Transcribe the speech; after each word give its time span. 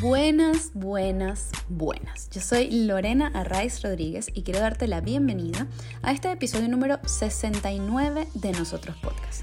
Buenas, 0.00 0.70
buenas, 0.74 1.50
buenas. 1.68 2.30
Yo 2.30 2.40
soy 2.40 2.86
Lorena 2.86 3.32
Arraiz 3.34 3.82
Rodríguez 3.82 4.28
y 4.32 4.44
quiero 4.44 4.60
darte 4.60 4.86
la 4.86 5.00
bienvenida 5.00 5.66
a 6.02 6.12
este 6.12 6.30
episodio 6.30 6.68
número 6.68 7.00
69 7.04 8.28
de 8.34 8.52
Nosotros 8.52 8.96
Podcast. 8.98 9.42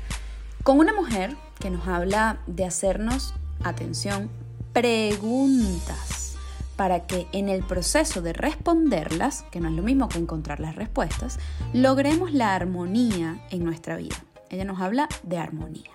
Con 0.63 0.79
una 0.79 0.93
mujer 0.93 1.35
que 1.59 1.69
nos 1.69 1.85
habla 1.89 2.39
de 2.47 2.63
hacernos, 2.63 3.33
atención, 3.65 4.29
preguntas 4.71 6.37
para 6.77 7.05
que 7.05 7.27
en 7.33 7.49
el 7.49 7.61
proceso 7.61 8.21
de 8.21 8.31
responderlas, 8.31 9.43
que 9.51 9.59
no 9.59 9.67
es 9.67 9.75
lo 9.75 9.83
mismo 9.83 10.07
que 10.07 10.19
encontrar 10.19 10.61
las 10.61 10.75
respuestas, 10.75 11.37
logremos 11.73 12.31
la 12.31 12.55
armonía 12.55 13.45
en 13.49 13.65
nuestra 13.65 13.97
vida. 13.97 14.15
Ella 14.49 14.63
nos 14.63 14.79
habla 14.79 15.09
de 15.23 15.37
armonía. 15.37 15.91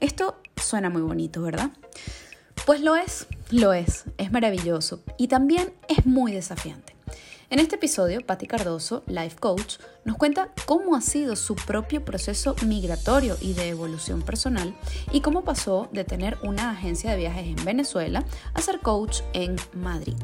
Esto 0.00 0.40
suena 0.56 0.90
muy 0.90 1.02
bonito, 1.02 1.40
¿verdad? 1.42 1.70
Pues 2.64 2.80
lo 2.80 2.94
es, 2.94 3.26
lo 3.50 3.72
es, 3.72 4.04
es 4.18 4.30
maravilloso 4.30 5.00
y 5.18 5.26
también 5.26 5.72
es 5.88 6.06
muy 6.06 6.30
desafiante. 6.30 6.94
En 7.50 7.58
este 7.58 7.74
episodio, 7.74 8.24
Patti 8.24 8.46
Cardoso, 8.46 9.02
Life 9.08 9.36
Coach, 9.40 9.78
nos 10.04 10.16
cuenta 10.16 10.48
cómo 10.64 10.94
ha 10.94 11.00
sido 11.00 11.34
su 11.34 11.56
propio 11.56 12.04
proceso 12.04 12.54
migratorio 12.64 13.36
y 13.40 13.54
de 13.54 13.68
evolución 13.68 14.22
personal 14.22 14.76
y 15.10 15.22
cómo 15.22 15.42
pasó 15.42 15.88
de 15.92 16.04
tener 16.04 16.38
una 16.44 16.70
agencia 16.70 17.10
de 17.10 17.16
viajes 17.16 17.46
en 17.46 17.64
Venezuela 17.64 18.24
a 18.54 18.62
ser 18.62 18.78
coach 18.78 19.22
en 19.32 19.56
Madrid. 19.74 20.14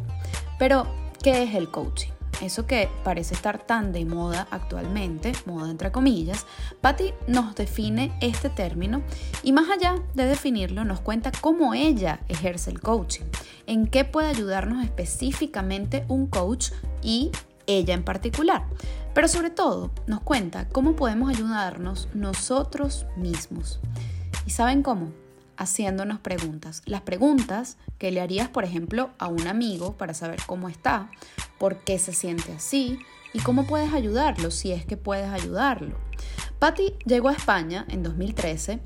Pero, 0.60 0.86
¿qué 1.20 1.42
es 1.42 1.56
el 1.56 1.70
coaching? 1.70 2.17
Eso 2.40 2.66
que 2.66 2.88
parece 3.04 3.34
estar 3.34 3.58
tan 3.58 3.92
de 3.92 4.04
moda 4.04 4.46
actualmente, 4.50 5.32
moda 5.46 5.70
entre 5.70 5.90
comillas, 5.90 6.46
Patty 6.80 7.12
nos 7.26 7.54
define 7.54 8.16
este 8.20 8.48
término 8.48 9.02
y 9.42 9.52
más 9.52 9.68
allá 9.70 9.96
de 10.14 10.26
definirlo 10.26 10.84
nos 10.84 11.00
cuenta 11.00 11.32
cómo 11.40 11.74
ella 11.74 12.20
ejerce 12.28 12.70
el 12.70 12.80
coaching, 12.80 13.24
en 13.66 13.86
qué 13.86 14.04
puede 14.04 14.28
ayudarnos 14.28 14.84
específicamente 14.84 16.04
un 16.08 16.26
coach 16.26 16.70
y 17.02 17.30
ella 17.66 17.94
en 17.94 18.04
particular. 18.04 18.64
Pero 19.14 19.28
sobre 19.28 19.50
todo 19.50 19.90
nos 20.06 20.20
cuenta 20.20 20.68
cómo 20.68 20.94
podemos 20.94 21.30
ayudarnos 21.30 22.08
nosotros 22.14 23.06
mismos. 23.16 23.80
¿Y 24.46 24.50
saben 24.50 24.82
cómo? 24.82 25.12
haciéndonos 25.58 26.20
preguntas. 26.20 26.82
Las 26.86 27.02
preguntas 27.02 27.76
que 27.98 28.10
le 28.10 28.20
harías, 28.20 28.48
por 28.48 28.64
ejemplo, 28.64 29.10
a 29.18 29.26
un 29.26 29.46
amigo 29.46 29.94
para 29.94 30.14
saber 30.14 30.40
cómo 30.46 30.68
está, 30.68 31.10
por 31.58 31.76
qué 31.78 31.98
se 31.98 32.12
siente 32.12 32.52
así 32.52 32.98
y 33.32 33.40
cómo 33.40 33.66
puedes 33.66 33.92
ayudarlo, 33.92 34.50
si 34.50 34.72
es 34.72 34.84
que 34.86 34.96
puedes 34.96 35.28
ayudarlo. 35.30 35.96
Patty 36.58 36.94
llegó 37.04 37.28
a 37.28 37.32
España 37.32 37.84
en 37.88 38.02
2013 38.02 38.80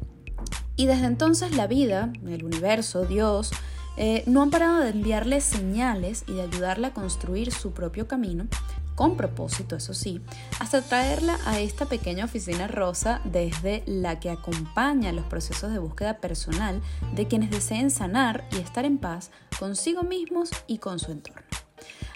y 0.76 0.86
desde 0.86 1.06
entonces 1.06 1.56
la 1.56 1.66
vida, 1.66 2.12
el 2.26 2.44
universo, 2.44 3.04
Dios, 3.04 3.50
eh, 3.96 4.24
no 4.26 4.42
han 4.42 4.50
parado 4.50 4.80
de 4.80 4.90
enviarle 4.90 5.40
señales 5.40 6.24
y 6.26 6.32
de 6.32 6.42
ayudarla 6.42 6.88
a 6.88 6.94
construir 6.94 7.52
su 7.52 7.72
propio 7.72 8.08
camino 8.08 8.46
con 8.94 9.16
propósito, 9.16 9.76
eso 9.76 9.94
sí, 9.94 10.20
hasta 10.60 10.82
traerla 10.82 11.38
a 11.46 11.60
esta 11.60 11.86
pequeña 11.86 12.26
oficina 12.26 12.68
rosa 12.68 13.20
desde 13.24 13.82
la 13.86 14.20
que 14.20 14.30
acompaña 14.30 15.12
los 15.12 15.24
procesos 15.24 15.72
de 15.72 15.78
búsqueda 15.78 16.18
personal 16.18 16.82
de 17.14 17.26
quienes 17.26 17.50
deseen 17.50 17.90
sanar 17.90 18.46
y 18.52 18.56
estar 18.56 18.84
en 18.84 18.98
paz 18.98 19.30
consigo 19.58 20.02
mismos 20.02 20.50
y 20.66 20.78
con 20.78 20.98
su 20.98 21.12
entorno. 21.12 21.51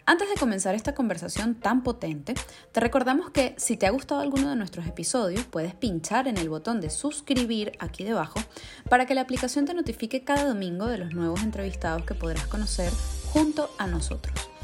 Antes 0.08 0.28
de 0.28 0.36
comenzar 0.36 0.76
esta 0.76 0.94
conversación 0.94 1.56
tan 1.56 1.82
potente, 1.82 2.34
te 2.70 2.78
recordamos 2.78 3.30
que 3.30 3.56
si 3.58 3.76
te 3.76 3.86
ha 3.86 3.90
gustado 3.90 4.20
alguno 4.20 4.48
de 4.50 4.54
nuestros 4.54 4.86
episodios, 4.86 5.44
puedes 5.46 5.74
pinchar 5.74 6.28
en 6.28 6.36
el 6.36 6.48
botón 6.48 6.80
de 6.80 6.90
suscribir 6.90 7.72
aquí 7.80 8.04
debajo 8.04 8.38
para 8.88 9.06
que 9.06 9.16
la 9.16 9.22
aplicación 9.22 9.64
te 9.64 9.74
notifique 9.74 10.22
cada 10.22 10.44
domingo 10.44 10.86
de 10.86 10.98
los 10.98 11.12
nuevos 11.12 11.42
entrevistados 11.42 12.04
que 12.04 12.14
podrás 12.14 12.46
conocer 12.46 12.92
junto 13.32 13.68
a 13.78 13.88
nosotros. 13.88 14.55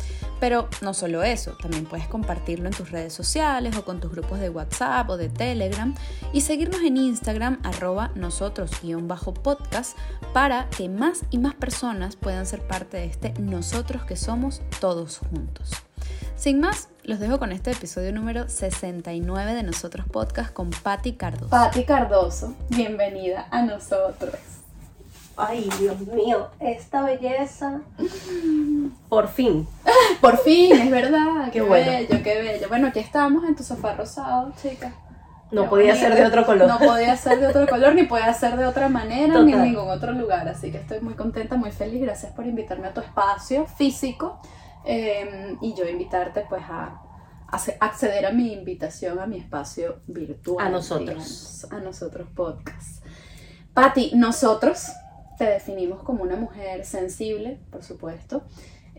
Pero 0.42 0.68
no 0.80 0.92
solo 0.92 1.22
eso, 1.22 1.52
también 1.52 1.84
puedes 1.84 2.08
compartirlo 2.08 2.66
en 2.66 2.74
tus 2.74 2.90
redes 2.90 3.12
sociales 3.12 3.76
o 3.76 3.84
con 3.84 4.00
tus 4.00 4.10
grupos 4.10 4.40
de 4.40 4.50
WhatsApp 4.50 5.08
o 5.08 5.16
de 5.16 5.28
Telegram 5.28 5.94
y 6.32 6.40
seguirnos 6.40 6.80
en 6.80 6.96
Instagram 6.96 7.60
arroba 7.62 8.10
nosotros-podcast 8.16 9.96
para 10.32 10.68
que 10.70 10.88
más 10.88 11.22
y 11.30 11.38
más 11.38 11.54
personas 11.54 12.16
puedan 12.16 12.44
ser 12.44 12.66
parte 12.66 12.96
de 12.96 13.04
este 13.04 13.34
nosotros 13.38 14.02
que 14.04 14.16
somos 14.16 14.62
todos 14.80 15.18
juntos. 15.18 15.70
Sin 16.34 16.58
más, 16.58 16.88
los 17.04 17.20
dejo 17.20 17.38
con 17.38 17.52
este 17.52 17.70
episodio 17.70 18.12
número 18.12 18.48
69 18.48 19.54
de 19.54 19.62
Nosotros 19.62 20.06
Podcast 20.10 20.52
con 20.52 20.70
Patti 20.70 21.12
Cardoso. 21.12 21.50
Patti 21.50 21.84
Cardoso, 21.84 22.56
bienvenida 22.68 23.46
a 23.52 23.62
nosotros. 23.62 24.61
Ay, 25.36 25.68
Dios 25.78 26.00
mío, 26.00 26.48
esta 26.60 27.02
belleza. 27.02 27.80
Por 29.08 29.28
fin. 29.28 29.66
Por 30.20 30.38
fin, 30.38 30.72
es 30.72 30.90
verdad. 30.90 31.50
Qué, 31.52 31.62
bello, 31.62 32.22
qué 32.22 32.42
bello. 32.42 32.68
Bueno, 32.68 32.88
aquí 32.88 32.98
estamos 32.98 33.44
en 33.44 33.56
tu 33.56 33.62
sofá 33.62 33.94
rosado, 33.94 34.52
chica. 34.60 34.92
No 35.50 35.68
podía 35.68 35.94
ser 35.94 36.14
de 36.14 36.24
otro 36.24 36.46
color. 36.46 36.66
No 36.66 36.78
podía 36.78 37.14
ser 37.16 37.38
de 37.38 37.46
otro 37.46 37.66
color, 37.66 37.94
ni 37.94 38.04
puede 38.04 38.32
ser 38.32 38.56
de 38.56 38.64
otra 38.64 38.88
manera, 38.88 39.38
ni 39.42 39.52
en 39.52 39.62
ningún 39.62 39.90
otro 39.90 40.12
lugar. 40.12 40.48
Así 40.48 40.72
que 40.72 40.78
estoy 40.78 41.00
muy 41.00 41.14
contenta, 41.14 41.56
muy 41.56 41.70
feliz. 41.70 42.00
Gracias 42.00 42.32
por 42.32 42.46
invitarme 42.46 42.88
a 42.88 42.94
tu 42.94 43.00
espacio 43.00 43.66
físico. 43.66 44.40
Em, 44.84 45.58
y 45.60 45.74
yo 45.74 45.86
invitarte 45.86 46.44
pues 46.48 46.62
a, 46.68 47.02
acceder 47.80 48.26
a 48.26 48.32
mi 48.32 48.52
invitación 48.52 49.20
a 49.20 49.26
mi 49.26 49.36
espacio 49.36 50.00
virtual. 50.06 50.66
A 50.66 50.70
nosotros. 50.70 51.66
a 51.70 51.78
nosotros 51.80 52.28
podcast. 52.34 53.04
Patti, 53.74 54.12
nosotros 54.14 54.90
te 55.42 55.50
definimos 55.50 56.04
como 56.04 56.22
una 56.22 56.36
mujer 56.36 56.84
sensible, 56.84 57.58
por 57.72 57.82
supuesto, 57.82 58.44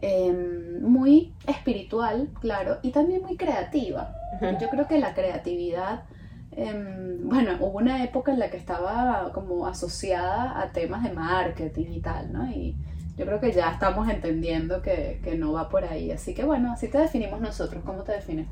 em, 0.02 0.81
muy 0.81 1.34
espiritual, 1.48 2.31
claro, 2.42 2.80
y 2.81 2.92
también 2.92 3.22
muy 3.22 3.38
creativa. 3.38 4.14
Yo 4.59 4.70
creo 4.70 4.86
que 4.86 5.00
la 5.00 5.14
creatividad, 5.14 6.04
em, 6.52 7.30
bueno, 7.30 7.52
hubo 7.62 7.78
una 7.78 8.04
época 8.04 8.34
en 8.34 8.40
la 8.40 8.50
que 8.50 8.58
estaba 8.58 9.31
como 9.34 9.68
asociada 9.68 10.59
a 10.62 10.74
temas 10.74 11.04
de 11.04 11.14
marketing 11.14 11.92
y 11.94 12.02
tal, 12.02 12.34
¿no? 12.34 12.52
Y 12.52 12.75
yo 13.16 13.25
creo 13.25 13.40
que 13.40 13.51
ya 13.51 13.72
estamos 13.72 14.09
entendiendo 14.09 14.81
que, 14.81 15.19
no 15.38 15.53
va 15.53 15.69
por 15.69 15.85
ahí. 15.85 16.12
Así 16.12 16.34
que 16.34 16.44
bueno, 16.44 16.74
así 16.74 16.88
te 16.88 16.97
definimos 16.97 17.41
nosotros. 17.41 17.84
¿Cómo 17.85 18.01
te 18.03 18.13
defines? 18.13 18.47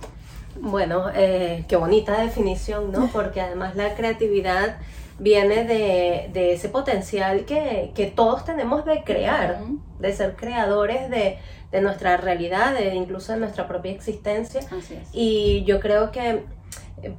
Bueno, 0.59 1.05
eh, 1.15 1.65
qué 1.67 1.75
bonita 1.77 2.21
definición, 2.21 2.91
¿no? 2.91 3.07
Porque 3.13 3.41
además 3.41 3.75
la 3.75 3.95
creatividad 3.95 4.77
viene 5.17 5.65
de, 5.65 6.53
ese 6.53 6.69
potencial 6.69 7.45
que, 7.45 8.13
todos 8.15 8.45
tenemos 8.45 8.85
de 8.85 9.03
crear, 9.03 9.59
de 9.99 10.13
ser 10.13 10.35
creadores 10.35 11.09
de, 11.09 11.39
nuestra 11.81 12.17
realidad, 12.17 12.73
de 12.73 12.93
incluso 12.95 13.33
de 13.33 13.39
nuestra 13.39 13.67
propia 13.67 13.91
existencia. 13.93 14.61
Y 15.11 15.63
yo 15.63 15.79
creo 15.79 16.11
que 16.11 16.43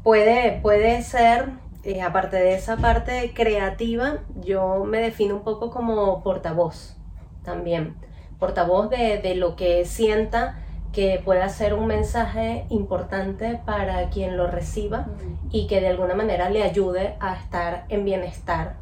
puede, 0.03 0.61
puede 0.61 1.03
ser, 1.03 1.49
eh, 1.83 2.03
aparte 2.03 2.37
de 2.37 2.55
esa 2.55 2.77
parte 2.77 3.33
creativa, 3.35 4.19
yo 4.45 4.85
me 4.85 5.01
defino 5.01 5.37
un 5.37 5.43
poco 5.43 5.71
como 5.71 6.23
portavoz 6.23 6.97
también, 7.45 7.97
portavoz 8.39 8.91
de, 8.91 9.19
de 9.19 9.35
lo 9.35 9.57
que 9.57 9.85
sienta 9.85 10.59
que 10.93 11.21
pueda 11.25 11.49
ser 11.49 11.73
un 11.75 11.87
mensaje 11.87 12.67
importante 12.69 13.61
para 13.65 14.11
quien 14.11 14.37
lo 14.37 14.47
reciba 14.47 15.07
y 15.51 15.67
que 15.67 15.81
de 15.81 15.89
alguna 15.89 16.15
manera 16.15 16.51
le 16.51 16.63
ayude 16.63 17.17
a 17.19 17.35
estar 17.35 17.87
en 17.89 18.05
bienestar 18.05 18.77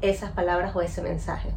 esas 0.00 0.32
palabras 0.32 0.74
o 0.74 0.80
ese 0.80 1.00
mensaje. 1.00 1.54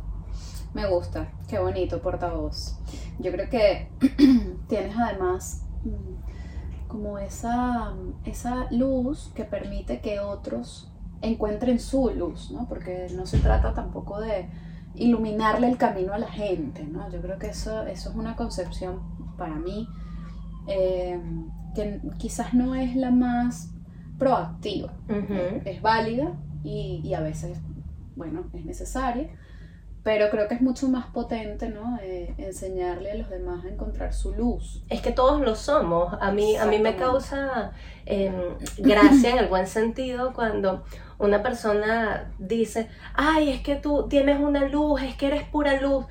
Me 0.73 0.87
gusta, 0.87 1.27
qué 1.47 1.57
bonito 1.57 2.01
portavoz. 2.01 2.77
Yo 3.17 3.31
creo 3.31 3.49
que 3.49 3.89
tienes 4.67 4.95
además 4.95 5.65
mm, 5.83 6.87
como 6.87 7.17
esa, 7.17 7.93
esa 8.25 8.67
luz 8.69 9.31
que 9.33 9.43
permite 9.43 9.99
que 10.01 10.19
otros 10.19 10.91
encuentren 11.21 11.79
su 11.79 12.11
luz, 12.11 12.51
¿no? 12.51 12.67
Porque 12.69 13.07
no 13.15 13.25
se 13.25 13.39
trata 13.39 13.73
tampoco 13.73 14.19
de 14.19 14.47
iluminarle 14.97 15.69
el 15.69 15.77
camino 15.77 16.13
a 16.13 16.17
la 16.17 16.29
gente, 16.29 16.83
¿no? 16.83 17.09
Yo 17.11 17.21
creo 17.21 17.37
que 17.37 17.47
eso, 17.47 17.83
eso 17.87 18.09
es 18.09 18.15
una 18.15 18.35
concepción 18.35 19.01
para 19.37 19.55
mí, 19.55 19.87
eh, 20.67 21.19
que 21.75 22.01
quizás 22.17 22.53
no 22.53 22.75
es 22.75 22.95
la 22.95 23.11
más 23.11 23.71
proactiva. 24.17 24.93
Es 25.65 25.81
válida 25.81 26.33
y, 26.63 27.13
a 27.13 27.21
veces, 27.21 27.57
bueno, 28.15 28.45
es 28.53 28.65
necesaria, 28.65 29.29
pero 30.03 30.29
creo 30.29 30.47
que 30.47 30.55
es 30.55 30.61
mucho 30.61 30.87
más 30.89 31.07
potente, 31.07 31.69
¿no? 31.69 31.97
Eh, 32.01 32.33
enseñarle 32.37 33.11
a 33.11 33.15
los 33.15 33.29
demás 33.29 33.65
a 33.65 33.69
encontrar 33.69 34.13
su 34.13 34.33
luz. 34.33 34.83
Es 34.89 35.01
que 35.01 35.11
todos 35.11 35.41
lo 35.41 35.55
somos. 35.55 36.13
A 36.19 36.31
mí, 36.31 36.55
a 36.55 36.65
mí 36.65 36.79
me 36.79 36.95
causa 36.95 37.71
em, 38.05 38.33
gracia 38.77 39.31
en 39.31 39.37
el 39.37 39.47
buen 39.49 39.67
sentido 39.67 40.33
cuando 40.33 40.83
una 41.19 41.43
persona 41.43 42.31
dice, 42.39 42.89
ay, 43.13 43.49
es 43.49 43.61
que 43.61 43.75
tú 43.75 44.07
tienes 44.09 44.39
una 44.39 44.67
luz, 44.67 45.01
es 45.01 45.15
que 45.15 45.27
eres 45.27 45.43
pura 45.43 45.79
luz 45.81 46.05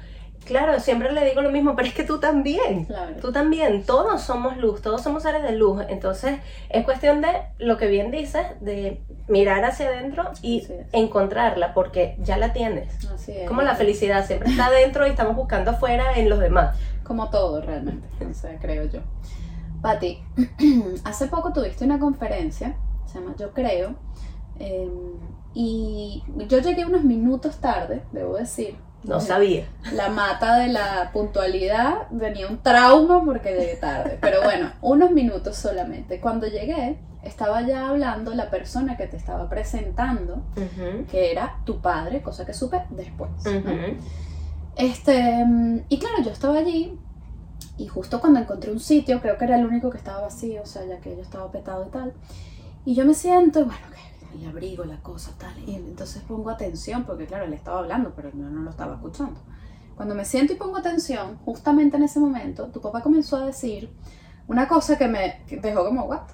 Claro, 0.47 0.79
siempre 0.79 1.11
le 1.12 1.25
digo 1.25 1.43
lo 1.43 1.50
mismo, 1.50 1.75
pero 1.75 1.88
es 1.88 1.94
que 1.94 2.05
tú 2.05 2.20
también. 2.20 2.85
Claro. 2.85 3.17
Tú 3.20 3.32
también. 3.32 3.85
Todos 3.85 4.23
somos 4.23 4.56
luz, 4.56 4.81
todos 4.81 5.03
somos 5.03 5.25
seres 5.25 5.43
de 5.43 5.53
luz. 5.53 5.82
Entonces, 5.88 6.38
es 6.70 6.85
cuestión 6.85 7.20
de 7.20 7.29
lo 7.58 7.76
que 7.76 7.88
bien 7.88 8.12
dices, 8.12 8.47
de 8.61 9.03
mirar 9.26 9.64
hacia 9.64 9.88
adentro 9.88 10.31
y 10.43 10.64
encontrarla, 10.93 11.75
porque 11.75 12.17
ya 12.20 12.38
la 12.38 12.52
tienes. 12.52 12.94
Así 13.12 13.32
es. 13.32 13.49
Como 13.49 13.62
la 13.62 13.75
felicidad 13.75 14.25
siempre 14.25 14.50
está 14.50 14.67
adentro 14.67 15.05
y 15.06 15.11
estamos 15.11 15.35
buscando 15.35 15.73
afuera 15.73 16.12
en 16.14 16.29
los 16.29 16.38
demás. 16.38 16.79
Como 17.02 17.29
todo 17.29 17.61
realmente, 17.61 18.06
o 18.25 18.32
sea, 18.32 18.56
creo 18.61 18.85
yo. 18.85 19.00
Patti, 19.82 20.23
hace 21.05 21.26
poco 21.26 21.52
tuviste 21.52 21.85
una 21.85 21.99
conferencia, 21.99 22.76
se 23.06 23.19
llama 23.19 23.35
Yo 23.37 23.52
Creo, 23.52 23.97
eh, 24.58 24.91
y 25.55 26.23
yo 26.49 26.58
llegué 26.58 26.85
unos 26.85 27.05
minutos 27.05 27.56
tarde, 27.56 28.03
debo 28.12 28.37
decir. 28.37 28.76
No 29.05 29.20
sabía. 29.20 29.69
La 29.93 30.08
mata 30.08 30.58
de 30.58 30.69
la 30.69 31.11
puntualidad 31.12 32.08
tenía 32.19 32.49
un 32.49 32.58
trauma 32.58 33.23
porque 33.25 33.50
llegué 33.50 33.76
tarde, 33.76 34.19
pero 34.20 34.43
bueno, 34.43 34.73
unos 34.82 35.12
minutos 35.12 35.56
solamente. 35.56 36.20
Cuando 36.20 36.47
llegué, 36.49 36.99
estaba 37.23 37.62
ya 37.62 37.88
hablando 37.88 38.35
la 38.35 38.50
persona 38.50 38.97
que 38.97 39.06
te 39.06 39.17
estaba 39.17 39.49
presentando, 39.49 40.43
Ujú, 40.56 41.06
que 41.11 41.31
era 41.31 41.61
tu 41.64 41.81
padre, 41.81 42.20
cosa 42.23 42.44
que 42.44 42.52
supe 42.52 42.82
después. 42.91 43.31
¿no? 43.44 43.50
ujú. 43.59 43.97
Este, 44.76 45.44
mm, 45.44 45.85
y 45.88 45.99
claro, 45.99 46.23
yo 46.25 46.31
estaba 46.31 46.59
allí 46.59 46.99
y 47.79 47.87
justo 47.87 48.20
cuando 48.20 48.41
encontré 48.41 48.70
un 48.73 48.81
sitio, 48.81 49.20
creo 49.20 49.38
que 49.38 49.44
era 49.44 49.56
el 49.56 49.67
único 49.67 49.91
que 49.91 49.99
estaba 49.99 50.23
vacío, 50.23 50.62
o 50.62 50.67
sea, 50.67 50.85
ya 50.85 50.99
que 50.99 51.14
yo 51.14 51.23
estaba 51.23 51.50
petado 51.50 51.87
y 51.87 51.91
tal. 51.91 52.12
Y 52.85 52.94
yo 52.94 53.05
me 53.05 53.14
siento, 53.14 53.61
y 53.61 53.64
bueno, 53.64 53.81
que 53.91 54.16
el 54.41 54.49
abrigo, 54.49 54.85
la 54.85 55.00
cosa, 55.03 55.33
tal. 55.38 55.59
Y 55.67 55.75
entonces 55.75 56.23
pongo 56.23 56.50
atención, 56.50 57.05
porque 57.05 57.27
claro, 57.27 57.44
él 57.44 57.53
estaba 57.53 57.81
hablando, 57.81 58.12
pero 58.15 58.31
yo 58.31 58.37
no 58.37 58.62
lo 58.62 58.71
estaba 58.71 58.94
escuchando. 58.94 59.41
Cuando 59.97 60.15
me 60.15 60.25
siento 60.25 60.53
y 60.53 60.56
pongo 60.56 60.77
atención, 60.77 61.38
justamente 61.44 61.97
en 61.97 62.03
ese 62.03 62.21
momento, 62.21 62.69
tu 62.69 62.81
papá 62.81 63.03
comenzó 63.03 63.37
a 63.38 63.47
decir 63.47 63.91
una 64.47 64.69
cosa 64.69 64.99
que 64.99 65.09
me 65.09 65.43
dejó 65.61 65.87
como, 65.87 66.05
¿what? 66.05 66.29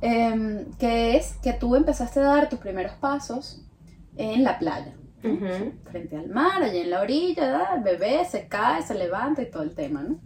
Em, 0.00 0.72
que 0.78 1.16
es 1.16 1.34
que 1.42 1.52
tú 1.52 1.76
empezaste 1.76 2.20
a 2.20 2.24
dar 2.24 2.48
tus 2.48 2.58
primeros 2.58 2.92
pasos 2.94 3.64
en 4.16 4.42
la 4.42 4.58
playa 4.58 4.94
Ujú. 5.22 5.72
frente 5.90 6.16
al 6.16 6.28
mar, 6.28 6.62
allí 6.62 6.78
en 6.78 6.90
la 6.90 7.00
orilla, 7.00 7.44
¿verdad? 7.44 7.76
el 7.76 7.82
bebé 7.84 8.24
se 8.24 8.48
cae, 8.48 8.82
se 8.82 8.94
levanta 8.94 9.42
y 9.42 9.50
todo 9.50 9.62
el 9.62 9.74
tema, 9.74 10.02
¿no? 10.02 10.18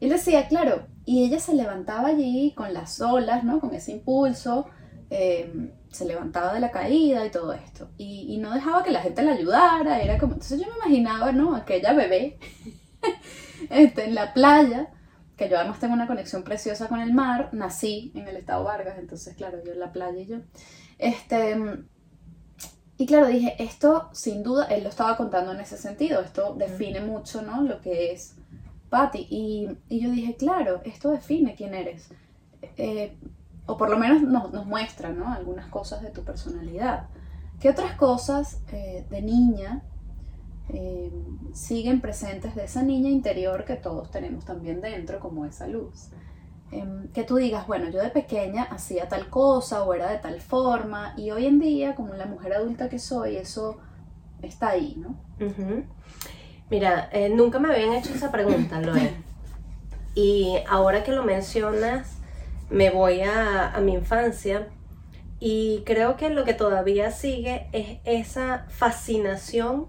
Y 0.00 0.04
él 0.06 0.10
decía, 0.10 0.48
claro, 0.48 0.86
y 1.04 1.24
ella 1.24 1.38
se 1.38 1.54
levantaba 1.54 2.08
allí 2.08 2.52
con 2.54 2.74
las 2.74 3.00
olas, 3.00 3.44
¿no? 3.44 3.60
Con 3.60 3.72
ese 3.72 3.92
impulso, 3.92 4.66
eh, 5.14 5.70
se 5.90 6.06
levantaba 6.06 6.54
de 6.54 6.60
la 6.60 6.70
caída 6.70 7.26
y 7.26 7.30
todo 7.30 7.52
esto. 7.52 7.90
Y, 7.98 8.34
y 8.34 8.38
no 8.38 8.54
dejaba 8.54 8.82
que 8.82 8.90
la 8.90 9.02
gente 9.02 9.22
la 9.22 9.32
ayudara, 9.32 10.00
era 10.00 10.16
como, 10.18 10.32
entonces 10.32 10.58
yo 10.58 10.66
me 10.68 10.76
imaginaba, 10.76 11.32
¿no? 11.32 11.54
Aquella 11.54 11.92
bebé 11.92 12.38
este, 13.70 14.06
en 14.06 14.14
la 14.14 14.32
playa, 14.32 14.88
que 15.36 15.50
yo 15.50 15.58
además 15.58 15.80
tengo 15.80 15.92
una 15.92 16.06
conexión 16.06 16.44
preciosa 16.44 16.88
con 16.88 17.00
el 17.00 17.12
mar, 17.12 17.50
nací 17.52 18.10
en 18.14 18.26
el 18.26 18.36
estado 18.36 18.64
Vargas, 18.64 18.98
entonces 18.98 19.36
claro, 19.36 19.58
yo 19.62 19.72
en 19.72 19.80
la 19.80 19.92
playa 19.92 20.18
y 20.18 20.26
yo. 20.26 20.38
Este, 20.98 21.56
y 22.96 23.04
claro, 23.06 23.26
dije, 23.26 23.54
esto 23.58 24.08
sin 24.12 24.42
duda, 24.42 24.64
él 24.66 24.82
lo 24.82 24.88
estaba 24.88 25.18
contando 25.18 25.52
en 25.52 25.60
ese 25.60 25.76
sentido, 25.76 26.22
esto 26.22 26.54
define 26.54 27.00
mucho, 27.00 27.42
¿no? 27.42 27.60
Lo 27.62 27.82
que 27.82 28.12
es 28.12 28.34
Patty. 28.88 29.26
Y, 29.28 29.68
y 29.90 30.00
yo 30.00 30.10
dije, 30.10 30.36
claro, 30.36 30.80
esto 30.84 31.10
define 31.10 31.54
quién 31.54 31.74
eres. 31.74 32.08
Eh, 32.78 33.16
o 33.66 33.76
por 33.76 33.90
lo 33.90 33.98
menos 33.98 34.22
nos, 34.22 34.52
nos 34.52 34.66
muestra, 34.66 35.10
¿no? 35.10 35.32
Algunas 35.32 35.66
cosas 35.66 36.02
de 36.02 36.10
tu 36.10 36.22
personalidad. 36.22 37.08
¿Qué 37.60 37.70
otras 37.70 37.94
cosas 37.94 38.60
eh, 38.72 39.06
de 39.08 39.22
niña 39.22 39.82
eh, 40.68 41.12
siguen 41.52 42.00
presentes 42.00 42.54
de 42.54 42.64
esa 42.64 42.82
niña 42.82 43.08
interior 43.08 43.64
que 43.64 43.76
todos 43.76 44.10
tenemos 44.10 44.44
también 44.44 44.80
dentro, 44.80 45.20
como 45.20 45.44
esa 45.44 45.68
luz? 45.68 46.08
Em, 46.72 47.08
que 47.08 47.22
tú 47.22 47.36
digas, 47.36 47.66
bueno, 47.66 47.90
yo 47.90 48.00
de 48.00 48.08
pequeña 48.08 48.64
hacía 48.64 49.08
tal 49.08 49.28
cosa 49.28 49.84
o 49.84 49.94
era 49.94 50.10
de 50.10 50.18
tal 50.18 50.40
forma 50.40 51.14
y 51.16 51.30
hoy 51.30 51.46
en 51.46 51.60
día, 51.60 51.94
como 51.94 52.14
la 52.14 52.26
mujer 52.26 52.54
adulta 52.54 52.88
que 52.88 52.98
soy, 52.98 53.36
eso 53.36 53.76
está 54.40 54.70
ahí, 54.70 54.96
¿no? 54.96 55.10
Ujú. 55.44 55.84
Mira, 56.70 57.10
eh, 57.12 57.28
nunca 57.28 57.58
me 57.58 57.72
habían 57.72 57.92
hecho 57.92 58.12
esa 58.14 58.32
pregunta, 58.32 58.80
Loe. 58.80 59.12
Y 60.14 60.56
ahora 60.68 61.04
que 61.04 61.12
lo 61.12 61.22
mencionas, 61.24 62.18
me 62.70 62.90
voy 62.90 63.20
a, 63.22 63.78
mi 63.82 63.94
infancia 63.94 64.68
y 65.40 65.82
creo 65.84 66.16
que 66.16 66.30
lo 66.30 66.44
que 66.44 66.54
todavía 66.54 67.10
sigue 67.10 67.68
es 67.72 67.98
esa 68.04 68.66
fascinación 68.68 69.88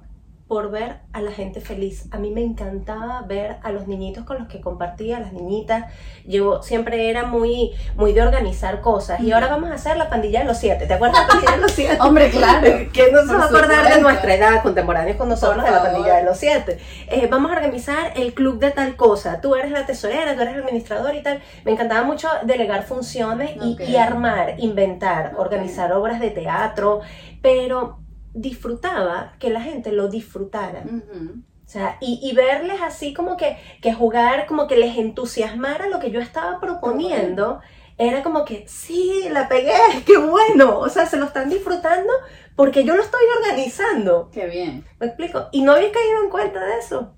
por 0.54 0.70
ver 0.70 0.98
a 1.14 1.22
la 1.24 1.32
gente 1.32 1.62
feliz. 1.62 2.08
A 2.12 2.20
mí 2.20 2.30
me 2.30 2.44
encantaba 2.44 3.24
ver 3.24 3.58
a 3.64 3.72
los 3.72 3.88
niñitos 3.88 4.24
con 4.24 4.38
los 4.38 4.48
que 4.48 4.62
compartía, 4.62 5.18
a 5.18 5.20
las 5.20 5.34
niñitas. 5.34 5.92
Yo 6.28 6.62
siempre 6.62 7.10
era 7.10 7.24
muy, 7.24 7.72
muy 7.96 8.14
de 8.14 8.22
organizar 8.22 8.80
cosas. 8.82 9.20
Y 9.22 9.32
ahora 9.32 9.48
vamos 9.48 9.72
a 9.72 9.74
hacer 9.74 9.98
la 9.98 10.12
pandilla 10.12 10.42
de 10.42 10.46
los 10.46 10.60
siete. 10.60 10.86
¿Te 10.86 10.94
acuerdas 10.94 11.22
de 11.22 11.24
la 11.24 11.28
pandilla 11.28 11.56
de 11.56 11.62
los 11.64 11.72
siete? 11.76 11.98
Hombre, 12.00 12.30
claro. 12.30 12.68
¿Quién 12.94 13.14
no 13.14 13.26
se 13.26 13.34
va 13.34 13.46
a 13.46 13.48
acordar 13.48 13.96
de 13.96 14.00
nuestra 14.00 14.36
edad, 14.36 14.62
contemporáneos 14.62 15.18
con 15.18 15.28
nosotros, 15.28 15.66
de 15.66 15.72
la 15.72 15.82
pandilla 15.82 16.18
de 16.18 16.24
los 16.24 16.38
siete? 16.38 16.78
Eh, 17.08 17.28
vamos 17.32 17.50
a 17.50 17.56
organizar 17.56 18.14
el 18.16 18.36
club 18.36 18.60
de 18.60 18.70
tal 18.70 18.96
cosa. 18.96 19.42
Tú 19.42 19.56
eres 19.56 19.72
la 19.72 19.88
tesorera, 19.88 20.36
tú 20.36 20.42
eres 20.42 20.54
el 20.54 20.62
administrador 20.62 21.16
y 21.16 21.24
tal. 21.24 21.42
Me 21.66 21.72
encantaba 21.72 22.04
mucho 22.04 22.30
delegar 22.44 22.84
funciones 22.84 23.58
y, 23.60 23.96
armar, 23.96 24.54
inventar, 24.60 25.34
organizar 25.36 25.92
obras 25.94 26.20
de 26.20 26.30
teatro, 26.30 27.02
pero 27.42 28.03
disfrutaba 28.34 29.34
que 29.40 29.50
la 29.50 29.62
gente 29.62 29.92
lo 29.92 30.08
disfrutara. 30.08 30.84
Ujú. 30.86 31.44
O 31.66 31.70
sea, 31.74 31.98
y, 32.02 32.20
y 32.22 32.36
verles 32.36 32.82
así 32.82 33.14
como 33.14 33.38
que, 33.38 33.58
que 33.82 33.94
jugar, 33.94 34.46
como 34.48 34.68
que 34.68 34.78
les 34.78 34.98
entusiasmara 34.98 35.88
lo 35.88 36.00
que 36.00 36.12
yo 36.12 36.20
estaba 36.20 36.60
proponiendo, 36.60 37.62
era 37.98 38.22
como 38.22 38.44
que, 38.46 38.68
sí, 38.68 39.28
la 39.30 39.48
pegué, 39.48 39.74
qué 40.06 40.18
bueno. 40.18 40.80
O 40.80 40.90
sea, 40.90 41.06
se 41.06 41.18
lo 41.18 41.26
están 41.26 41.50
disfrutando 41.50 42.12
porque 42.56 42.84
yo 42.84 42.96
lo 42.96 43.02
estoy 43.02 43.24
organizando. 43.40 44.30
Qué 44.32 44.46
bien, 44.48 44.86
¿Me 45.00 45.08
explico? 45.08 45.48
Y 45.52 45.62
no 45.62 45.74
había 45.74 45.92
caído 45.92 46.24
en 46.24 46.30
cuenta 46.30 46.64
de 46.64 46.78
eso. 46.80 47.16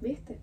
¿viste? 0.00 0.40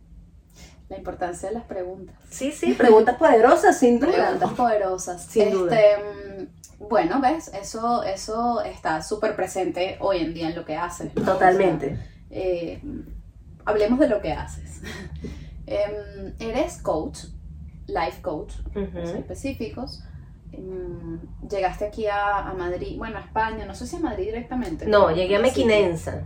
La 0.90 0.98
importancia 0.98 1.50
de 1.50 1.56
las 1.56 1.66
preguntas. 1.66 2.16
Sí, 2.30 2.52
sí, 2.52 2.74
preguntas 2.74 3.18
poderosas, 3.18 3.78
sin 3.78 4.00
duda. 4.00 4.14
Preguntas 4.14 4.54
poderosas. 4.54 5.26
Sin 5.26 5.52
duda. 5.52 5.76
Este, 5.76 6.44
mm, 6.44 6.57
bueno, 6.80 7.20
¿ves? 7.22 7.52
Eso, 7.54 8.04
eso 8.04 8.62
está 8.62 9.02
súper 9.02 9.36
presente 9.36 9.98
hoy 10.00 10.18
en 10.20 10.34
día 10.34 10.50
en 10.50 10.56
lo 10.56 10.66
que 10.66 10.76
haces. 10.76 11.16
¿no? 11.16 11.24
Totalmente. 11.24 11.86
O 11.88 11.90
sea, 11.90 12.06
eh, 12.32 12.82
hablemos 13.66 14.00
de 14.00 14.10
lo 14.10 14.22
que 14.22 14.32
haces. 14.34 14.82
Em, 15.70 16.34
eres 16.40 16.82
coach, 16.82 17.26
life 17.88 18.22
coach, 18.22 18.54
Ujú. 18.74 19.00
específicos. 19.00 20.02
Em, 20.58 21.20
llegaste 21.48 21.86
aquí 21.86 22.08
a, 22.08 22.40
a 22.40 22.54
Madrid, 22.54 22.98
bueno, 22.98 23.18
a 23.20 23.22
España, 23.22 23.64
no 23.66 23.76
sé 23.76 23.86
si 23.86 23.96
a 23.96 24.00
Madrid 24.00 24.26
directamente. 24.26 24.88
No, 24.88 25.12
llegué 25.12 25.36
a. 25.36 25.40
Mequinenza, 25.40 26.24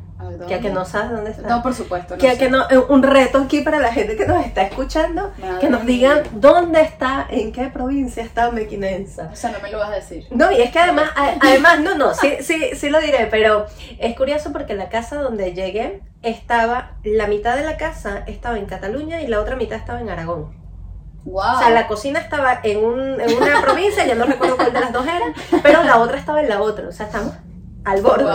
que 0.48 0.56
a 0.56 0.62
que 0.62 0.70
no 0.70 0.86
sabes 0.86 1.12
dónde 1.12 1.32
está. 1.32 1.48
No, 1.50 1.62
por 1.62 1.74
supuesto. 1.74 2.18
que 2.18 2.30
a 2.30 2.32
sé. 2.34 2.38
que 2.40 2.50
no, 2.50 2.64
eh, 2.70 2.78
un 2.78 3.04
reto 3.04 3.40
aquí 3.40 3.60
para 3.62 3.80
la 3.80 3.92
gente 3.92 4.16
que 4.16 4.26
nos 4.26 4.46
está 4.46 4.62
escuchando, 4.64 5.32
Madre 5.40 5.60
que 5.60 5.70
nos 5.70 5.84
mía. 5.84 5.94
digan 5.94 6.24
dónde 6.40 6.82
está, 6.82 7.28
en 7.30 7.52
qué 7.52 7.68
provincia 7.68 8.24
está 8.24 8.50
Mequinenza. 8.52 9.30
O 9.32 9.36
sea, 9.36 9.52
no 9.52 9.60
me 9.60 9.70
lo 9.70 9.80
vas 9.80 9.90
a 9.90 9.96
decir. 9.96 10.26
No, 10.32 10.50
y 10.52 10.62
es 10.62 10.72
que 10.72 10.80
además, 10.80 11.12
a- 11.16 11.36
además, 11.42 11.82
no, 11.82 11.96
no, 11.98 12.14
sí, 12.14 12.38
sí, 12.40 12.70
sí 12.76 12.90
lo 12.90 13.02
diré, 13.02 13.28
pero 13.30 13.66
es 14.00 14.16
curioso 14.16 14.54
porque 14.54 14.76
la 14.76 14.88
casa 14.88 15.22
donde 15.22 15.54
llegué 15.54 16.02
estaba, 16.22 16.94
la 17.04 17.28
mitad 17.28 17.58
de 17.58 17.64
la 17.64 17.76
casa 17.78 18.24
estaba 18.28 18.58
en 18.58 18.66
Cataluña 18.66 19.22
y 19.22 19.28
la 19.28 19.42
otra 19.42 19.58
mitad 19.58 19.78
estaba 19.78 20.00
en 20.00 20.10
Aragón. 20.10 20.61
Wow. 21.26 21.56
O 21.56 21.60
sea, 21.60 21.70
la 21.70 21.88
cocina 21.88 22.20
estaba 22.20 22.60
en, 22.64 22.84
un- 22.84 23.20
en 23.22 23.38
una 23.38 23.62
provincia, 23.66 24.06
ya 24.06 24.16
no 24.16 24.26
recuerdo 24.26 24.56
cuál 24.58 24.74
de 24.74 24.80
las 24.80 24.92
dos 24.94 25.06
era, 25.06 25.62
pero 25.64 25.84
la 25.84 25.98
otra 26.00 26.18
estaba 26.18 26.42
en 26.42 26.50
la 26.50 26.62
otra. 26.62 26.88
O 26.88 26.92
sea, 26.92 27.06
estamos 27.08 27.34
al 27.86 28.02
borde, 28.02 28.24
Wow. 28.26 28.34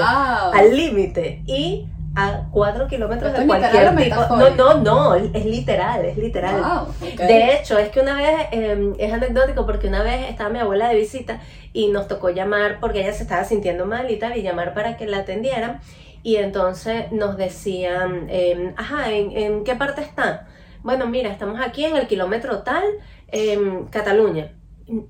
al 0.54 0.76
límite 0.76 1.42
y 1.46 1.88
a 2.18 2.44
cuatro 2.50 2.86
kilómetros 2.88 3.28
¿Esto 3.30 3.42
de 3.42 3.46
cualquier 3.46 3.94
tipo. 3.96 4.36
No, 4.36 4.50
no, 4.50 4.74
no, 4.74 5.14
es 5.14 5.44
literal, 5.44 6.02
es 6.04 6.16
literal. 6.16 6.62
Wow. 6.62 6.94
De 7.18 7.54
hecho, 7.54 7.76
es 7.78 7.90
que 7.90 8.00
una 8.00 8.16
vez, 8.16 8.46
eh, 8.52 8.92
es 8.98 9.12
anecdótico 9.12 9.66
porque 9.66 9.88
una 9.88 10.02
vez 10.02 10.30
estaba 10.30 10.48
mi 10.48 10.58
abuela 10.58 10.88
de 10.88 10.94
visita 10.94 11.40
y 11.74 11.88
nos 11.88 12.08
tocó 12.08 12.30
llamar 12.30 12.78
porque 12.80 13.00
ella 13.02 13.12
se 13.12 13.24
estaba 13.24 13.44
sintiendo 13.44 13.84
mal 13.84 14.10
y 14.10 14.18
tal, 14.18 14.34
y 14.36 14.42
llamar 14.42 14.72
para 14.72 14.96
que 14.96 15.06
la 15.06 15.18
atendieran. 15.18 15.80
Y 16.22 16.36
entonces 16.36 17.12
nos 17.12 17.36
decían, 17.36 18.28
eh, 18.30 18.72
ajá, 18.78 19.10
¿en, 19.12 19.32
en 19.36 19.64
qué 19.64 19.74
parte 19.76 20.00
está? 20.00 20.46
Bueno, 20.86 21.08
mira, 21.08 21.30
estamos 21.32 21.60
aquí 21.60 21.84
en 21.84 21.96
el 21.96 22.06
kilómetro 22.06 22.62
tal, 22.62 22.84
en 23.26 23.86
Cataluña. 23.86 24.52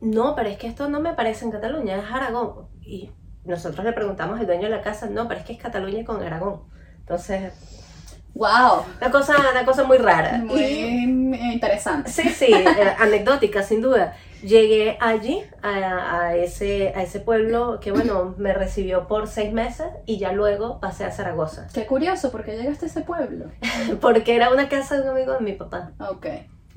No, 0.01 0.35
pero 0.35 0.49
es 0.49 0.57
que 0.57 0.69
esto 0.69 0.89
no 0.89 1.01
me 1.01 1.13
parece 1.13 1.45
en 1.45 1.51
Cataluña, 1.51 1.99
es 1.99 2.05
Aragón. 2.11 2.67
Y 2.81 3.11
nosotros 3.45 3.85
le 3.85 3.93
preguntamos 3.93 4.41
al 4.41 4.47
dueño 4.47 4.63
de 4.63 4.71
la 4.71 4.81
casa, 4.81 5.07
no, 5.11 5.29
pero 5.29 5.41
es 5.41 5.45
que 5.47 5.53
es 5.53 5.59
Cataluña 5.61 6.03
con 6.07 6.23
Aragón. 6.23 6.63
Entonces, 7.01 7.53
Wow. 8.33 8.85
una 9.03 9.11
cosa, 9.11 9.35
una 9.51 9.67
cosa 9.67 9.85
muy 9.85 9.99
rara. 9.99 10.39
Muy 10.39 10.63
Y- 10.63 11.53
interesante. 11.53 12.11
Sí, 12.11 12.27
sí, 12.31 12.47
eh, 12.55 12.95
anecdótica, 12.99 13.63
sin 13.63 13.83
duda. 13.83 14.17
Llegué 14.47 14.97
allí, 15.01 15.43
a, 15.61 16.21
a, 16.21 16.37
ese, 16.37 16.93
a 16.95 17.03
ese 17.03 17.19
pueblo 17.19 17.81
que, 17.81 17.91
bueno, 17.91 18.37
me 18.39 18.53
recibió 18.53 19.09
por 19.09 19.27
seis 19.27 19.53
meses 19.53 19.89
y 20.07 20.19
ya 20.19 20.31
luego 20.31 20.79
pasé 20.79 21.05
a 21.05 21.11
Zaragoza. 21.11 21.67
Qué 21.75 21.85
curioso, 21.85 22.31
¿por 22.31 22.45
qué 22.45 22.57
llegaste 22.57 22.87
a 22.87 22.89
ese 22.89 23.01
pueblo? 23.01 23.47
Porque 24.01 24.37
era 24.37 24.53
una 24.53 24.69
casa 24.69 24.97
de 24.97 25.03
un 25.03 25.09
amigo 25.09 25.33
de 25.33 25.41
mi 25.41 25.53
papá. 25.53 25.91
Ok. 25.99 26.27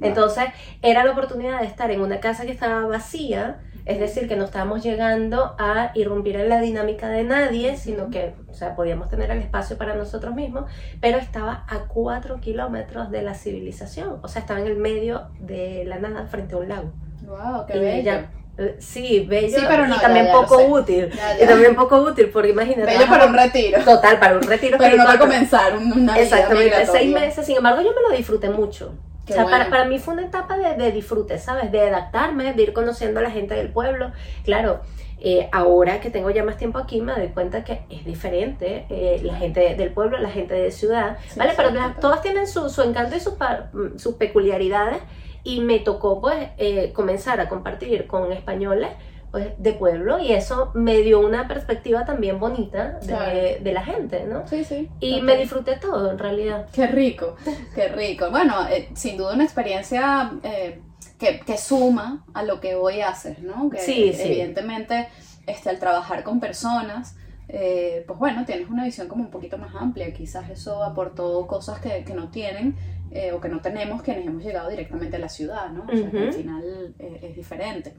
Entonces, 0.02 0.46
era 0.82 1.04
la 1.04 1.12
oportunidad 1.12 1.60
de 1.60 1.68
estar 1.68 1.92
en 1.92 2.02
una 2.02 2.20
casa 2.20 2.46
que 2.46 2.52
estaba 2.52 2.88
vacía, 2.88 3.60
es 3.86 4.00
decir, 4.00 4.28
que 4.28 4.36
no 4.36 4.46
estábamos 4.46 4.82
llegando 4.82 5.56
a 5.60 5.92
irrumpir 5.94 6.38
en 6.38 6.50
la 6.50 6.62
dinámica 6.62 7.10
de 7.10 7.24
nadie, 7.24 7.78
sino 7.78 8.10
que, 8.10 8.34
o 8.50 8.54
sea, 8.56 8.76
podíamos 8.76 9.10
tener 9.10 9.30
el 9.30 9.40
espacio 9.40 9.78
para 9.78 9.94
nosotros 9.94 10.34
mismos, 10.34 10.72
pero 11.02 11.20
estaba 11.20 11.66
a 11.68 11.82
cuatro 11.88 12.40
kilómetros 12.40 13.12
de 13.12 13.22
la 13.22 13.36
civilización, 13.36 14.20
o 14.24 14.28
sea, 14.28 14.42
estaba 14.42 14.60
en 14.60 14.68
el 14.68 14.78
medio 14.78 15.28
de 15.40 15.84
la 15.86 16.00
nada 16.00 16.26
frente 16.26 16.56
a 16.56 16.58
un 16.58 16.70
lago. 16.70 16.94
Wow, 17.30 17.66
qué 17.68 17.78
Y 17.78 17.80
bello. 17.80 18.04
ya- 18.04 18.32
eh, 18.58 18.76
sí, 18.80 19.26
bello 19.30 19.58
Sí, 19.58 19.64
pero 19.68 19.88
no, 19.88 19.96
y 19.96 20.00
también 20.00 20.26
ya 20.26 20.32
poco 20.34 20.58
útil. 20.66 21.10
Ya. 21.16 21.42
Y 21.44 21.48
también 21.48 21.76
poco 21.76 21.98
útil, 22.02 22.30
porque 22.30 22.50
imagínate. 22.50 22.92
Bello 22.92 23.08
para 23.08 23.26
un 23.28 23.34
retiro. 23.34 23.80
Total, 23.86 24.20
para 24.20 24.36
un 24.36 24.42
retiro. 24.44 24.78
Pero 24.78 24.98
no 24.98 25.06
para 25.06 25.20
comenzar 25.20 25.78
un- 25.78 25.94
una 25.94 26.20
Exactamente, 26.20 26.86
seis 26.88 27.12
meses. 27.14 27.46
Sin 27.46 27.58
embargo, 27.58 27.82
yo 27.82 27.92
me 27.94 28.02
lo 28.10 28.18
disfruté 28.18 28.50
mucho. 28.50 28.94
Qué 29.26 29.34
o 29.34 29.36
sea, 29.36 29.44
para, 29.46 29.58
bueno. 29.58 29.70
para 29.70 29.86
mí 29.86 30.00
fue 30.00 30.16
una 30.16 30.24
etapa 30.26 30.58
de, 30.58 30.74
de 30.76 30.92
disfrute, 30.92 31.38
¿sabes? 31.38 31.72
De 31.72 31.82
adaptarme, 31.88 32.54
de 32.54 32.64
ir 32.64 32.74
conociendo 32.74 33.20
a 33.20 33.24
la 33.24 33.30
gente 33.32 33.54
del 33.54 33.70
pueblo. 33.70 34.12
Claro, 34.44 34.82
eh, 35.22 35.48
ahora 35.52 36.00
que 36.02 36.10
tengo 36.10 36.32
ya 36.32 36.44
más 36.44 36.58
tiempo 36.58 36.80
aquí, 36.80 37.00
me 37.00 37.14
doy 37.14 37.28
cuenta 37.28 37.64
que 37.64 37.82
es 37.92 38.04
diferente 38.06 38.88
eh, 38.90 39.22
la 39.24 39.36
gente 39.36 39.76
del 39.76 39.92
pueblo, 39.92 40.18
la 40.18 40.30
gente 40.32 40.56
de 40.56 40.72
ciudad, 40.72 41.18
Sí, 41.28 41.38
¿vale? 41.38 41.52
sí, 41.52 41.58
Pero 41.58 41.72
todas 42.02 42.22
tienen 42.24 42.48
su, 42.48 42.70
su 42.70 42.82
encanto 42.82 43.16
y 43.16 43.20
sus, 43.20 43.36
mm, 43.36 43.98
sus 44.00 44.16
peculiaridades. 44.16 44.98
Y 45.44 45.62
me 45.62 45.80
tocó, 45.80 46.20
pues, 46.22 46.50
eh, 46.58 46.92
comenzar 46.94 47.40
a 47.40 47.50
compartir 47.50 48.08
con 48.08 48.32
españoles 48.32 48.90
pues, 49.32 49.50
de 49.58 49.74
pueblo 49.74 50.20
y 50.20 50.32
eso 50.34 50.72
me 50.74 50.98
dio 51.00 51.20
una 51.20 51.48
perspectiva 51.48 52.04
también 52.06 52.40
bonita 52.40 53.00
de, 53.00 53.72
la 53.72 53.84
gente, 53.84 54.26
¿no? 54.26 54.48
Sí, 54.48 54.64
sí. 54.64 54.90
Y 55.00 55.22
me 55.22 55.38
disfruté 55.38 55.76
todo, 55.76 56.12
en 56.12 56.18
realidad. 56.18 56.68
Qué 56.74 56.88
rico, 56.88 57.36
qué 57.76 57.90
rico. 57.90 58.32
Bueno, 58.32 58.68
eh, 58.68 58.90
sin 58.96 59.18
duda 59.18 59.34
una 59.34 59.44
experiencia 59.44 60.32
eh, 60.44 60.82
que, 61.20 61.42
que 61.42 61.58
suma 61.58 62.26
a 62.34 62.44
lo 62.44 62.60
que 62.60 62.76
hoy 62.76 63.02
haces, 63.02 63.40
¿no? 63.40 63.70
Que 63.70 63.78
Sí, 63.78 64.14
sí. 64.14 64.22
evidentemente 64.24 65.10
este, 65.46 65.70
al 65.70 65.80
trabajar 65.80 66.24
con 66.24 66.40
personas, 66.40 67.16
eh, 67.50 68.04
pues 68.08 68.18
bueno, 68.18 68.46
tienes 68.46 68.70
una 68.70 68.84
visión 68.84 69.08
como 69.08 69.24
un 69.24 69.32
poquito 69.32 69.58
más 69.58 69.76
amplia. 69.76 70.12
Quizás 70.14 70.50
eso 70.50 70.84
aportó 70.84 71.46
cosas 71.48 71.80
que, 71.80 72.04
que 72.04 72.14
no 72.14 72.30
tienen 72.30 72.76
eh, 73.12 73.32
o 73.32 73.40
que 73.42 73.50
no 73.50 73.60
tenemos 73.62 74.02
quienes 74.02 74.26
hemos 74.26 74.44
llegado 74.44 74.70
directamente 74.70 75.16
a 75.16 75.20
la 75.20 75.30
ciudad, 75.30 75.70
¿no? 75.70 75.86
O 75.92 75.96
sea, 75.98 76.10
que 76.12 76.18
al 76.20 76.34
final 76.34 76.96
eh, 77.00 77.20
es 77.24 77.36
diferente. 77.36 77.94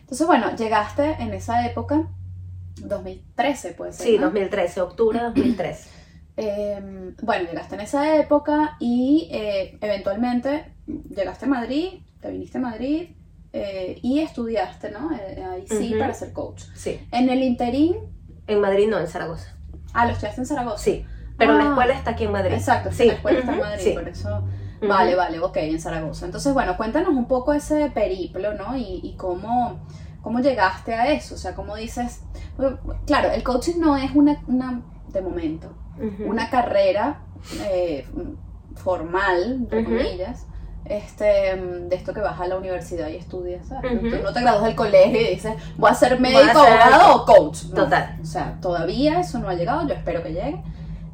Entonces, 0.00 0.26
bueno, 0.26 0.54
llegaste 0.56 1.16
en 1.20 1.34
esa 1.34 1.66
época, 1.66 2.08
2013 2.76 3.72
puede 3.72 3.92
ser. 3.92 4.06
Sí, 4.06 4.16
¿no? 4.16 4.26
2013, 4.26 4.80
octubre 4.80 5.18
de 5.18 5.24
2013. 5.26 5.90
Eh, 6.40 7.14
bueno, 7.22 7.48
llegaste 7.50 7.74
en 7.74 7.80
esa 7.80 8.16
época 8.16 8.76
y 8.78 9.28
eh, 9.32 9.76
eventualmente 9.80 10.66
llegaste 10.86 11.46
a 11.46 11.48
Madrid, 11.48 11.94
te 12.20 12.30
viniste 12.30 12.58
a 12.58 12.60
Madrid 12.60 13.08
eh, 13.52 13.98
y 14.04 14.20
estudiaste, 14.20 14.92
¿no? 14.92 15.10
Eh, 15.16 15.42
ahí 15.42 15.64
sí, 15.66 15.88
Ujú. 15.90 15.98
para 15.98 16.14
ser 16.14 16.32
coach. 16.32 16.62
Sí. 16.76 17.00
En 17.10 17.28
el 17.28 17.42
interín, 17.42 17.96
En 18.46 18.60
Madrid 18.60 18.86
no, 18.88 19.00
en 19.00 19.08
Zaragoza. 19.08 19.52
ah, 19.94 20.06
lo 20.06 20.12
estudiaste 20.12 20.42
en 20.42 20.46
Zaragoza. 20.46 20.78
Sí. 20.78 21.04
Pero 21.38 21.56
la 21.56 21.64
Ah. 21.64 21.68
escuela 21.68 21.94
está 21.94 22.10
aquí 22.10 22.24
en 22.24 22.32
Madrid. 22.32 22.54
Exacto, 22.54 22.90
sí, 22.92 23.06
la 23.06 23.14
escuela 23.14 23.38
está 23.38 23.52
en 23.54 23.60
Madrid, 23.60 23.82
sí. 23.84 23.92
por 23.92 24.08
eso. 24.08 24.42
Vale, 24.80 25.14
vale, 25.16 25.40
ok, 25.40 25.56
en 25.56 25.80
Zaragoza. 25.80 26.26
Entonces, 26.26 26.52
bueno, 26.54 26.76
cuéntanos 26.76 27.08
un 27.10 27.26
poco 27.26 27.52
ese 27.52 27.90
periplo, 27.90 28.54
¿no? 28.54 28.76
Y, 28.76 29.00
y 29.02 29.16
cómo, 29.16 29.80
cómo 30.22 30.38
llegaste 30.40 30.94
a 30.94 31.08
eso. 31.10 31.34
O 31.34 31.38
sea, 31.38 31.54
cómo 31.54 31.74
dices. 31.76 32.22
Claro, 33.06 33.30
el 33.30 33.42
coaching 33.42 33.78
no 33.80 33.96
es 33.96 34.10
una, 34.14 34.36
una 34.46 34.82
de 35.08 35.20
momento, 35.22 35.72
una 36.26 36.48
carrera 36.50 37.22
eh, 37.70 38.06
formal, 38.76 39.52
entre 39.62 39.84
comillas, 39.84 40.46
este, 40.84 41.24
de 41.56 41.96
esto 41.96 42.14
que 42.14 42.20
vas 42.20 42.40
a 42.40 42.46
la 42.46 42.56
universidad 42.56 43.08
y 43.08 43.16
estudias, 43.16 43.66
¿sabes? 43.66 44.00
Tú 44.00 44.22
no 44.22 44.32
te 44.32 44.40
gradúas 44.40 44.64
del 44.64 44.74
colegio 44.76 45.20
y 45.20 45.34
dices, 45.34 45.54
voy 45.76 45.90
a 45.90 45.94
ser 45.94 46.18
médico, 46.20 46.58
abogado 46.60 47.16
o 47.16 47.24
coach. 47.26 47.64
No. 47.70 47.74
Total. 47.84 48.16
O 48.22 48.24
sea, 48.24 48.58
todavía 48.60 49.20
eso 49.20 49.38
no 49.38 49.48
ha 49.48 49.54
llegado, 49.54 49.86
yo 49.86 49.94
espero 49.94 50.22
que 50.22 50.32
llegue. 50.32 50.62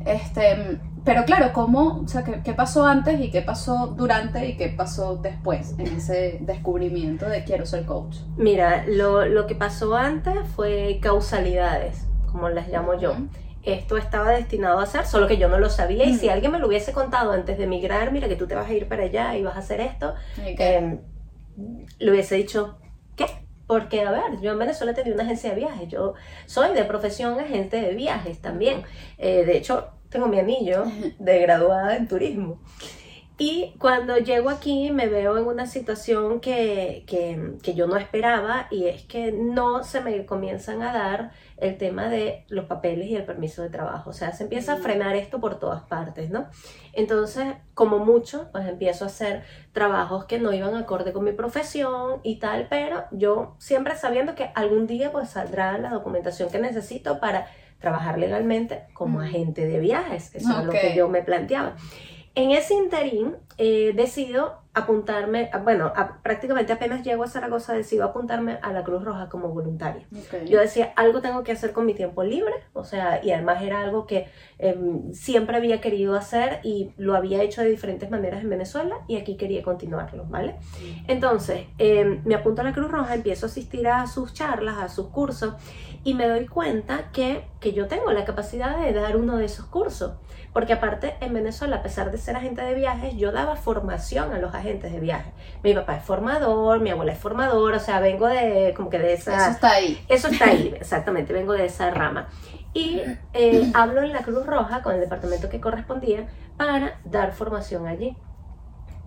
Este, 0.04 0.80
pero 1.04 1.24
claro, 1.24 1.52
¿cómo, 1.52 2.00
o 2.04 2.08
sea, 2.08 2.24
qué, 2.24 2.40
qué 2.42 2.54
pasó 2.54 2.86
antes 2.86 3.20
y 3.20 3.30
qué 3.30 3.42
pasó 3.42 3.88
durante 3.88 4.46
y 4.46 4.56
qué 4.56 4.68
pasó 4.68 5.16
después 5.16 5.74
en 5.78 5.88
ese 5.88 6.38
descubrimiento 6.40 7.28
de 7.28 7.44
quiero 7.44 7.66
ser 7.66 7.84
coach? 7.84 8.16
Mira, 8.36 8.84
lo, 8.86 9.26
lo 9.26 9.46
que 9.46 9.54
pasó 9.54 9.96
antes 9.96 10.34
fue 10.56 10.98
causalidades, 11.02 12.06
como 12.30 12.48
las 12.48 12.68
llamo 12.68 12.98
yo. 12.98 13.16
Esto 13.62 13.96
estaba 13.96 14.30
destinado 14.30 14.78
a 14.78 14.86
ser, 14.86 15.06
solo 15.06 15.26
que 15.26 15.38
yo 15.38 15.48
no 15.48 15.58
lo 15.58 15.70
sabía. 15.70 16.04
Y 16.04 16.14
si 16.14 16.28
alguien 16.28 16.52
me 16.52 16.58
lo 16.58 16.66
hubiese 16.66 16.92
contado 16.92 17.32
antes 17.32 17.56
de 17.56 17.64
emigrar, 17.64 18.12
mira 18.12 18.28
que 18.28 18.36
tú 18.36 18.46
te 18.46 18.54
vas 18.54 18.68
a 18.68 18.72
ir 18.74 18.88
para 18.88 19.04
allá 19.04 19.36
y 19.36 19.42
vas 19.42 19.56
a 19.56 19.60
hacer 19.60 19.80
esto, 19.80 20.14
eh, 20.36 21.00
le 21.98 22.10
hubiese 22.10 22.34
dicho, 22.34 22.78
¿qué? 23.16 23.26
Porque, 23.66 24.02
a 24.02 24.10
ver, 24.10 24.40
yo 24.42 24.52
en 24.52 24.58
Venezuela 24.58 24.92
tenía 24.92 25.14
una 25.14 25.24
agencia 25.24 25.50
de 25.50 25.56
viajes, 25.56 25.88
yo 25.88 26.14
soy 26.46 26.74
de 26.74 26.84
profesión 26.84 27.38
agente 27.40 27.80
de 27.80 27.94
viajes 27.94 28.40
también. 28.40 28.82
Eh, 29.16 29.44
de 29.44 29.56
hecho, 29.56 29.88
tengo 30.10 30.28
mi 30.28 30.38
anillo 30.38 30.84
de 31.18 31.38
graduada 31.40 31.96
en 31.96 32.08
turismo. 32.08 32.60
Y 33.36 33.74
cuando 33.80 34.16
llego 34.18 34.48
aquí 34.48 34.92
me 34.92 35.08
veo 35.08 35.36
en 35.36 35.46
una 35.46 35.66
situación 35.66 36.38
que, 36.38 37.02
que, 37.08 37.54
que 37.64 37.74
yo 37.74 37.88
no 37.88 37.96
esperaba 37.96 38.68
y 38.70 38.86
es 38.86 39.02
que 39.02 39.32
no 39.32 39.82
se 39.82 40.00
me 40.02 40.24
comienzan 40.24 40.82
a 40.82 40.92
dar 40.92 41.32
el 41.56 41.76
tema 41.76 42.08
de 42.08 42.44
los 42.48 42.66
papeles 42.66 43.08
y 43.08 43.16
el 43.16 43.24
permiso 43.24 43.62
de 43.62 43.70
trabajo. 43.70 44.10
O 44.10 44.12
sea, 44.12 44.30
se 44.32 44.44
empieza 44.44 44.74
a 44.74 44.76
Mm. 44.76 44.82
frenar 44.82 45.16
esto 45.16 45.40
por 45.40 45.58
todas 45.58 45.82
partes, 45.82 46.30
¿no? 46.30 46.46
Entonces, 46.92 47.54
como 47.74 47.98
mucho, 47.98 48.48
pues 48.52 48.68
empiezo 48.68 49.02
a 49.04 49.08
hacer 49.08 49.42
trabajos 49.72 50.26
que 50.26 50.38
no 50.38 50.52
iban 50.52 50.76
acorde 50.76 51.12
con 51.12 51.24
mi 51.24 51.32
profesión 51.32 52.20
y 52.22 52.38
tal, 52.38 52.68
pero 52.70 53.02
yo 53.10 53.56
siempre 53.58 53.96
sabiendo 53.96 54.36
que 54.36 54.50
algún 54.54 54.86
día 54.86 55.10
pues 55.10 55.30
saldrá 55.30 55.76
la 55.78 55.90
documentación 55.90 56.50
que 56.50 56.60
necesito 56.60 57.18
para 57.18 57.48
trabajar 57.80 58.16
legalmente 58.16 58.84
como 58.94 59.18
Mm. 59.18 59.22
agente 59.22 59.66
de 59.66 59.80
viajes. 59.80 60.32
Eso 60.36 60.56
es 60.60 60.64
lo 60.66 60.72
que 60.72 60.94
yo 60.94 61.08
me 61.08 61.22
planteaba. 61.22 61.74
En 62.34 62.50
ese 62.50 62.74
interín 62.74 63.36
eh, 63.58 63.92
decido 63.94 64.62
apuntarme, 64.76 65.50
a- 65.52 65.58
bueno, 65.58 65.92
a- 65.94 66.20
prácticamente 66.20 66.72
apenas 66.72 67.04
llego 67.04 67.22
a 67.22 67.28
Zaragoza 67.28 67.74
decido 67.74 68.02
apuntarme 68.04 68.58
a 68.60 68.72
la 68.72 68.82
Cruz 68.82 69.04
Roja 69.04 69.28
como 69.28 69.50
voluntaria. 69.50 70.04
Ok. 70.12 70.44
Yo 70.46 70.58
decía, 70.58 70.92
algo 70.96 71.20
tengo 71.20 71.44
que 71.44 71.52
hacer 71.52 71.72
con 71.72 71.86
mi 71.86 71.94
tiempo 71.94 72.24
libre, 72.24 72.52
o 72.72 72.82
sea, 72.82 73.24
y 73.24 73.30
además 73.30 73.62
era 73.62 73.80
algo 73.82 74.04
que 74.08 74.26
em, 74.58 75.12
siempre 75.12 75.56
había 75.56 75.80
querido 75.80 76.16
hacer 76.16 76.58
y 76.64 76.90
lo 76.96 77.14
había 77.14 77.40
hecho 77.42 77.60
de 77.62 77.70
diferentes 77.70 78.10
maneras 78.10 78.42
en 78.42 78.50
Venezuela 78.50 78.96
y 79.06 79.14
aquí 79.16 79.36
quería 79.36 79.62
continuarlo, 79.62 80.24
¿vale? 80.28 80.56
Entonces, 81.06 81.66
em, 81.78 82.22
me 82.24 82.34
apunto 82.34 82.62
a 82.62 82.64
la 82.64 82.72
Cruz 82.72 82.90
Roja, 82.90 83.14
empiezo 83.14 83.46
a 83.46 83.48
asistir 83.48 83.86
a 83.86 84.08
sus 84.08 84.34
charlas, 84.34 84.78
a 84.78 84.88
sus 84.88 85.06
cursos 85.08 85.54
y 86.04 86.14
me 86.14 86.28
doy 86.28 86.46
cuenta 86.46 87.10
que, 87.12 87.48
que 87.60 87.72
yo 87.72 87.88
tengo 87.88 88.12
la 88.12 88.24
capacidad 88.26 88.76
de 88.78 88.92
dar 88.92 89.16
uno 89.16 89.36
de 89.38 89.46
esos 89.46 89.64
cursos. 89.66 90.12
Porque 90.52 90.74
aparte 90.74 91.16
en 91.20 91.32
Venezuela, 91.34 91.76
a 91.76 91.82
pesar 91.82 92.12
de 92.12 92.18
ser 92.18 92.36
agente 92.36 92.62
de 92.62 92.74
viajes, 92.74 93.16
yo 93.16 93.32
daba 93.32 93.56
formación 93.56 94.32
a 94.32 94.38
los 94.38 94.54
agentes 94.54 94.92
de 94.92 95.00
viajes. 95.00 95.32
Mi 95.64 95.74
papá 95.74 95.96
es 95.96 96.04
formador, 96.04 96.80
mi 96.80 96.90
abuela 96.90 97.12
es 97.12 97.18
formador, 97.18 97.72
o 97.74 97.80
sea, 97.80 97.98
vengo 98.00 98.28
de 98.28 98.72
como 98.76 98.90
que 98.90 98.98
de 98.98 99.14
esa... 99.14 99.34
Eso 99.36 99.50
está 99.50 99.70
ahí. 99.72 100.04
Eso 100.08 100.28
está 100.28 100.44
ahí, 100.50 100.72
exactamente, 100.80 101.32
vengo 101.32 101.54
de 101.54 101.64
esa 101.64 101.90
rama. 101.90 102.28
Y 102.74 103.00
eh, 103.32 103.70
hablo 103.74 104.02
en 104.02 104.12
la 104.12 104.22
Cruz 104.22 104.46
Roja 104.46 104.82
con 104.82 104.94
el 104.94 105.00
departamento 105.00 105.48
que 105.48 105.60
correspondía 105.60 106.26
para 106.56 107.00
dar 107.04 107.32
formación 107.32 107.86
allí. 107.88 108.16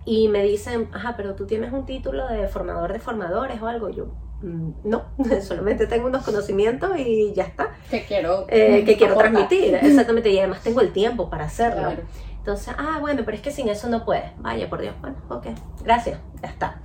Y 0.04 0.28
me 0.28 0.42
dicen, 0.42 0.88
ajá, 0.92 1.14
pero 1.16 1.34
tú 1.34 1.46
tienes 1.46 1.72
un 1.72 1.86
título 1.86 2.26
de 2.28 2.48
formador 2.48 2.92
de 2.92 2.98
formadores 2.98 3.60
o 3.62 3.66
algo. 3.68 3.88
Yo, 3.90 4.06
"Mm, 4.06 4.27
no, 4.42 5.04
solamente 5.42 5.86
tengo 5.86 6.06
unos 6.06 6.24
conocimientos 6.24 6.90
y 6.98 7.32
ya 7.34 7.44
está, 7.44 7.70
Que 7.90 8.04
quiero. 8.04 8.46
eh, 8.48 8.84
que 8.84 8.96
quiero 8.96 9.12
aportar. 9.14 9.32
transmitir, 9.32 9.74
exactamente, 9.82 10.30
y 10.30 10.38
además 10.38 10.62
tengo 10.62 10.80
el 10.80 10.92
tiempo 10.92 11.28
para 11.30 11.44
hacerlo. 11.44 11.82
Claro. 11.82 12.02
Entonces, 12.38 12.74
ah, 12.78 12.98
bueno, 13.00 13.22
pero 13.24 13.36
es 13.36 13.42
que 13.42 13.50
sin 13.50 13.68
eso 13.68 13.88
no 13.88 14.04
puedes. 14.04 14.30
Vaya, 14.38 14.70
por 14.70 14.80
Dios. 14.80 14.94
Bueno, 15.00 15.16
ok, 15.28 15.46
gracias, 15.84 16.18
ya 16.42 16.48
está. 16.48 16.80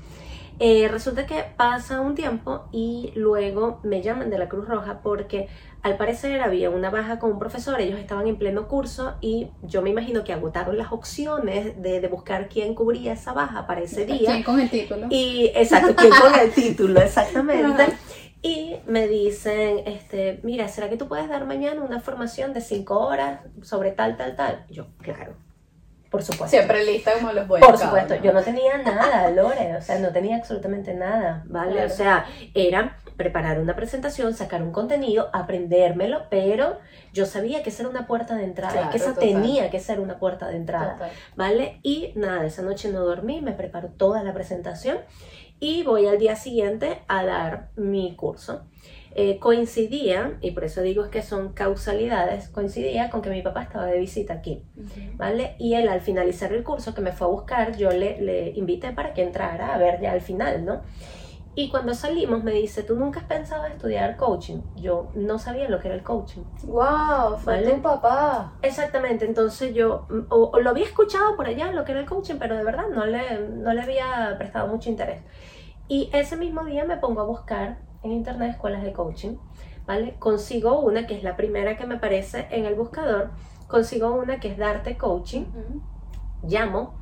Eh, 0.59 0.87
resulta 0.87 1.25
que 1.25 1.43
pasa 1.57 2.01
un 2.01 2.15
tiempo 2.15 2.65
y 2.71 3.11
luego 3.15 3.79
me 3.83 4.01
llaman 4.01 4.29
de 4.29 4.37
la 4.37 4.49
Cruz 4.49 4.67
Roja 4.67 5.01
porque 5.01 5.47
al 5.81 5.97
parecer 5.97 6.41
había 6.41 6.69
una 6.69 6.89
baja 6.89 7.19
con 7.19 7.31
un 7.33 7.39
profesor, 7.39 7.81
ellos 7.81 7.99
estaban 7.99 8.27
en 8.27 8.37
pleno 8.37 8.67
curso 8.67 9.15
y 9.19 9.49
yo 9.63 9.81
me 9.81 9.89
imagino 9.89 10.23
que 10.23 10.31
agotaron 10.31 10.77
las 10.77 10.91
opciones 10.91 11.81
de, 11.81 11.99
de 11.99 12.07
buscar 12.07 12.47
quién 12.47 12.75
cubría 12.75 13.13
esa 13.13 13.33
baja 13.33 13.67
para 13.67 13.81
ese 13.81 14.05
día. 14.05 14.31
¿Quién 14.31 14.43
con 14.43 14.59
el 14.59 14.69
título? 14.69 15.07
Y 15.09 15.51
exacto, 15.55 15.95
¿quién 15.95 16.11
con 16.11 16.39
el 16.39 16.51
título? 16.51 17.01
Exactamente. 17.03 17.97
Y 18.41 18.75
me 18.87 19.07
dicen, 19.07 19.79
este, 19.85 20.41
mira, 20.43 20.67
¿será 20.67 20.89
que 20.89 20.97
tú 20.97 21.07
puedes 21.07 21.29
dar 21.29 21.45
mañana 21.45 21.81
una 21.81 22.01
formación 22.01 22.53
de 22.53 22.59
cinco 22.59 22.99
horas 22.99 23.39
sobre 23.61 23.91
tal, 23.91 24.17
tal, 24.17 24.35
tal? 24.35 24.65
Yo, 24.69 24.87
claro, 25.01 25.35
por 26.13 26.21
supuesto. 26.21 26.55
Siempre 26.55 26.85
lista 26.85 27.13
como 27.13 27.33
los 27.33 27.47
buenos. 27.47 27.67
Por 27.67 27.79
supuesto, 27.79 28.13
yo 28.21 28.33
no 28.33 28.43
tenía 28.43 28.77
nada, 28.77 29.31
Lore, 29.31 29.75
o 29.75 29.81
sea, 29.81 29.97
no 29.97 30.09
tenía 30.11 30.35
absolutamente 30.35 30.93
nada, 30.93 31.41
¿vale? 31.47 31.83
O 31.83 31.89
sea, 31.89 32.27
era 32.53 32.99
preparar 33.17 33.59
una 33.59 33.75
presentación, 33.75 34.35
sacar 34.35 34.61
un 34.61 34.71
contenido, 34.71 35.31
aprendérmelo, 35.33 36.27
pero 36.29 36.77
yo 37.13 37.25
sabía 37.25 37.63
que 37.63 37.71
esa 37.71 37.81
era 37.81 37.89
una 37.89 38.05
puerta 38.05 38.35
de 38.35 38.43
entrada, 38.43 38.91
que 38.91 38.97
esa 38.97 39.15
tenía 39.15 39.71
que 39.71 39.79
ser 39.79 39.99
una 39.99 40.19
puerta 40.19 40.49
de 40.49 40.57
entrada, 40.57 40.99
¿vale? 41.35 41.79
Y 41.81 42.13
nada, 42.13 42.45
esa 42.45 42.61
noche 42.61 42.89
no 42.89 42.99
dormí, 42.99 43.41
me 43.41 43.53
preparo 43.53 43.87
toda 43.87 44.21
la 44.21 44.35
presentación 44.35 44.99
y 45.59 45.81
voy 45.81 46.05
al 46.05 46.19
día 46.19 46.35
siguiente 46.35 46.99
a 47.07 47.25
dar 47.25 47.69
mi 47.75 48.15
curso. 48.15 48.67
Eh, 49.15 49.37
coincidía, 49.37 50.37
y 50.41 50.51
por 50.51 50.63
eso 50.63 50.81
digo 50.81 51.11
que 51.11 51.21
son 51.21 51.53
causalidades, 51.53 52.49
coincidía 52.49 53.11
con 53.11 53.21
que 53.21 53.29
mi 53.29 53.43
papá 53.43 53.61
estaba 53.61 53.85
de 53.85 53.99
visita 53.99 54.33
aquí, 54.33 54.65
¿vale? 55.17 55.55
Y 55.59 55.75
él 55.75 55.87
al 55.87 56.01
finalizar 56.01 56.51
el 56.51 56.63
curso 56.63 56.95
que 56.95 57.01
me 57.01 57.11
fue 57.11 57.27
a 57.27 57.29
buscar, 57.29 57.77
yo 57.77 57.91
le, 57.91 58.19
le 58.21 58.49
invité 58.55 58.91
para 58.91 59.13
que 59.13 59.21
entrara 59.21 59.75
a 59.75 59.77
ver 59.77 60.01
ya 60.01 60.13
al 60.13 60.21
final, 60.21 60.65
¿no? 60.65 60.81
Y 61.53 61.69
cuando 61.69 61.93
salimos 61.93 62.43
me 62.43 62.51
dice, 62.51 62.81
¿tú 62.81 62.95
nunca 62.95 63.19
has 63.19 63.27
pensado 63.27 63.67
en 63.67 63.73
estudiar 63.73 64.17
coaching? 64.17 64.61
Yo 64.77 65.11
no 65.13 65.37
sabía 65.37 65.69
lo 65.69 65.79
que 65.79 65.89
era 65.89 65.95
el 65.95 66.01
coaching. 66.01 66.41
¡Wow! 66.63 67.37
Fue 67.37 67.61
tu 67.61 67.81
papá. 67.83 68.53
Exactamente, 68.63 69.25
entonces 69.25 69.75
yo 69.75 70.07
o, 70.29 70.59
lo 70.59 70.69
había 70.71 70.85
escuchado 70.85 71.35
por 71.35 71.45
allá, 71.45 71.71
lo 71.71 71.85
que 71.85 71.91
era 71.91 72.01
el 72.01 72.07
coaching, 72.07 72.37
pero 72.39 72.57
de 72.57 72.63
verdad 72.63 72.85
no 72.91 73.05
le, 73.05 73.47
no 73.47 73.71
le 73.73 73.81
había 73.83 74.33
prestado 74.39 74.67
mucho 74.67 74.89
interés. 74.89 75.21
Y 75.87 76.09
ese 76.13 76.35
mismo 76.35 76.65
día 76.65 76.85
me 76.85 76.97
pongo 76.97 77.21
a 77.21 77.25
buscar 77.25 77.92
en 78.03 78.11
internet 78.11 78.51
escuelas 78.51 78.83
de 78.83 78.93
coaching, 78.93 79.37
¿vale? 79.85 80.15
Consigo 80.19 80.79
una 80.79 81.07
que 81.07 81.15
es 81.15 81.23
la 81.23 81.35
primera 81.35 81.77
que 81.77 81.85
me 81.85 81.95
aparece 81.95 82.47
en 82.51 82.65
el 82.65 82.75
buscador, 82.75 83.31
consigo 83.67 84.11
una 84.11 84.39
que 84.39 84.49
es 84.49 84.57
Darte 84.57 84.97
Coaching, 84.97 85.45
llamo 86.43 86.95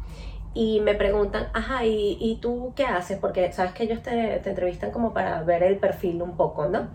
y 0.54 0.80
me 0.82 0.96
preguntan, 0.96 1.48
ajá, 1.54 1.86
¿y, 1.86 2.38
tú 2.42 2.74
qué 2.76 2.86
haces? 2.86 3.18
Porque 3.20 3.52
sabes 3.54 3.74
que 3.74 3.84
ellos 3.84 4.02
te, 4.02 4.40
te, 4.40 4.50
entrevistan 4.50 4.92
como 4.92 5.14
para 5.14 5.42
ver 5.44 5.64
el 5.64 5.78
perfil 5.78 6.22
un 6.22 6.36
poco, 6.36 6.68
¿no? 6.68 6.90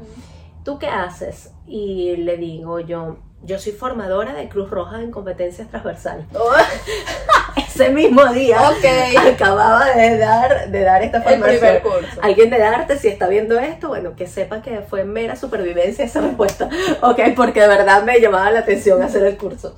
¿Tú 0.62 0.78
qué 0.78 0.88
haces? 0.88 1.54
Y 1.66 2.16
le 2.16 2.36
digo 2.36 2.80
yo, 2.80 3.18
yo 3.42 3.58
soy 3.58 3.72
formadora 3.72 4.34
de 4.34 4.48
Cruz 4.48 4.70
Roja 4.70 5.02
en 5.02 5.10
competencias 5.10 5.68
transversales. 5.68 6.26
Oh. 6.34 6.52
Ese 7.56 7.90
mismo 7.90 8.24
día 8.32 8.58
acababa 9.32 9.84
de 9.94 10.16
dar, 10.16 10.70
de 10.70 10.80
dar 10.80 11.02
esta 11.02 11.20
formación. 11.20 11.82
Alguien 12.22 12.50
de 12.50 12.62
arte, 12.62 12.98
si 12.98 13.08
está 13.08 13.28
viendo 13.28 13.58
esto, 13.58 13.88
bueno, 13.88 14.16
que 14.16 14.26
sepa 14.26 14.62
que 14.62 14.80
fue 14.80 15.04
mera 15.04 15.36
supervivencia 15.36 16.04
esa 16.04 16.20
respuesta. 16.20 16.68
Ok, 17.02 17.20
porque 17.34 17.60
de 17.60 17.68
verdad 17.68 18.02
me 18.02 18.18
llamaba 18.18 18.50
la 18.50 18.60
atención 18.60 19.02
hacer 19.02 19.24
el 19.24 19.36
curso. 19.36 19.76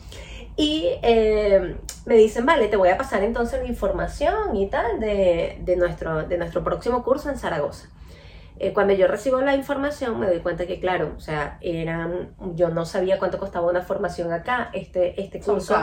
Y 0.56 0.88
eh, 1.02 1.76
me 2.06 2.14
dicen, 2.14 2.46
vale, 2.46 2.68
te 2.68 2.76
voy 2.76 2.88
a 2.88 2.96
pasar 2.96 3.22
entonces 3.22 3.60
la 3.60 3.66
información 3.66 4.56
y 4.56 4.68
tal 4.68 5.00
de, 5.00 5.58
de, 5.60 5.76
nuestro, 5.76 6.22
de 6.22 6.38
nuestro 6.38 6.62
próximo 6.62 7.02
curso 7.02 7.30
en 7.30 7.38
Zaragoza. 7.38 7.88
Eh, 8.60 8.72
cuando 8.72 8.92
yo 8.92 9.06
recibo 9.06 9.40
la 9.40 9.54
información 9.54 10.18
me 10.18 10.26
doy 10.26 10.40
cuenta 10.40 10.66
que, 10.66 10.80
claro, 10.80 11.14
o 11.16 11.20
sea, 11.20 11.58
eran, 11.60 12.34
yo 12.54 12.70
no 12.70 12.84
sabía 12.84 13.18
cuánto 13.18 13.38
costaba 13.38 13.68
una 13.68 13.82
formación 13.82 14.32
acá. 14.32 14.70
Este, 14.72 15.20
este 15.20 15.40
curso 15.40 15.76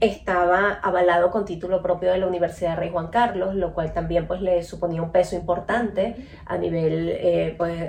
estaba 0.00 0.72
avalado 0.82 1.30
con 1.30 1.44
título 1.44 1.80
propio 1.80 2.10
de 2.10 2.18
la 2.18 2.26
Universidad 2.26 2.76
Rey 2.76 2.90
Juan 2.90 3.08
Carlos, 3.08 3.54
lo 3.54 3.72
cual 3.72 3.92
también 3.92 4.26
pues 4.26 4.40
le 4.40 4.62
suponía 4.64 5.00
un 5.00 5.12
peso 5.12 5.36
importante 5.36 6.16
a 6.44 6.58
nivel 6.58 7.08
eh, 7.10 7.54
pues, 7.56 7.80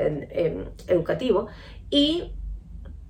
educativo. 0.88 1.48
Y 1.90 2.36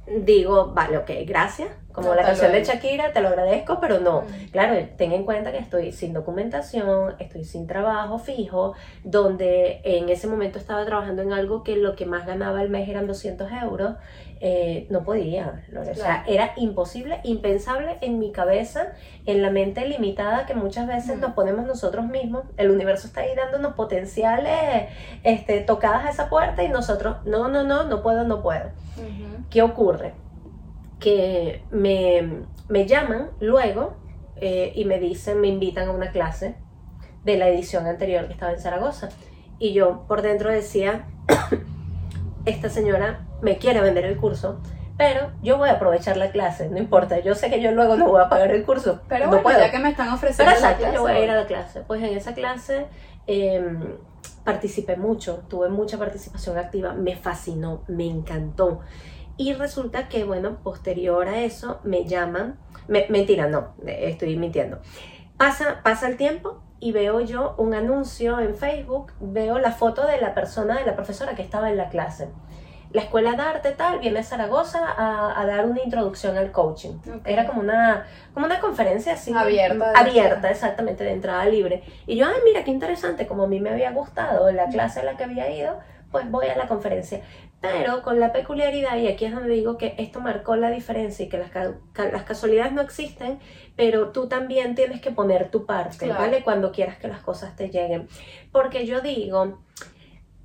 digo, 0.07 0.73
vale, 0.73 0.97
ok, 0.97 1.11
gracias. 1.25 1.69
Como 2.01 2.15
la 2.15 2.23
canción 2.23 2.51
de 2.51 2.63
Shakira, 2.63 3.13
te 3.13 3.21
lo 3.21 3.29
agradezco, 3.29 3.79
pero 3.79 3.99
no. 3.99 4.21
Mm. 4.21 4.51
Claro, 4.51 4.75
ten 4.97 5.11
en 5.11 5.25
cuenta 5.25 5.51
que 5.51 5.57
estoy 5.57 5.91
sin 5.91 6.13
documentación, 6.13 7.15
estoy 7.19 7.43
sin 7.43 7.67
trabajo 7.67 8.19
fijo, 8.19 8.73
donde 9.03 9.81
en 9.83 10.09
ese 10.09 10.27
momento 10.27 10.57
estaba 10.59 10.85
trabajando 10.85 11.21
en 11.21 11.33
algo 11.33 11.63
que 11.63 11.75
lo 11.75 11.95
que 11.95 12.05
más 12.05 12.25
ganaba 12.25 12.59
al 12.59 12.69
mes 12.69 12.87
eran 12.89 13.07
200 13.07 13.51
euros. 13.63 13.95
Eh, 14.41 14.87
no 14.89 15.03
podía, 15.03 15.65
o 15.77 15.93
sea, 15.95 16.23
era 16.25 16.53
imposible, 16.55 17.19
impensable 17.25 17.97
en 17.99 18.19
mi 18.19 18.31
cabeza, 18.31 18.93
en 19.25 19.41
la 19.41 19.49
mente 19.49 19.85
limitada 19.85 20.45
que 20.45 20.55
muchas 20.55 20.87
veces 20.87 21.17
mm. 21.17 21.19
nos 21.19 21.33
ponemos 21.33 21.65
nosotros 21.65 22.05
mismos. 22.05 22.43
El 22.55 22.71
universo 22.71 23.07
está 23.07 23.21
ahí 23.21 23.35
dándonos 23.35 23.73
potenciales 23.73 24.87
este, 25.23 25.59
tocadas 25.59 26.05
a 26.05 26.09
esa 26.11 26.29
puerta 26.29 26.63
y 26.63 26.69
nosotros, 26.69 27.17
no, 27.25 27.49
no, 27.49 27.63
no, 27.63 27.83
no 27.83 28.01
puedo, 28.01 28.23
no 28.23 28.41
puedo. 28.41 28.69
¿Qué 29.49 29.61
ocurre? 29.61 30.13
Que 30.99 31.63
me, 31.71 32.43
me 32.67 32.85
llaman 32.85 33.31
luego 33.39 33.95
eh, 34.35 34.71
y 34.75 34.85
me 34.85 34.99
dicen, 34.99 35.41
me 35.41 35.47
invitan 35.47 35.89
a 35.89 35.91
una 35.91 36.11
clase 36.11 36.55
de 37.23 37.37
la 37.37 37.47
edición 37.47 37.87
anterior 37.87 38.27
que 38.27 38.33
estaba 38.33 38.51
en 38.51 38.59
Zaragoza. 38.59 39.09
Y 39.59 39.73
yo 39.73 40.05
por 40.07 40.21
dentro 40.21 40.49
decía, 40.51 41.07
esta 42.45 42.69
señora 42.69 43.25
me 43.41 43.57
quiere 43.57 43.81
vender 43.81 44.05
el 44.05 44.17
curso, 44.17 44.61
pero 44.97 45.31
yo 45.41 45.57
voy 45.57 45.69
a 45.69 45.73
aprovechar 45.73 46.17
la 46.17 46.31
clase, 46.31 46.69
no 46.69 46.77
importa, 46.77 47.19
yo 47.19 47.33
sé 47.35 47.49
que 47.49 47.61
yo 47.61 47.71
luego 47.71 47.95
no 47.95 48.09
voy 48.09 48.21
a 48.21 48.29
pagar 48.29 48.51
el 48.51 48.65
curso. 48.65 49.01
Pero 49.07 49.27
no 49.27 49.41
puedo. 49.41 49.57
ya 49.57 49.71
que 49.71 49.79
me 49.79 49.89
están 49.89 50.09
ofreciendo 50.09 50.53
pero 50.53 50.65
exacto, 50.65 50.93
yo 50.93 51.01
voy 51.01 51.11
a 51.13 51.23
ir 51.23 51.29
a 51.29 51.35
la 51.35 51.47
clase. 51.47 51.81
Pues 51.81 52.03
en 52.03 52.17
esa 52.17 52.33
clase 52.33 52.87
em, 53.27 53.97
participé 54.43 54.97
mucho, 54.97 55.43
tuve 55.47 55.69
mucha 55.69 55.97
participación 55.97 56.57
activa, 56.57 56.93
me 56.93 57.15
fascinó, 57.15 57.83
me 57.87 58.07
encantó. 58.07 58.81
Y 59.39 59.53
resulta 59.53 60.09
que, 60.09 60.25
bueno, 60.25 60.57
posterior 60.63 61.29
a 61.29 61.39
eso 61.39 61.79
me 61.85 62.03
llaman, 62.03 62.59
mentira, 62.89 63.47
no, 63.47 63.69
estoy 63.85 64.35
mintiendo. 64.35 64.79
Pasa, 65.37 65.79
pasa 65.81 66.09
el 66.09 66.17
tiempo 66.17 66.61
y 66.81 66.91
veo 66.91 67.21
yo 67.21 67.55
un 67.57 67.73
anuncio 67.73 68.41
en 68.41 68.53
Facebook, 68.53 69.13
veo 69.21 69.57
la 69.57 69.71
foto 69.71 70.05
de 70.05 70.19
la 70.19 70.33
persona, 70.33 70.77
de 70.77 70.85
la 70.85 70.93
profesora 70.93 71.35
que 71.35 71.41
estaba 71.41 71.69
en 71.69 71.77
la 71.77 71.87
clase. 71.87 72.27
La 72.91 73.03
escuela 73.03 73.31
de 73.37 73.41
arte 73.43 73.71
tal 73.71 73.99
viene 73.99 74.19
a 74.19 74.23
Zaragoza 74.23 74.81
a, 74.97 75.45
dar 75.45 75.65
una 75.67 75.81
introducción 75.83 76.37
al 76.37 76.51
coaching. 76.51 76.97
Era 77.23 77.47
como 77.47 77.61
una, 77.61 78.07
como 78.33 78.45
una 78.45 78.59
conferencia 78.59 79.13
así. 79.13 79.31
Abierta. 79.33 79.93
Abierta, 79.95 80.51
exactamente, 80.51 81.05
de 81.05 81.13
entrada 81.13 81.45
libre. 81.45 81.81
Y 82.07 82.17
yo, 82.17 82.25
ay, 82.25 82.41
mira, 82.43 82.65
qué 82.65 82.71
interesante, 82.71 83.25
como 83.25 83.43
a 83.43 83.47
mí 83.47 83.61
me 83.61 83.69
había 83.69 83.91
gustado 83.91 84.51
la 84.51 84.67
clase 84.67 84.99
en 84.99 85.05
la 85.05 85.15
que 85.15 85.23
había 85.23 85.49
ido, 85.49 85.79
pues 86.11 86.29
voy 86.29 86.47
a 86.47 86.57
la 86.57 86.67
conferencia. 86.67 87.21
Pero 87.61 88.01
con 88.01 88.19
la 88.19 88.31
peculiaridad, 88.31 88.97
y 88.97 89.07
aquí 89.07 89.25
es 89.25 89.33
donde 89.33 89.53
digo 89.53 89.77
que 89.77 89.95
esto 89.97 90.21
marcó 90.21 90.55
la 90.55 90.71
diferencia 90.71 91.25
y 91.25 91.29
que 91.29 91.37
las, 91.37 91.51
las 92.11 92.23
casualidades 92.23 92.71
no 92.71 92.81
existen, 92.81 93.39
pero 93.75 94.11
tú 94.11 94.29
también 94.29 94.75
tienes 94.75 95.01
que 95.01 95.11
poner 95.11 95.51
tu 95.51 95.65
parte, 95.65 96.07
¿vale? 96.07 96.41
Cuando 96.43 96.71
quieras 96.71 96.97
que 96.97 97.09
las 97.09 97.21
cosas 97.21 97.55
te 97.57 97.69
lleguen. 97.69 98.07
Porque 98.53 98.85
yo 98.85 99.01
digo, 99.01 99.59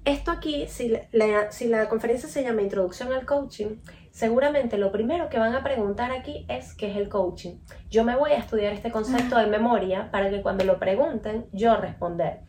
esto 0.05 0.33
aquí, 0.33 0.67
si 0.67 0.93
la, 1.13 1.53
si 1.53 1.69
la 1.69 1.89
conferencia 1.89 2.29
se 2.29 2.43
llama 2.43 2.63
Introducción 2.63 3.13
al 3.13 3.25
Coaching, 3.25 3.77
seguramente 4.11 4.77
lo 4.77 4.91
primero 4.91 5.29
que 5.29 5.39
van 5.39 5.55
a 5.55 5.63
preguntar 5.63 6.11
aquí 6.11 6.47
es 6.49 6.75
qué 6.75 6.91
es 6.91 6.97
el 6.97 7.09
coaching. 7.09 7.59
Yo 7.91 8.05
me 8.05 8.17
voy 8.17 8.33
a 8.33 8.39
estudiar 8.39 8.73
este 8.73 8.91
concepto 8.91 9.39
de 9.39 9.47
memoria 9.47 10.11
para 10.11 10.31
que 10.31 10.43
cuando 10.43 10.65
lo 10.65 10.79
pregunten 10.79 11.47
yo 11.53 11.77
responder 11.77 12.41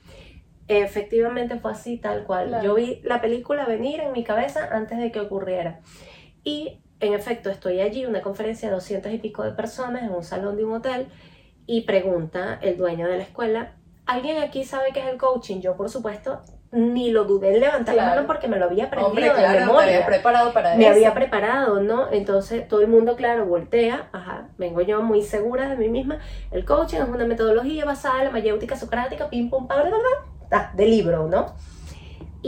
efectivamente 0.68 1.60
fue 1.60 1.72
así, 1.72 1.98
tal 1.98 2.24
cual. 2.24 2.62
Yo 2.64 2.76
vi 2.76 3.02
la 3.04 3.22
película 3.22 3.66
venir 3.66 4.00
en 4.00 4.12
mi 4.12 4.24
cabeza 4.24 4.70
antes 4.72 4.98
de 4.98 5.12
que 5.12 5.20
ocurriera. 5.20 5.80
Y 6.44 6.80
en 7.00 7.14
efecto, 7.14 7.50
estoy 7.50 7.82
allí, 7.82 8.06
una 8.06 8.22
conferencia 8.22 8.70
de 8.70 8.76
doscientos 8.76 9.12
y 9.12 9.18
pico 9.18 9.44
de 9.44 9.52
personas 9.52 10.04
en 10.04 10.12
un 10.12 10.24
salón 10.24 10.58
de 10.58 10.66
un 10.66 10.74
hotel, 10.74 11.08
y 11.68 11.82
pregunta 11.82 12.60
el 12.62 12.78
dueño 12.78 13.08
de 13.08 13.18
la 13.18 13.24
escuela, 13.24 13.74
¿alguien 14.06 14.38
aquí 14.38 14.64
sabe 14.64 14.92
qué 14.94 15.00
es 15.00 15.08
el 15.08 15.18
coaching? 15.18 15.62
Yo, 15.62 15.76
por 15.76 15.90
supuesto, 15.90 16.42
ni 16.72 17.10
lo 17.10 17.24
dudé 17.24 17.54
en 17.54 17.62
levantar 17.62 17.96
la 17.96 18.06
mano 18.06 18.28
porque 18.28 18.48
me 18.48 18.60
lo 18.60 18.66
había 18.66 18.86
aprendido 18.86 19.10
Hombre, 19.10 19.32
claro, 19.32 19.54
de 19.54 19.60
memoria. 19.62 19.86
Me 19.86 19.96
había 19.96 20.06
preparado 20.06 20.54
para 20.54 20.76
Me 20.76 20.88
había 20.88 21.14
preparado, 21.14 21.82
¿no? 21.82 22.12
Entonces 22.12 22.68
todo 22.68 22.82
el 22.82 22.88
mundo, 22.88 23.16
claro, 23.16 23.46
voltea, 23.46 24.10
ajá, 24.12 24.50
vengo 24.58 24.82
yo 24.82 25.02
muy 25.02 25.22
segura 25.22 25.70
de 25.70 25.78
mí 25.78 25.90
misma. 25.90 26.20
El 26.52 26.66
coaching 26.66 26.98
es 26.98 27.08
una 27.08 27.26
metodología 27.26 27.86
basada 27.86 28.20
en 28.20 28.26
la 28.26 28.32
mayéutica 28.32 28.76
socrática, 28.76 29.30
pim, 29.30 29.50
pum, 29.50 29.68
pam, 30.50 30.76
de 30.76 30.86
libro, 30.86 31.28
¿no? 31.28 31.54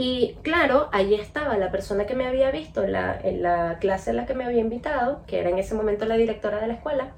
Y 0.00 0.36
claro, 0.42 0.88
allí 0.92 1.16
estaba 1.16 1.58
la 1.58 1.72
persona 1.72 2.06
que 2.06 2.14
me 2.14 2.28
había 2.28 2.52
visto 2.52 2.84
en 2.84 2.92
la, 2.92 3.78
clase 3.80 4.10
en 4.10 4.16
la 4.16 4.26
que 4.26 4.34
me 4.34 4.44
había 4.44 4.60
invitado, 4.60 5.22
que 5.26 5.40
era 5.40 5.50
en 5.50 5.58
ese 5.58 5.74
momento 5.74 6.04
la 6.04 6.16
directora 6.16 6.60
de 6.60 6.68
la 6.68 6.74
escuela, 6.74 7.14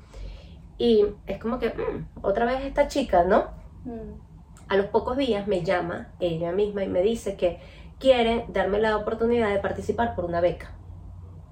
y 0.78 1.04
es 1.26 1.36
como 1.36 1.58
que, 1.58 1.68
mm, 1.68 2.20
otra 2.22 2.46
vez 2.46 2.62
esta 2.64 2.88
chica, 2.88 3.24
¿no? 3.24 3.48
Mm. 3.84 4.14
A 4.68 4.76
los 4.78 4.86
pocos 4.86 5.18
días 5.18 5.46
me 5.46 5.62
llama 5.62 6.08
ella 6.20 6.52
misma 6.52 6.82
y 6.82 6.88
me 6.88 7.02
dice 7.02 7.36
que 7.36 7.60
quiere 7.98 8.46
darme 8.48 8.78
la 8.78 8.96
oportunidad 8.96 9.50
de 9.52 9.58
participar 9.58 10.14
por 10.14 10.24
una 10.24 10.40
beca, 10.40 10.72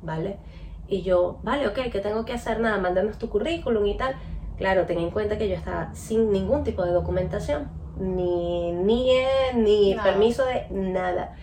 ¿vale? 0.01 0.39
Y 0.87 1.03
yo, 1.03 1.41
vale, 1.43 1.69
ok, 1.69 1.91
¿qué 1.93 2.01
tengo 2.01 2.25
que 2.25 2.33
hacer? 2.33 2.59
Nada, 2.59 2.79
mándanos 2.79 3.19
tu 3.19 3.29
currículum 3.29 3.85
y 3.85 3.99
tal. 3.99 4.15
Claro, 4.57 4.87
ten 4.87 4.99
en 4.99 5.11
cuenta 5.11 5.37
que 5.37 5.47
yo 5.47 5.57
estaba 5.57 5.95
sin 5.95 6.33
ningún 6.33 6.65
tipo 6.65 6.87
de 6.87 6.93
documentación 6.93 7.69
ni 7.99 8.73
NIE, 8.73 9.27
ni 9.55 9.97
permiso 10.03 10.45
de 10.45 10.67
nada. 10.71 11.35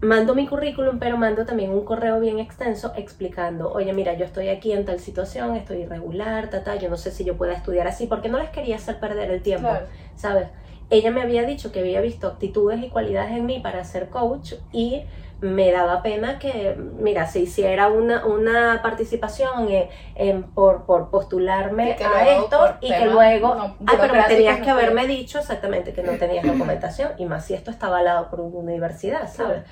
mando 0.00 0.34
mi 0.34 0.46
currículum, 0.46 0.98
pero 0.98 1.16
mando 1.16 1.44
también 1.44 1.70
un 1.72 1.84
correo 1.84 2.20
bien 2.20 2.38
extenso 2.38 2.92
explicando, 2.96 3.72
oye, 3.72 3.92
mira, 3.92 4.14
yo 4.14 4.24
estoy 4.24 4.48
aquí 4.48 4.72
en 4.72 4.84
tal 4.84 5.00
situación, 5.00 5.56
estoy 5.56 5.78
irregular, 5.78 6.50
tata, 6.50 6.76
yo 6.76 6.88
no 6.88 6.96
sé 6.96 7.10
si 7.10 7.24
yo 7.24 7.36
pueda 7.36 7.54
estudiar 7.54 7.88
así, 7.88 8.06
porque 8.06 8.28
no 8.28 8.38
les 8.38 8.50
quería 8.50 8.76
hacer 8.76 9.00
perder 9.00 9.30
el 9.30 9.42
tiempo, 9.42 9.70
¿sabes? 10.14 10.48
Ella 10.90 11.10
me 11.10 11.20
había 11.20 11.42
dicho 11.42 11.72
que 11.72 11.80
había 11.80 12.00
visto 12.00 12.28
actitudes 12.28 12.82
y 12.82 12.88
cualidades 12.88 13.32
en 13.32 13.44
mí 13.44 13.60
para 13.60 13.84
ser 13.84 14.08
coach 14.08 14.54
y 14.72 15.02
me 15.40 15.70
daba 15.70 16.02
pena 16.02 16.38
que, 16.38 16.76
mira, 16.76 17.26
se 17.26 17.40
hiciera 17.40 17.88
una, 17.88 18.26
una 18.26 18.80
participación 18.82 19.68
en, 20.16 20.42
por, 20.42 20.84
por, 20.84 21.10
postularme 21.10 21.92
a 21.92 22.38
esto 22.38 22.76
y 22.80 22.88
que 22.88 23.06
luego, 23.06 23.52
ah, 23.54 23.76
pero 24.00 24.14
me 24.14 24.24
tenías 24.24 24.60
que 24.60 24.70
haberme 24.70 25.06
dicho 25.06 25.38
exactamente 25.38 25.92
que 25.92 26.02
no 26.02 26.12
tenías 26.12 26.44
documentación 26.46 27.12
y 27.18 27.26
más 27.26 27.46
si 27.46 27.54
esto 27.54 27.70
está 27.70 27.86
avalado 27.86 28.30
por 28.30 28.40
una 28.40 28.58
universidad, 28.58 29.32
¿sabes? 29.32 29.62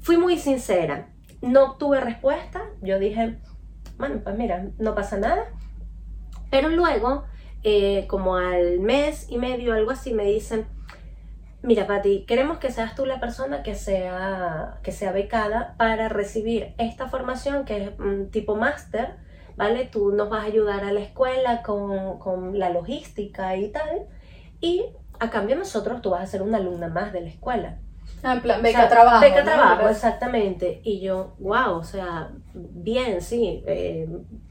Fui 0.00 0.16
muy 0.16 0.38
sincera, 0.38 1.08
no 1.40 1.76
tuve 1.76 2.00
respuesta, 2.00 2.62
yo 2.80 2.98
dije, 2.98 3.38
bueno, 3.98 4.20
pues 4.22 4.36
mira, 4.36 4.68
no 4.78 4.94
pasa 4.94 5.18
nada, 5.18 5.44
pero 6.50 6.68
luego, 6.68 7.24
eh, 7.64 8.06
como 8.08 8.36
al 8.36 8.78
mes 8.78 9.26
y 9.28 9.38
medio, 9.38 9.72
algo 9.72 9.90
así, 9.90 10.14
me 10.14 10.24
dicen, 10.24 10.66
Mira, 11.62 11.86
Pati, 11.86 12.24
queremos 12.24 12.58
que 12.58 12.72
seas 12.72 12.94
tú 12.94 13.04
la 13.04 13.20
persona 13.20 13.62
que 13.62 13.74
sea, 13.74 14.78
que 14.82 14.92
sea 14.92 15.12
becada 15.12 15.74
para 15.76 16.08
recibir 16.08 16.74
esta 16.78 17.08
formación 17.08 17.66
que 17.66 17.84
es 17.84 17.98
un 17.98 18.30
tipo 18.30 18.56
máster, 18.56 19.16
¿vale? 19.56 19.84
Tú 19.84 20.10
nos 20.12 20.30
vas 20.30 20.44
a 20.44 20.46
ayudar 20.46 20.84
a 20.84 20.92
la 20.92 21.00
escuela 21.00 21.60
con, 21.62 22.18
con, 22.18 22.58
la 22.58 22.70
logística 22.70 23.56
y 23.56 23.70
tal, 23.70 24.06
y 24.62 24.86
a 25.18 25.28
cambio 25.28 25.54
nosotros 25.54 26.00
tú 26.00 26.10
vas 26.10 26.22
a 26.22 26.26
ser 26.26 26.40
una 26.40 26.56
alumna 26.56 26.88
más 26.88 27.12
de 27.12 27.20
la 27.20 27.28
escuela. 27.28 27.78
Ah, 28.22 28.34
en 28.34 28.40
plan, 28.40 28.62
beca 28.62 28.88
trabajo. 28.88 29.20
Beca 29.20 29.44
trabajo, 29.44 29.88
exactamente. 29.88 30.80
Y 30.82 31.00
yo, 31.00 31.34
wow, 31.38 31.74
o 31.74 31.84
sea, 31.84 32.30
bien, 32.54 33.20
sí, 33.20 33.62
eh, 33.66 34.08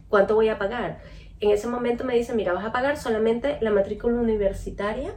¿cuánto 0.10 0.36
voy 0.36 0.50
a 0.50 0.60
pagar? 0.60 1.00
En 1.40 1.50
ese 1.50 1.68
momento 1.68 2.04
me 2.04 2.14
dicen, 2.14 2.36
mira, 2.36 2.54
vas 2.54 2.66
a 2.66 2.72
pagar 2.72 2.98
solamente 2.98 3.58
la 3.62 3.72
matrícula 3.72 4.16
universitaria 4.16 5.16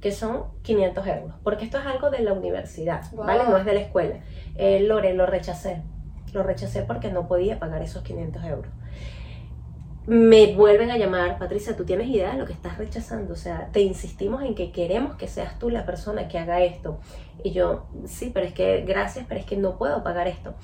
que 0.00 0.12
son 0.12 0.44
500 0.62 1.06
euros, 1.06 1.34
porque 1.42 1.64
esto 1.64 1.78
es 1.78 1.86
algo 1.86 2.10
de 2.10 2.20
la 2.20 2.32
universidad, 2.32 3.02
¿vale? 3.12 3.44
No 3.48 3.56
es 3.56 3.64
de 3.64 3.74
la 3.74 3.80
escuela. 3.80 4.20
Eh, 4.54 4.80
Lore, 4.80 5.12
lo 5.14 5.26
rechacé, 5.26 5.82
lo 6.32 6.42
rechacé 6.42 6.82
porque 6.82 7.10
no 7.10 7.26
podía 7.26 7.58
pagar 7.58 7.82
esos 7.82 8.02
500 8.02 8.44
euros. 8.44 8.72
Me 10.06 10.54
vuelven 10.54 10.90
a 10.90 10.96
llamar, 10.96 11.38
Patricia, 11.38 11.76
¿tú 11.76 11.84
tienes 11.84 12.08
idea 12.08 12.32
de 12.32 12.38
lo 12.38 12.46
que 12.46 12.52
estás 12.52 12.78
rechazando? 12.78 13.34
O 13.34 13.36
sea, 13.36 13.68
te 13.72 13.80
insistimos 13.80 14.42
en 14.42 14.54
que 14.54 14.72
queremos 14.72 15.16
que 15.16 15.28
seas 15.28 15.58
tú 15.58 15.68
la 15.68 15.84
persona 15.84 16.28
que 16.28 16.38
haga 16.38 16.62
esto. 16.62 17.00
Y 17.44 17.50
yo, 17.50 17.88
sí, 18.06 18.30
pero 18.32 18.46
es 18.46 18.54
que, 18.54 18.82
gracias, 18.86 19.26
pero 19.28 19.40
es 19.40 19.44
que 19.44 19.58
no 19.58 19.76
puedo 19.76 20.02
pagar 20.02 20.26
esto. 20.26 20.54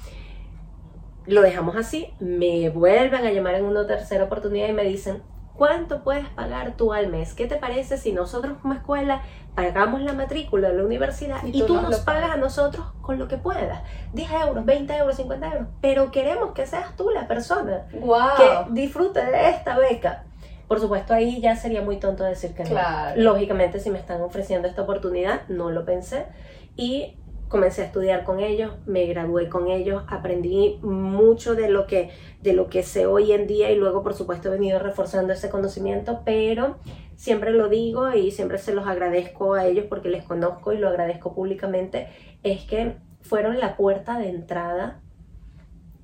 Lo 1.26 1.42
dejamos 1.42 1.76
así, 1.76 2.14
me 2.20 2.70
vuelven 2.70 3.26
a 3.26 3.32
llamar 3.32 3.56
en 3.56 3.64
una 3.64 3.86
tercera 3.86 4.24
oportunidad 4.24 4.68
y 4.68 4.72
me 4.72 4.84
dicen, 4.84 5.22
¿Cuánto 5.56 6.02
puedes 6.02 6.28
pagar 6.30 6.76
tú 6.76 6.92
al 6.92 7.08
mes? 7.08 7.34
¿Qué 7.34 7.46
te 7.46 7.56
parece 7.56 7.96
si 7.96 8.12
nosotros 8.12 8.58
como 8.60 8.74
escuela 8.74 9.22
pagamos 9.54 10.00
la 10.00 10.12
matrícula 10.12 10.68
de 10.68 10.78
la 10.78 10.84
universidad 10.84 11.44
y, 11.44 11.62
tú, 11.62 11.80
nos, 11.80 12.00
pagas 12.00 12.30
a 12.32 12.36
nosotros 12.36 12.86
con 13.00 13.18
lo 13.18 13.28
que 13.28 13.36
puedas? 13.36 13.82
10 14.14 14.30
euros, 14.48 14.64
20 14.64 14.96
euros, 14.96 15.16
50 15.16 15.46
euros. 15.46 15.68
Pero 15.80 16.10
queremos 16.10 16.52
que 16.52 16.66
seas 16.66 16.96
tú 16.96 17.10
la 17.10 17.28
persona 17.28 17.86
que 17.90 18.72
disfrute 18.72 19.24
de 19.24 19.50
esta 19.50 19.78
beca. 19.78 20.24
Por 20.66 20.80
supuesto, 20.80 21.14
ahí 21.14 21.40
ya 21.40 21.54
sería 21.54 21.82
muy 21.82 21.98
tonto 21.98 22.24
decir 22.24 22.54
que 22.54 22.64
no. 22.64 22.80
Lógicamente, 23.16 23.78
si 23.78 23.90
me 23.90 23.98
están 23.98 24.22
ofreciendo 24.22 24.66
esta 24.66 24.82
oportunidad, 24.82 25.42
no 25.48 25.70
lo 25.70 25.84
pensé. 25.84 26.26
Y 26.74 27.16
comencé 27.48 27.82
a 27.82 27.86
estudiar 27.86 28.24
con 28.24 28.40
ellos, 28.40 28.72
me 28.86 29.06
gradué 29.06 29.48
con 29.48 29.68
ellos, 29.68 30.02
aprendí 30.08 30.78
mucho 30.82 31.54
de 31.54 31.68
lo 31.68 31.86
que 31.86 32.10
de 32.42 32.52
lo 32.52 32.68
que 32.68 32.82
sé 32.82 33.06
hoy 33.06 33.32
en 33.32 33.46
día 33.46 33.70
y 33.70 33.76
luego 33.76 34.02
por 34.02 34.14
supuesto 34.14 34.48
he 34.48 34.52
venido 34.52 34.78
reforzando 34.78 35.32
ese 35.32 35.50
conocimiento, 35.50 36.22
pero 36.24 36.76
siempre 37.16 37.52
lo 37.52 37.68
digo 37.68 38.12
y 38.12 38.30
siempre 38.30 38.58
se 38.58 38.74
los 38.74 38.86
agradezco 38.86 39.54
a 39.54 39.66
ellos 39.66 39.86
porque 39.88 40.08
les 40.08 40.24
conozco 40.24 40.72
y 40.72 40.78
lo 40.78 40.88
agradezco 40.88 41.34
públicamente, 41.34 42.08
es 42.42 42.64
que 42.64 42.96
fueron 43.22 43.58
la 43.58 43.76
puerta 43.76 44.18
de 44.18 44.28
entrada 44.28 45.00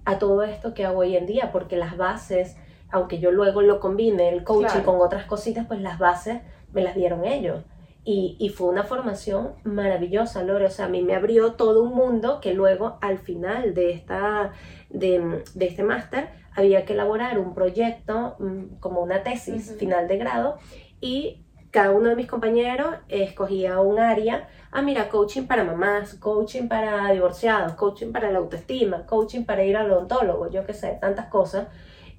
a 0.05 0.19
todo 0.19 0.43
esto 0.43 0.75
que 0.75 0.85
hago 0.85 1.01
hoy 1.01 1.17
en 1.17 1.27
día, 1.27 1.53
porque 1.53 1.77
las 1.77 1.97
bases, 1.97 2.57
aunque 2.91 3.19
yo 3.19 3.31
luego 3.31 3.63
lo 3.63 3.81
combine 3.81 4.29
el 4.31 4.45
coaching 4.45 4.81
con 4.81 5.01
otras 5.01 5.27
cositas, 5.27 5.67
pues 5.67 5.81
las 5.81 5.99
bases 5.99 6.41
me 6.73 6.83
las 6.83 6.95
dieron 6.95 7.25
ellos. 7.25 7.63
Y, 8.03 8.49
fue 8.57 8.69
una 8.69 8.85
formación 8.85 9.55
maravillosa, 9.65 10.43
Lore. 10.43 10.67
O 10.67 10.71
sea, 10.71 10.87
a 10.87 10.89
mí 10.89 11.03
me 11.03 11.15
abrió 11.15 11.53
todo 11.53 11.83
un 11.83 11.95
mundo 11.95 12.41
que 12.41 12.55
luego 12.55 12.99
al 13.03 13.19
final 13.19 13.75
de, 13.75 13.93
esta, 13.93 14.53
de, 14.89 15.45
este 15.61 15.83
máster 15.83 16.31
había 16.57 16.85
que 16.85 16.95
elaborar 16.95 17.39
un 17.39 17.55
proyecto 17.55 18.37
mm, 18.39 18.81
como 18.81 19.01
una 19.03 19.23
tesis 19.23 19.77
final 19.79 20.09
de 20.09 20.17
grado 20.17 20.57
y 21.01 21.45
cada 21.71 21.93
uno 21.93 22.09
de 22.09 22.17
mis 22.17 22.27
compañeros 22.27 22.97
escogía 23.09 23.81
un 23.81 23.99
área. 23.99 24.49
Ah, 24.73 24.83
mira, 24.83 25.09
coaching 25.09 25.47
para 25.47 25.63
mamás, 25.63 26.15
coaching 26.15 26.69
para 26.69 27.13
divorciados, 27.13 27.75
coaching 27.75 28.13
para 28.13 28.31
la 28.31 28.39
autoestima, 28.39 29.07
coaching 29.07 29.45
para 29.45 29.65
ir 29.65 29.77
al 29.77 29.91
odontólogo, 29.91 30.51
yo 30.51 30.65
qué 30.67 30.75
sé, 30.75 30.99
tantas 31.01 31.27
cosas. 31.27 31.69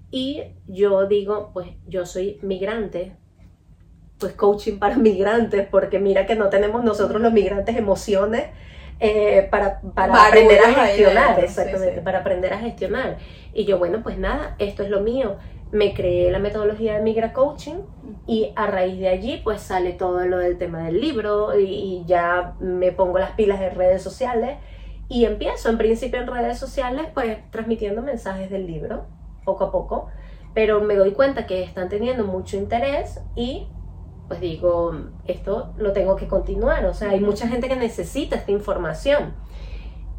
Y 0.09 0.43
yo 0.67 1.07
digo, 1.07 1.51
pues 1.53 1.69
yo 1.87 2.05
soy 2.05 2.39
migrante, 2.43 3.17
pues 4.21 4.33
coaching 4.33 4.79
para 4.79 4.95
migrantes, 4.97 5.67
porque 5.69 5.99
mira 5.99 6.25
que 6.25 6.35
no 6.35 6.47
tenemos 6.47 6.83
nosotros 6.85 7.21
los 7.21 7.33
migrantes 7.33 7.75
emociones 7.75 8.45
eh, 9.01 9.47
para, 9.51 9.81
para 9.81 10.27
aprender 10.27 10.59
a 10.59 10.85
gestionar, 10.85 11.39
exactamente, 11.43 12.01
para 12.01 12.19
aprender 12.19 12.53
a 12.53 12.59
gestionar. 12.59 13.17
Y 13.53 13.65
yo, 13.65 13.77
bueno, 13.77 14.01
pues 14.03 14.17
nada, 14.17 14.55
esto 14.59 14.83
es 14.83 14.89
lo 14.89 15.01
mío. 15.01 15.37
Me 15.71 15.93
creé 15.93 16.31
la 16.31 16.39
metodología 16.39 16.95
de 16.95 17.01
Migra 17.01 17.33
Coaching 17.33 17.79
y 18.27 18.53
a 18.55 18.67
raíz 18.67 18.99
de 18.99 19.07
allí 19.07 19.41
pues 19.43 19.61
sale 19.61 19.93
todo 19.93 20.19
lo 20.25 20.37
del 20.37 20.57
tema 20.57 20.83
del 20.83 21.01
libro 21.01 21.57
y, 21.57 21.63
y 21.63 22.03
ya 22.05 22.53
me 22.59 22.91
pongo 22.91 23.19
las 23.19 23.31
pilas 23.31 23.59
en 23.61 23.73
redes 23.73 24.01
sociales 24.01 24.57
y 25.11 25.25
empiezo 25.25 25.69
en 25.69 25.77
principio 25.77 26.21
en 26.21 26.27
redes 26.27 26.57
sociales 26.57 27.07
pues 27.13 27.37
transmitiendo 27.51 28.01
mensajes 28.01 28.49
del 28.49 28.67
libro 28.67 29.05
poco 29.43 29.65
a 29.65 29.71
poco, 29.71 30.07
pero 30.53 30.81
me 30.81 30.95
doy 30.95 31.11
cuenta 31.11 31.45
que 31.45 31.63
están 31.63 31.89
teniendo 31.89 32.25
mucho 32.25 32.57
interés 32.57 33.19
y 33.35 33.67
pues 34.31 34.39
digo, 34.39 34.95
esto 35.27 35.73
lo 35.77 35.91
tengo 35.91 36.15
que 36.15 36.25
continuar, 36.25 36.85
o 36.85 36.93
sea, 36.93 37.09
hay 37.09 37.19
mucha 37.19 37.49
gente 37.49 37.67
que 37.67 37.75
necesita 37.75 38.37
esta 38.37 38.49
información. 38.49 39.33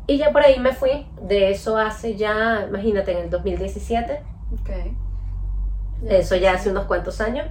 Y 0.07 0.19
ya 0.19 0.33
por 0.33 0.43
ahí 0.43 0.61
me 0.61 0.75
fui, 0.75 1.07
de 1.23 1.51
eso 1.51 1.79
hace 1.79 2.15
ya, 2.15 2.67
imagínate, 2.69 3.13
en 3.13 3.19
el 3.21 3.31
2017. 3.31 4.21
Okay. 4.61 4.95
Eso 6.11 6.37
ya 6.37 6.53
hace 6.53 6.69
unos 6.69 6.85
cuantos 6.85 7.23
años. 7.23 7.47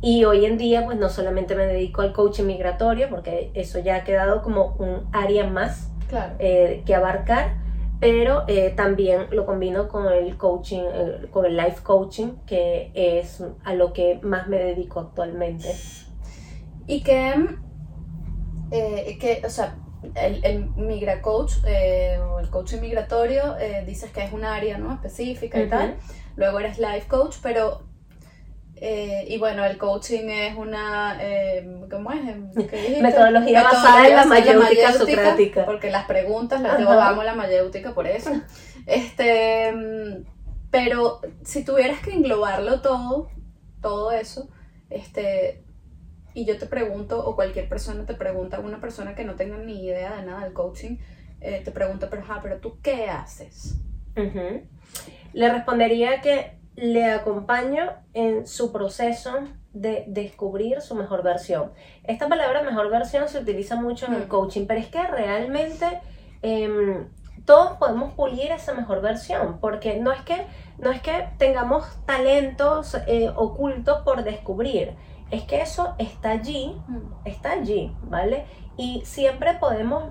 Y 0.00 0.24
hoy 0.24 0.46
en 0.46 0.58
día, 0.58 0.84
pues 0.84 0.98
no 0.98 1.10
solamente 1.10 1.54
me 1.54 1.64
dedico 1.64 2.02
al 2.02 2.12
coaching 2.12 2.46
migratorio, 2.46 3.08
porque 3.08 3.52
eso 3.54 3.78
ya 3.78 3.94
ha 3.94 4.02
quedado 4.02 4.42
como 4.42 4.74
un 4.80 5.08
área 5.12 5.46
más 5.46 5.92
eh, 6.40 6.82
que 6.84 6.92
abarcar, 6.92 7.54
pero 8.00 8.44
eh, 8.48 8.72
también 8.74 9.26
lo 9.30 9.44
combino 9.44 9.86
con 9.86 10.10
el 10.10 10.38
coaching, 10.38 10.82
con 11.30 11.44
el 11.44 11.56
life 11.56 11.82
coaching, 11.82 12.32
que 12.46 12.90
es 12.94 13.44
a 13.62 13.74
lo 13.74 13.92
que 13.92 14.18
más 14.22 14.48
me 14.48 14.56
dedico 14.56 15.00
actualmente. 15.00 15.68
Y 16.86 17.02
que, 17.02 17.34
eh, 18.70 19.18
que 19.20 19.42
o 19.44 19.50
sea, 19.50 19.76
el, 20.14 20.42
el 20.44 20.70
Migra 20.76 21.20
Coach 21.20 21.56
eh, 21.66 22.18
o 22.18 22.40
el 22.40 22.48
coaching 22.48 22.80
migratorio, 22.80 23.56
dices 23.86 24.10
que 24.10 24.24
es 24.24 24.32
un 24.32 24.44
área 24.44 24.78
¿no? 24.78 24.94
específica 24.94 25.60
y 25.60 25.68
tal. 25.68 25.98
Luego 26.36 26.58
eres 26.58 26.78
life 26.78 27.06
coach, 27.06 27.36
pero 27.42 27.82
y 28.80 29.38
bueno, 29.38 29.64
el 29.64 29.76
coaching 29.76 30.28
es 30.28 30.56
una, 30.56 31.18
¿cómo 31.90 32.12
es? 32.12 32.22
Metodología 33.02 33.62
basada 33.62 34.08
en 34.08 34.16
la 34.16 34.24
mayéutica 34.24 34.92
socrática. 34.92 35.66
Porque 35.66 35.90
las 35.90 36.06
preguntas 36.06 36.60
las 36.62 36.78
llevamos 36.78 37.24
la 37.24 37.34
mayéutica 37.34 37.94
por 37.94 38.06
eso. 38.06 38.30
Este, 38.86 39.72
pero 40.70 41.20
si 41.44 41.64
tuvieras 41.64 42.00
que 42.00 42.12
englobarlo 42.12 42.80
todo, 42.80 43.28
todo 43.80 44.12
eso, 44.12 44.48
este, 44.88 45.64
y 46.34 46.44
yo 46.44 46.58
te 46.58 46.66
pregunto, 46.66 47.24
o 47.24 47.34
cualquier 47.34 47.68
persona 47.68 48.06
te 48.06 48.14
pregunta, 48.14 48.60
una 48.60 48.80
persona 48.80 49.14
que 49.14 49.24
no 49.24 49.34
tenga 49.34 49.56
ni 49.58 49.84
idea 49.84 50.16
de 50.16 50.26
nada 50.26 50.44
del 50.44 50.52
coaching, 50.52 50.96
eh, 51.40 51.62
te 51.64 51.72
pregunta, 51.72 52.08
pero, 52.10 52.22
pero 52.42 52.58
tú 52.58 52.78
qué 52.82 53.08
haces? 53.08 53.76
Le 55.32 55.52
respondería 55.52 56.20
que 56.20 56.59
le 56.80 57.12
acompaño 57.12 57.90
en 58.14 58.46
su 58.46 58.72
proceso 58.72 59.32
de 59.72 60.04
descubrir 60.08 60.80
su 60.80 60.94
mejor 60.94 61.22
versión. 61.22 61.72
Esta 62.04 62.28
palabra 62.28 62.62
mejor 62.62 62.90
versión 62.90 63.28
se 63.28 63.38
utiliza 63.38 63.76
mucho 63.76 64.06
en 64.06 64.14
el 64.14 64.24
mm. 64.24 64.28
coaching, 64.28 64.66
pero 64.66 64.80
es 64.80 64.88
que 64.88 65.02
realmente 65.06 66.00
em, 66.42 67.06
todos 67.44 67.76
podemos 67.76 68.14
pulir 68.14 68.50
esa 68.50 68.72
mejor 68.72 69.02
versión, 69.02 69.58
porque 69.60 69.98
no 69.98 70.10
es 70.10 70.22
que, 70.22 70.46
no 70.78 70.90
es 70.90 71.02
que 71.02 71.28
tengamos 71.36 71.84
talentos 72.06 72.96
eh, 73.06 73.30
ocultos 73.36 74.00
por 74.02 74.24
descubrir, 74.24 74.94
es 75.30 75.42
que 75.42 75.60
eso 75.60 75.94
está 75.98 76.30
allí, 76.30 76.74
mm. 76.88 77.26
está 77.26 77.52
allí, 77.52 77.94
¿vale? 78.04 78.46
Y 78.78 79.02
siempre 79.04 79.54
podemos 79.60 80.04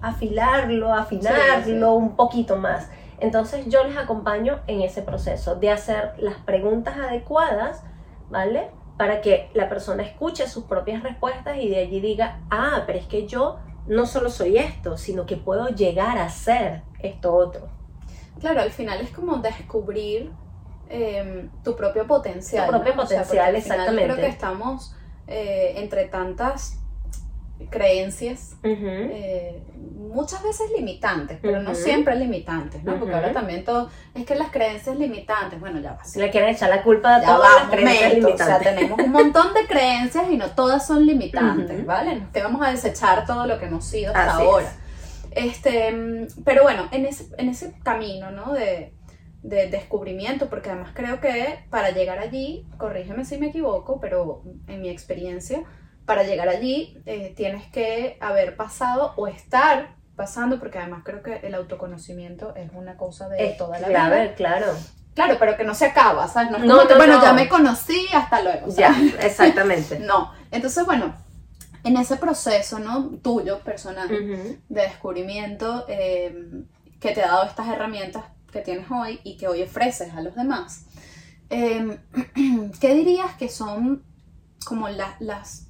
afilarlo, 0.00 0.94
afinarlo 0.94 1.94
un 1.94 2.16
poquito 2.16 2.56
más. 2.56 2.88
Entonces 3.18 3.66
yo 3.68 3.84
les 3.84 3.96
acompaño 3.96 4.60
en 4.66 4.82
ese 4.82 5.02
proceso 5.02 5.56
de 5.56 5.70
hacer 5.70 6.14
las 6.18 6.36
preguntas 6.36 6.96
adecuadas, 6.96 7.82
¿vale? 8.28 8.70
Para 8.98 9.20
que 9.20 9.50
la 9.54 9.68
persona 9.68 10.02
escuche 10.02 10.46
sus 10.48 10.64
propias 10.64 11.02
respuestas 11.02 11.58
y 11.58 11.68
de 11.68 11.78
allí 11.78 12.00
diga, 12.00 12.40
ah, 12.50 12.82
pero 12.86 12.98
es 12.98 13.06
que 13.06 13.26
yo 13.26 13.58
no 13.86 14.06
solo 14.06 14.30
soy 14.30 14.58
esto, 14.58 14.96
sino 14.96 15.26
que 15.26 15.36
puedo 15.36 15.68
llegar 15.68 16.18
a 16.18 16.28
ser 16.28 16.82
esto 16.98 17.34
otro. 17.34 17.68
Claro, 18.40 18.60
al 18.60 18.70
final 18.70 19.00
es 19.00 19.10
como 19.10 19.36
descubrir 19.36 20.32
em, 20.88 21.50
tu 21.62 21.74
propio 21.76 22.06
potencial. 22.06 22.66
Tu 22.66 22.72
propio 22.72 22.96
potencial, 22.96 23.54
exactamente. 23.54 24.04
Creo 24.04 24.16
que 24.16 24.26
estamos 24.26 24.94
eh, 25.26 25.74
entre 25.76 26.06
tantas 26.06 26.80
creencias, 27.70 28.56
eh, 28.62 29.62
muchas 29.96 30.42
veces 30.42 30.70
limitantes, 30.76 31.38
pero 31.40 31.62
no 31.62 31.74
siempre 31.74 32.14
limitantes, 32.16 32.84
¿no? 32.84 32.98
Porque 32.98 33.14
ahora 33.14 33.32
también 33.32 33.64
todo, 33.64 33.90
es 34.14 34.24
que 34.24 34.34
las 34.34 34.50
creencias 34.50 34.96
limitantes, 34.96 35.58
bueno, 35.58 35.80
ya 35.80 35.92
va. 35.92 36.02
Le 36.14 36.30
quieren 36.30 36.50
echar 36.50 36.68
la 36.68 36.82
culpa 36.82 37.16
a 37.16 37.22
todas 37.22 37.62
las 37.62 37.70
creencias 37.70 38.14
limitantes. 38.14 38.42
O 38.42 38.46
sea, 38.46 38.58
tenemos 38.58 38.98
un 38.98 39.10
montón 39.10 39.54
de 39.54 39.66
creencias 39.66 40.30
y 40.30 40.36
no 40.36 40.50
todas 40.50 40.86
son 40.86 41.06
limitantes, 41.06 41.84
¿vale? 41.84 42.22
Te 42.32 42.42
vamos 42.42 42.64
a 42.66 42.70
desechar 42.70 43.26
todo 43.26 43.46
lo 43.46 43.58
que 43.58 43.66
hemos 43.66 43.84
sido 43.84 44.14
hasta 44.14 44.34
ahora. 44.34 44.72
Este, 45.32 46.28
pero 46.44 46.62
bueno, 46.62 46.88
en 46.92 47.04
ese, 47.04 47.26
en 47.36 47.48
ese 47.48 47.74
camino, 47.82 48.30
¿no? 48.30 48.52
De, 48.54 48.94
de 49.42 49.68
descubrimiento, 49.68 50.48
porque 50.48 50.70
además 50.70 50.90
creo 50.94 51.20
que 51.20 51.60
para 51.70 51.90
llegar 51.90 52.18
allí, 52.18 52.66
corrígeme 52.78 53.24
si 53.24 53.38
me 53.38 53.48
equivoco, 53.48 54.00
pero 54.00 54.42
en 54.66 54.82
mi 54.82 54.88
experiencia, 54.88 55.62
para 56.06 56.22
llegar 56.22 56.48
allí 56.48 56.96
eh, 57.04 57.34
tienes 57.36 57.66
que 57.66 58.16
haber 58.20 58.56
pasado 58.56 59.12
o 59.16 59.26
estar 59.26 59.96
pasando, 60.14 60.58
porque 60.58 60.78
además 60.78 61.02
creo 61.04 61.22
que 61.22 61.40
el 61.46 61.54
autoconocimiento 61.54 62.54
es 62.56 62.70
una 62.72 62.96
cosa 62.96 63.28
de 63.28 63.54
toda 63.58 63.78
la 63.78 63.88
vida. 63.88 64.34
Claro, 64.34 64.72
claro. 65.14 65.36
pero 65.38 65.56
que 65.56 65.64
no 65.64 65.74
se 65.74 65.86
acaba, 65.86 66.26
¿sabes? 66.28 66.52
No, 66.52 66.58
no, 66.58 66.96
bueno, 66.96 67.20
ya 67.20 67.32
me 67.34 67.48
conocí, 67.48 68.06
hasta 68.14 68.40
luego. 68.40 68.68
Ya, 68.74 68.96
exactamente. 69.20 69.98
no. 69.98 70.32
Entonces, 70.50 70.86
bueno, 70.86 71.14
en 71.84 71.96
ese 71.98 72.16
proceso, 72.16 72.78
¿no? 72.78 73.10
Tuyo, 73.22 73.60
personal, 73.60 74.08
de 74.08 74.58
descubrimiento, 74.68 75.84
eh, 75.88 76.64
que 76.98 77.12
te 77.12 77.22
ha 77.22 77.28
dado 77.28 77.44
estas 77.44 77.68
herramientas 77.68 78.24
que 78.50 78.60
tienes 78.60 78.86
hoy 78.90 79.20
y 79.22 79.36
que 79.36 79.48
hoy 79.48 79.62
ofreces 79.62 80.14
a 80.14 80.22
los 80.22 80.34
demás, 80.34 80.86
eh, 81.50 81.98
¿qué 82.80 82.94
dirías 82.94 83.34
que 83.34 83.48
son 83.50 84.02
como 84.64 84.88
las 84.88 85.65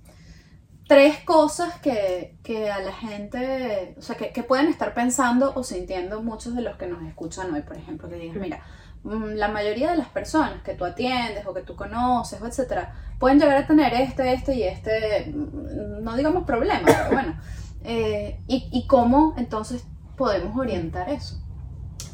tres 0.87 1.19
cosas 1.25 1.75
que, 1.81 2.71
a 2.71 2.81
la 2.81 2.93
gente, 2.93 3.95
o 3.99 4.03
sea, 4.03 4.17
que, 4.17 4.43
pueden 4.43 4.69
estar 4.69 4.95
pensando 4.95 5.53
o 5.55 5.63
sintiendo 5.65 6.23
muchos 6.23 6.55
de 6.55 6.63
los 6.63 6.77
que 6.77 6.87
nos 6.87 7.03
escuchan 7.03 7.53
hoy, 7.53 7.63
por 7.63 7.77
ejemplo, 7.77 8.09
que 8.09 8.17
digan, 8.17 8.41
mira, 8.41 8.61
mm, 9.03 9.35
la 9.35 9.49
mayoría 9.49 9.91
de 9.91 9.97
las 9.97 10.09
personas 10.09 10.63
que 10.63 10.75
tú 10.75 10.85
atiendes 10.85 11.45
o 11.47 11.55
que 11.55 11.63
tú 11.63 11.75
conoces, 11.75 12.41
o 12.41 12.47
etcétera, 12.47 12.95
pueden 13.19 13.41
llegar 13.41 13.57
a 13.57 13.67
tener 13.67 13.95
este, 13.95 14.33
este 14.33 14.55
y 14.55 14.63
este, 14.63 15.33
mm, 15.33 16.05
no 16.05 16.17
digamos 16.17 16.45
problema, 16.45 16.83
pero 16.85 17.11
bueno, 17.11 17.41
eh, 17.85 18.41
y, 18.47 18.87
cómo 18.87 19.35
entonces 19.37 19.85
podemos 20.17 20.57
orientar 20.57 21.09
eso? 21.09 21.43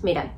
Mira, 0.02 0.32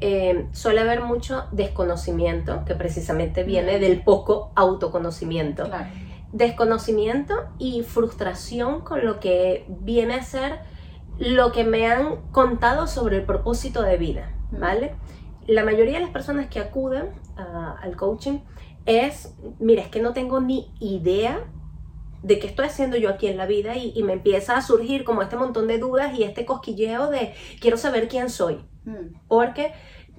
eh, 0.00 0.46
suele 0.52 0.80
haber 0.80 1.02
mucho 1.02 1.44
desconocimiento, 1.50 2.64
que 2.64 2.74
precisamente 2.74 3.42
viene 3.42 3.78
del 3.78 4.02
poco 4.02 4.52
autoconocimiento. 4.54 5.64
Claro 5.64 6.09
desconocimiento 6.32 7.34
y 7.58 7.82
frustración 7.82 8.82
con 8.82 9.04
lo 9.04 9.20
que 9.20 9.66
viene 9.68 10.14
a 10.14 10.22
ser 10.22 10.60
lo 11.18 11.52
que 11.52 11.64
me 11.64 11.86
han 11.86 12.22
contado 12.32 12.86
sobre 12.86 13.18
el 13.18 13.24
propósito 13.24 13.82
de 13.82 13.98
vida, 13.98 14.34
¿vale? 14.52 14.94
La 15.46 15.64
mayoría 15.64 15.94
de 15.94 16.00
las 16.00 16.10
personas 16.10 16.48
que 16.48 16.60
acuden 16.60 17.10
al 17.36 17.96
coaching 17.96 18.40
es, 18.86 19.34
mira, 19.58 19.82
es 19.82 19.88
que 19.88 20.00
no 20.00 20.12
tengo 20.12 20.40
ni 20.40 20.72
idea 20.80 21.44
de 22.22 22.38
qué 22.38 22.46
estoy 22.46 22.66
haciendo 22.66 22.96
yo 22.96 23.08
aquí 23.10 23.26
en 23.26 23.36
la 23.36 23.46
vida 23.46 23.76
y, 23.76 23.92
y, 23.94 24.02
me 24.02 24.12
empieza 24.12 24.56
a 24.56 24.62
surgir 24.62 25.04
como 25.04 25.22
este 25.22 25.36
montón 25.36 25.66
de 25.66 25.78
dudas 25.78 26.18
y 26.18 26.22
este 26.22 26.44
cosquilleo 26.44 27.10
de 27.10 27.34
quiero 27.60 27.76
saber 27.76 28.08
quién 28.08 28.28
soy. 28.28 28.60
Porque 29.28 29.72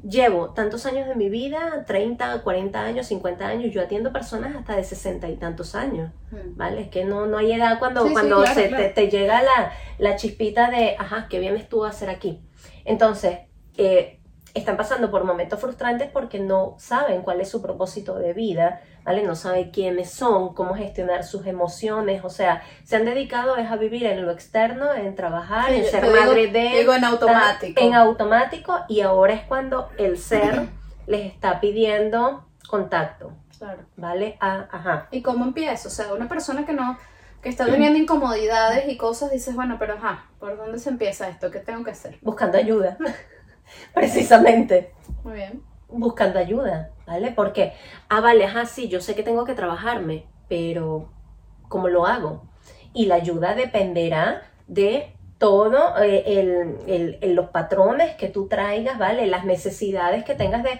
llevo 0.04 0.50
tantos 0.52 0.86
años 0.86 1.08
de 1.08 1.16
mi 1.16 1.30
vida, 1.30 1.84
30, 1.86 2.42
40 2.42 2.82
años, 2.82 3.08
50 3.08 3.48
años, 3.48 3.74
yo 3.74 3.82
atiendo 3.82 4.12
personas 4.12 4.56
hasta 4.56 4.76
de 4.76 4.84
60 4.84 5.30
y 5.30 5.38
tantos 5.38 5.76
años, 5.76 6.12
hmm. 6.32 6.56
¿vale? 6.58 6.82
Es 6.82 6.88
que 6.90 7.06
no, 7.06 7.28
no 7.28 7.38
hay 7.38 7.54
edad 7.54 7.80
cuando, 7.80 8.10
cuando 8.12 8.46
se, 8.48 8.70
Te, 8.70 9.10
llega 9.10 9.42
la, 9.42 9.72
la, 9.98 10.16
chispita 10.16 10.70
de, 10.70 10.96
ajá, 10.98 11.28
¿qué 11.30 11.40
vienes 11.40 11.70
tú 11.70 11.86
a 11.86 11.90
hacer 11.90 12.10
aquí? 12.10 12.42
Entonces, 12.86 13.40
eh, 13.78 14.20
están 14.54 14.76
pasando 14.76 15.12
por 15.12 15.24
momentos 15.24 15.60
frustrantes 15.60 16.10
porque 16.12 16.40
no 16.40 16.76
saben 16.78 17.22
cuál 17.22 17.40
es 17.40 17.50
su 17.50 17.62
propósito 17.62 18.18
de 18.18 18.34
vida, 18.34 18.82
¿vale? 19.04 19.24
No 19.24 19.36
saben 19.36 19.72
quiénes 19.72 20.12
son, 20.12 20.54
cómo 20.54 20.76
gestionar 20.76 21.24
sus 21.24 21.46
emociones, 21.46 22.24
o 22.24 22.30
sea, 22.30 22.64
se 22.84 22.96
han 22.96 23.06
dedicado 23.06 23.56
a 23.56 23.76
vivir 23.76 24.06
en 24.06 24.26
lo 24.26 24.32
externo, 24.32 24.94
en 24.94 25.16
trabajar, 25.16 25.72
en 25.72 25.86
ser 25.86 26.06
madre 26.06 26.48
de... 26.48 26.80
Digo 26.80 26.94
en 26.94 27.04
automático. 27.04 27.82
En 27.82 27.94
automático 27.96 28.80
y 28.88 29.02
ahora 29.02 29.34
es 29.34 29.44
cuando 29.44 29.90
el 29.98 30.18
ser 30.18 30.68
les 31.08 31.26
está 31.26 31.60
pidiendo 31.60 32.46
contacto. 32.68 33.34
Claro. 33.58 33.84
¿Vale? 33.96 34.38
Ah, 34.40 34.68
ajá. 34.72 35.08
¿Y 35.12 35.22
cómo 35.22 35.46
empieza? 35.46 35.88
O 35.88 35.92
sea, 35.92 36.14
una 36.14 36.28
persona 36.28 36.66
que 36.66 36.74
no 36.74 36.98
que 37.42 37.50
está 37.50 37.66
teniendo 37.66 37.98
incomodidades 37.98 38.88
y 38.88 38.98
cosas, 38.98 39.32
dices, 39.32 39.56
bueno, 39.56 39.78
pero 39.80 39.96
ajá, 39.96 40.26
¿por 40.40 40.58
dónde 40.58 40.78
se 40.78 40.90
empieza 40.90 41.28
esto? 41.28 41.50
¿Qué 41.50 41.60
tengo 41.60 41.84
que 41.84 41.92
hacer? 41.92 42.20
Buscando 42.22 42.58
ayuda. 42.58 42.98
Precisamente. 43.94 44.94
Muy 45.24 45.34
bien. 45.34 45.71
Buscando 45.91 46.39
ayuda, 46.39 46.91
¿vale? 47.06 47.32
Porque, 47.32 47.73
ah, 48.10 48.21
vale, 48.21 48.45
ah, 48.45 48.65
sí, 48.65 48.88
yo 48.88 49.01
sé 49.01 49.15
que 49.15 49.23
tengo 49.23 49.45
que 49.45 49.54
trabajarme, 49.54 50.25
pero 50.47 51.10
¿cómo 51.67 51.88
lo 51.88 52.06
hago? 52.06 52.43
Y 52.93 53.06
la 53.06 53.15
ayuda 53.15 53.56
dependerá 53.56 54.43
de 54.67 55.15
todo 55.38 55.95
eh, 56.04 57.19
los 57.23 57.49
patrones 57.49 58.15
que 58.15 58.27
tú 58.27 58.47
traigas, 58.47 58.99
¿vale? 58.99 59.25
Las 59.25 59.43
necesidades 59.43 60.23
que 60.23 60.36
tengas 60.36 60.63
de 60.63 60.80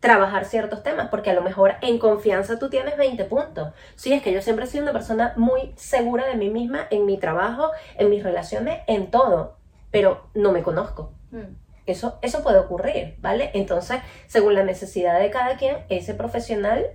trabajar 0.00 0.44
ciertos 0.44 0.82
temas, 0.82 1.08
porque 1.08 1.30
a 1.30 1.32
lo 1.32 1.42
mejor 1.42 1.76
en 1.80 1.98
confianza 1.98 2.58
tú 2.58 2.68
tienes 2.68 2.96
20 2.96 3.24
puntos. 3.24 3.72
Sí, 3.94 4.12
es 4.12 4.20
que 4.20 4.32
yo 4.32 4.42
siempre 4.42 4.64
he 4.64 4.68
sido 4.68 4.82
una 4.82 4.92
persona 4.92 5.32
muy 5.36 5.72
segura 5.76 6.26
de 6.26 6.34
mí 6.34 6.50
misma 6.50 6.88
en 6.90 7.06
mi 7.06 7.18
trabajo, 7.18 7.70
en 7.96 8.10
mis 8.10 8.22
relaciones, 8.24 8.80
en 8.88 9.12
todo, 9.12 9.56
pero 9.92 10.26
no 10.34 10.50
me 10.50 10.64
conozco. 10.64 11.12
Mm. 11.30 11.61
Eso, 11.86 12.18
eso 12.22 12.42
puede 12.42 12.58
ocurrir, 12.58 13.16
¿vale? 13.20 13.50
Entonces, 13.54 14.00
según 14.26 14.54
la 14.54 14.64
necesidad 14.64 15.18
de 15.18 15.30
cada 15.30 15.56
quien, 15.56 15.78
ese 15.88 16.14
profesional 16.14 16.86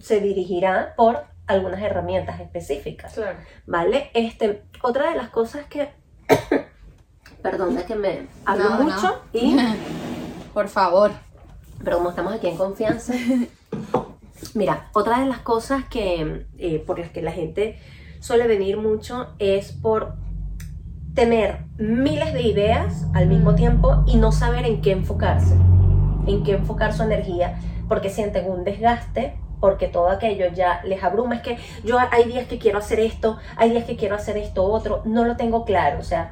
se 0.00 0.20
dirigirá 0.20 0.94
por 0.96 1.24
algunas 1.46 1.80
herramientas 1.80 2.40
específicas, 2.40 3.18
¿vale? 3.66 4.10
Este, 4.14 4.62
otra 4.82 5.10
de 5.10 5.16
las 5.16 5.30
cosas 5.30 5.66
que, 5.66 5.90
perdón, 7.42 7.78
es 7.78 7.84
que 7.84 7.94
me 7.94 8.26
hablo 8.44 8.70
mucho 8.70 9.22
y... 9.32 9.56
Por 10.54 10.68
favor. 10.68 11.12
Pero 11.84 11.98
como 11.98 12.10
estamos 12.10 12.34
aquí 12.34 12.48
en 12.48 12.56
confianza, 12.56 13.14
mira, 14.54 14.88
otra 14.92 15.20
de 15.20 15.26
las 15.26 15.38
cosas 15.38 15.84
que, 15.84 16.46
eh, 16.58 16.82
por 16.84 16.98
las 16.98 17.10
que 17.10 17.22
la 17.22 17.30
gente 17.30 17.78
suele 18.20 18.46
venir 18.46 18.76
mucho 18.76 19.34
es 19.38 19.72
por 19.72 20.16
tener 21.18 21.64
miles 21.78 22.32
de 22.32 22.42
ideas 22.42 23.04
al 23.12 23.26
mismo 23.26 23.56
tiempo 23.56 24.04
y 24.06 24.18
no 24.18 24.30
saber 24.30 24.64
en 24.64 24.80
qué 24.80 24.92
enfocarse, 24.92 25.52
en 26.28 26.44
qué 26.44 26.52
enfocar 26.52 26.92
su 26.92 27.02
energía, 27.02 27.58
porque 27.88 28.08
sienten 28.08 28.48
un 28.48 28.62
desgaste, 28.62 29.36
porque 29.58 29.88
todo 29.88 30.10
aquello 30.10 30.46
ya 30.54 30.80
les 30.84 31.02
abruma. 31.02 31.34
Es 31.34 31.42
que 31.42 31.58
yo 31.82 31.98
hay 32.12 32.22
días 32.22 32.46
que 32.46 32.60
quiero 32.60 32.78
hacer 32.78 33.00
esto, 33.00 33.36
hay 33.56 33.70
días 33.70 33.82
que 33.82 33.96
quiero 33.96 34.14
hacer 34.14 34.36
esto 34.36 34.62
otro, 34.62 35.02
no 35.06 35.24
lo 35.24 35.36
tengo 35.36 35.64
claro, 35.64 35.98
o 35.98 36.04
sea, 36.04 36.30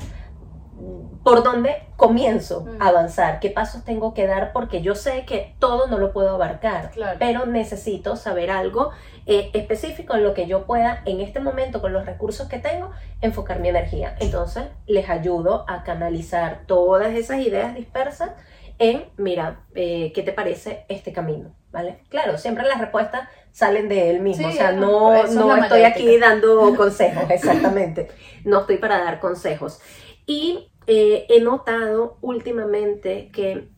por 1.25 1.43
dónde 1.43 1.89
comienzo 1.97 2.65
a 2.79 2.91
avanzar, 2.91 3.41
qué 3.41 3.51
pasos 3.51 3.83
tengo 3.83 4.15
que 4.15 4.29
dar, 4.29 4.53
porque 4.53 4.83
yo 4.83 4.95
sé 4.95 5.25
que 5.27 5.57
todo 5.59 5.89
no 5.89 5.99
lo 5.99 6.13
puedo 6.13 6.31
abarcar, 6.31 6.93
pero 7.19 7.45
necesito 7.45 8.15
saber 8.15 8.53
algo 8.53 8.93
eh, 9.27 9.51
específico 9.55 10.15
en 10.15 10.23
lo 10.23 10.35
que 10.35 10.47
yo 10.47 10.67
pueda 10.67 11.03
en 11.05 11.21
este 11.21 11.41
momento 11.41 11.81
con 11.81 11.93
los 11.93 12.07
recursos 12.07 12.49
que 12.49 12.59
tengo 12.59 12.93
enfocar 13.21 13.59
mi 13.59 13.69
energía. 13.69 14.17
Entonces 14.21 14.67
les 14.87 15.09
ayudo 15.09 15.65
a 15.69 15.83
canalizar 15.83 16.63
todas 16.67 17.13
esas 17.15 17.41
ideas 17.41 17.75
dispersas 17.75 18.31
en, 18.79 19.07
mira, 19.17 19.65
eh, 19.75 20.13
¿qué 20.15 20.23
te 20.23 20.33
parece 20.33 20.85
este 20.89 21.13
camino? 21.13 21.57
¿Vale? 21.73 21.99
Claro, 22.09 22.39
siempre 22.39 22.67
las 22.67 22.81
respuestas 22.81 23.29
salen 23.53 23.89
de 23.89 24.11
él 24.11 24.21
mismo, 24.21 24.49
o 24.49 24.53
sea, 24.53 24.73
no, 24.73 25.27
no 25.27 25.57
estoy 25.57 25.83
aquí 25.83 26.19
dando 26.19 26.75
consejos, 26.77 27.25
exactamente, 27.31 28.09
no 28.45 28.61
estoy 28.61 28.77
para 28.77 29.03
dar 29.03 29.19
consejos. 29.19 29.81
Y 30.25 30.71
eh, 30.87 31.27
he 31.29 31.41
notado 31.41 32.19
últimamente 32.21 33.31
que 33.33 33.69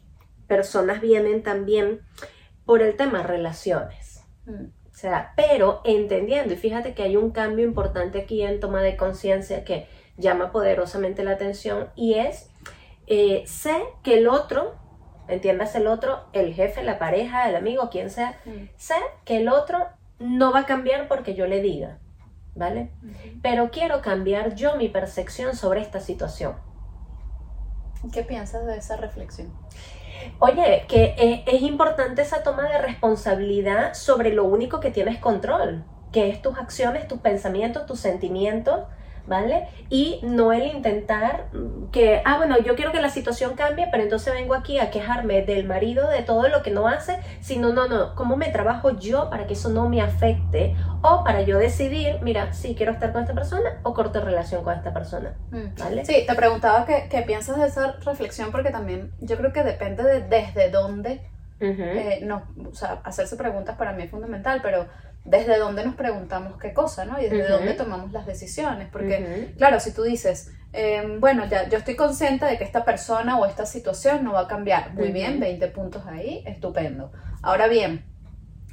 personas 0.47 1.01
vienen 1.01 1.43
también 1.43 2.03
por 2.65 2.83
el 2.83 2.97
tema 2.97 3.23
relaciones. 3.23 4.25
Mm. 4.45 4.78
Sea, 4.99 5.33
pero 5.37 5.81
entendiendo, 5.85 6.55
y 6.55 6.57
fíjate 6.57 6.93
que 6.93 7.05
hay 7.05 7.17
un 7.17 7.31
cambio 7.31 7.65
importante 7.65 8.21
aquí 8.21 8.43
en 8.43 8.59
toma 8.59 8.83
de 8.83 8.97
conciencia 8.97 9.63
que 9.63 9.87
llama 10.17 10.51
poderosamente 10.51 11.23
la 11.23 11.31
atención 11.35 11.91
y 11.95 12.15
es, 12.15 12.51
eh, 13.07 13.45
sé 13.47 13.81
que 14.03 14.19
el 14.19 14.27
otro, 14.27 14.75
entiendas 15.29 15.77
el 15.77 15.87
otro, 15.87 16.25
el 16.33 16.53
jefe, 16.53 16.83
la 16.83 16.99
pareja, 16.99 17.49
el 17.49 17.55
amigo, 17.55 17.91
quien 17.91 18.11
sea, 18.11 18.41
Mm. 18.45 18.71
sé 18.77 18.97
que 19.25 19.37
el 19.37 19.49
otro 19.49 19.87
no 20.19 20.53
va 20.53 20.61
a 20.61 20.67
cambiar 20.67 21.07
porque 21.07 21.37
yo 21.37 21.47
le 21.47 21.63
diga, 21.63 21.99
¿vale? 22.57 22.91
Pero 23.41 23.71
quiero 23.71 24.03
cambiar 24.03 24.57
yo 24.57 24.75
mi 24.75 24.89
percepción 24.89 25.55
sobre 25.55 25.81
esta 25.81 26.01
situación. 26.01 26.57
¿Qué 28.13 28.25
piensas 28.25 28.67
de 28.67 28.77
esa 28.77 28.97
reflexión? 28.97 29.53
Oye, 30.39 30.85
que 30.89 31.15
eh, 31.19 31.45
es 31.47 31.63
importante 31.63 32.23
esa 32.23 32.43
toma 32.43 32.69
de 32.69 32.79
responsabilidad 32.79 33.95
sobre 33.95 34.33
lo 34.33 34.45
único 34.45 34.81
que 34.81 34.91
tienes 34.91 35.19
control, 35.19 35.85
que 36.13 36.31
es 36.31 36.41
tus 36.43 36.59
acciones, 36.59 37.09
tus 37.09 37.21
pensamientos, 37.21 37.87
tus 37.87 38.01
sentimientos, 38.01 38.81
¿vale? 39.29 39.69
Y 39.91 40.21
no 40.23 40.53
el 40.53 40.67
intentar 40.67 41.47
mm, 41.53 41.91
que, 41.91 42.23
ah, 42.25 42.39
bueno, 42.39 42.59
yo 42.59 42.75
quiero 42.75 42.93
que 42.93 43.01
la 43.01 43.11
situación 43.11 43.55
cambie, 43.55 43.89
pero 43.91 44.03
entonces 44.03 44.33
vengo 44.35 44.55
aquí 44.55 44.79
a 44.79 44.91
quejarme 44.91 45.43
del 45.43 45.67
marido 45.67 46.09
de 46.09 46.23
todo 46.23 46.49
lo 46.49 46.63
que 46.63 46.71
no 46.71 46.89
hace, 46.89 47.19
sino, 47.41 47.73
no, 47.73 47.87
no, 47.89 48.15
¿cómo 48.15 48.37
me 48.37 48.49
trabajo 48.51 48.99
yo 48.99 49.31
para 49.31 49.47
que 49.47 49.53
eso 49.53 49.69
no 49.69 49.89
me 49.89 50.01
afecte? 50.01 50.75
O 51.03 51.23
para 51.25 51.43
yo 51.43 51.59
decidir, 51.59 52.19
mira, 52.23 52.53
si 52.53 52.75
quiero 52.75 52.93
estar 52.93 53.13
con 53.13 53.23
esta 53.23 53.35
persona 53.35 53.81
o 53.83 53.95
corto 53.95 54.21
relación 54.21 54.65
con 54.65 54.75
esta 54.75 54.93
persona, 54.93 55.37
¿vale? 55.79 56.05
Sí, 56.05 56.25
te 56.27 56.35
preguntaba 56.35 56.85
qué, 56.87 57.07
qué 57.11 57.23
piensas 57.23 57.59
de 57.59 57.67
esa 57.67 57.93
reflexión 58.05 58.51
porque 58.51 58.71
también 58.71 59.13
yo 59.21 59.37
creo 59.37 59.53
que 59.53 59.63
depende 59.63 60.03
de 60.03 60.23
desde 60.23 60.71
dónde, 60.71 61.21
Ujú. 61.61 61.83
eh, 61.83 62.21
no, 62.23 62.43
o 62.71 62.75
sea, 62.75 63.01
hacerse 63.05 63.37
preguntas 63.37 63.77
para 63.77 63.93
mí 63.93 64.05
es 64.05 64.11
fundamental, 64.11 64.61
pero 64.63 64.87
desde 65.25 65.59
dónde 65.59 65.85
nos 65.85 65.95
preguntamos 65.95 66.59
qué 66.59 66.73
cosa, 66.73 67.05
¿no? 67.05 67.21
Y 67.21 67.29
desde 67.29 67.49
dónde 67.49 67.75
tomamos 67.75 68.13
las 68.13 68.27
decisiones, 68.27 68.89
porque. 68.91 69.55
Claro, 69.57 69.81
si 69.81 69.93
tú 69.93 70.03
dices, 70.03 70.53
eh, 70.73 71.17
bueno, 71.19 71.47
ya 71.47 71.69
yo 71.69 71.79
estoy 71.79 71.97
consciente 71.97 72.45
de 72.45 72.59
que 72.59 72.65
esta 72.65 72.85
persona 72.85 73.39
o 73.39 73.47
esta 73.47 73.67
situación 73.67 74.25
no 74.25 74.33
va 74.33 74.41
a 74.41 74.49
cambiar. 74.49 74.95
Muy 74.95 75.13
bien, 75.13 75.41
20 75.41 75.69
puntos 75.69 76.07
ahí, 76.07 76.43
estupendo. 76.47 77.13
Ahora 77.43 77.69
bien, 77.69 78.05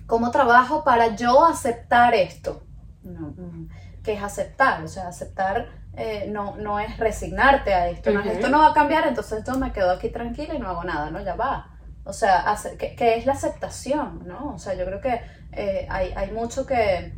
¿cómo 0.06 0.32
trabajo 0.32 0.84
para 0.84 1.16
yo 1.16 1.46
aceptar 1.46 2.14
esto? 2.14 2.64
No, 3.04 3.34
mm, 3.38 3.70
¿Qué 4.04 4.14
es 4.14 4.24
aceptar? 4.24 4.84
O 4.84 4.88
sea, 4.88 5.08
aceptar 5.08 5.68
eh, 5.98 6.28
no, 6.30 6.56
no 6.58 6.80
es 6.80 6.98
resignarte 6.98 7.74
a 7.74 7.90
esto. 7.90 8.12
no 8.12 8.22
esto 8.22 8.50
no 8.50 8.60
va 8.60 8.72
a 8.72 8.74
cambiar, 8.74 9.08
entonces 9.08 9.40
esto 9.40 9.58
me 9.58 9.72
quedo 9.72 9.92
aquí 9.92 10.10
tranquila 10.10 10.54
y 10.54 10.60
no 10.60 10.70
hago 10.70 10.84
nada, 10.84 11.10
¿no? 11.10 11.22
Ya 11.22 11.36
va. 11.36 11.75
O 12.06 12.14
sea, 12.14 12.56
¿qué, 12.78 12.96
qué 12.96 13.16
es 13.18 13.26
la 13.26 13.34
aceptación? 13.34 14.24
¿no? 14.26 14.54
O 14.54 14.60
sea, 14.60 14.76
yo 14.76 14.86
creo 14.86 15.02
que 15.02 15.22
eh, 15.52 15.88
hay, 15.90 16.14
hay 16.16 16.32
mucho 16.32 16.66
que, 16.66 17.14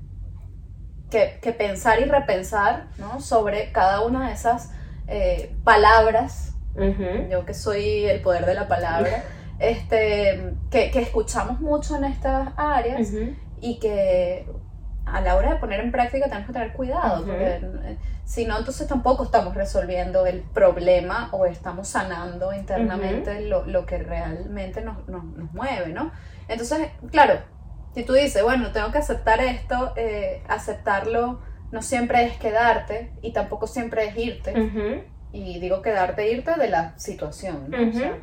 que, 1.12 1.39
que 1.41 1.52
pensar 1.52 2.00
y 2.00 2.06
repensar 2.06 2.88
¿no? 2.97 3.19
sobre 3.19 3.71
cada 3.71 4.02
una 4.02 4.28
de 4.28 4.34
esas 4.34 4.71
eh, 5.08 5.56
palabras, 5.63 6.54
yo 7.30 7.43
que 7.43 7.56
soy 7.56 8.06
el 8.06 8.21
poder 8.21 8.45
de 8.45 8.54
la 8.54 8.67
palabra, 8.67 9.23
este, 9.60 10.54
que, 10.69 10.91
que 10.91 11.02
escuchamos 11.02 11.60
mucho 11.60 11.95
en 11.95 12.04
estas 12.06 12.50
áreas 12.56 13.12
y 13.60 13.80
que 13.80 14.47
a 15.11 15.21
la 15.21 15.35
hora 15.35 15.53
de 15.53 15.59
poner 15.59 15.79
en 15.79 15.91
práctica 15.91 16.25
tenemos 16.25 16.47
que 16.47 16.53
tener 16.53 16.73
cuidado, 16.73 17.25
porque 17.25 17.45
eh, 17.45 17.97
si 18.25 18.45
no, 18.45 18.57
entonces 18.57 18.87
tampoco 18.87 19.23
estamos 19.23 19.55
resolviendo 19.55 20.25
el 20.25 20.41
problema 20.41 21.29
o 21.31 21.45
estamos 21.45 21.87
sanando 21.87 22.53
internamente 22.53 23.41
lo, 23.41 23.65
lo 23.65 23.85
que 23.85 23.97
realmente 23.99 24.81
nos, 24.81 25.07
nos, 25.07 25.23
nos 25.23 25.53
mueve, 25.53 25.89
¿no? 25.89 26.11
Entonces, 26.47 26.89
claro, 27.11 27.39
si 27.93 28.03
tú 28.03 28.13
dices, 28.13 28.43
bueno, 28.43 28.71
tengo 28.71 28.91
que 28.91 28.99
aceptar 28.99 29.39
esto, 29.41 29.93
eh, 29.95 30.43
aceptarlo 30.47 31.39
no 31.71 31.81
siempre 31.81 32.23
es 32.25 32.37
quedarte 32.37 33.11
y 33.21 33.33
tampoco 33.33 33.67
siempre 33.67 34.05
es 34.05 34.17
irte. 34.17 34.71
Y 35.33 35.59
digo 35.59 35.81
quedarte 35.81 36.23
e 36.23 36.31
irte 36.31 36.55
de 36.55 36.69
la 36.69 36.97
situación. 36.97 37.69
¿no? 37.69 37.77
O 37.77 37.81
Ujú. 37.81 37.99
sea, 37.99 38.17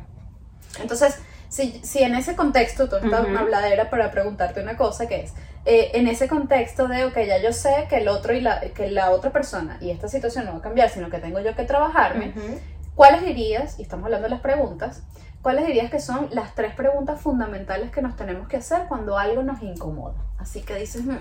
entonces, 0.81 1.19
si, 1.49 1.79
si 1.83 2.03
en 2.03 2.15
ese 2.15 2.35
contexto, 2.35 2.89
toda 2.89 3.01
esta 3.03 3.21
Ujú. 3.21 3.37
habladera 3.37 3.89
para 3.89 4.11
preguntarte 4.11 4.61
una 4.61 4.75
cosa 4.77 5.07
que 5.07 5.21
es, 5.21 5.33
eh, 5.65 5.91
en 5.95 6.07
ese 6.07 6.27
contexto 6.27 6.87
de, 6.87 7.05
ok, 7.05 7.17
ya 7.27 7.37
yo 7.41 7.51
sé 7.51 7.87
que 7.89 7.97
el 7.97 8.07
otro 8.07 8.33
y 8.33 8.41
la, 8.41 8.59
que 8.61 8.89
la 8.91 9.11
otra 9.11 9.31
persona 9.31 9.77
y 9.81 9.89
esta 9.91 10.07
situación 10.07 10.45
no 10.45 10.51
va 10.53 10.57
a 10.59 10.61
cambiar, 10.61 10.89
sino 10.89 11.09
que 11.09 11.17
tengo 11.19 11.39
yo 11.39 11.55
que 11.55 11.63
trabajarme, 11.63 12.29
Ujú. 12.29 12.59
¿cuáles 12.95 13.23
dirías, 13.23 13.79
y 13.79 13.81
estamos 13.81 14.05
hablando 14.05 14.25
de 14.25 14.31
las 14.31 14.41
preguntas, 14.41 15.03
cuáles 15.41 15.65
dirías 15.67 15.89
que 15.91 15.99
son 15.99 16.29
las 16.31 16.55
tres 16.55 16.73
preguntas 16.75 17.19
fundamentales 17.21 17.91
que 17.91 18.01
nos 18.01 18.15
tenemos 18.15 18.47
que 18.47 18.57
hacer 18.57 18.83
cuando 18.87 19.17
algo 19.17 19.41
nos 19.43 19.61
incomoda? 19.61 20.15
Así 20.37 20.61
que 20.61 20.75
dices, 20.75 21.03
"Hmm, 21.05 21.17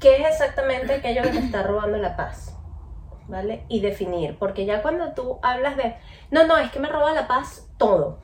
¿Qué 0.00 0.16
es 0.22 0.26
exactamente 0.26 0.94
aquello 0.94 1.22
que 1.22 1.28
te 1.30 1.38
está 1.38 1.62
robando 1.62 1.98
la 1.98 2.16
paz? 2.16 2.56
¿Vale? 3.28 3.64
Y 3.68 3.80
definir, 3.80 4.38
porque 4.38 4.64
ya 4.64 4.82
cuando 4.82 5.12
tú 5.12 5.38
hablas 5.42 5.76
de, 5.76 5.94
no, 6.30 6.46
no, 6.46 6.56
es 6.56 6.70
que 6.72 6.80
me 6.80 6.88
roba 6.88 7.12
la 7.12 7.28
paz 7.28 7.68
todo, 7.78 8.18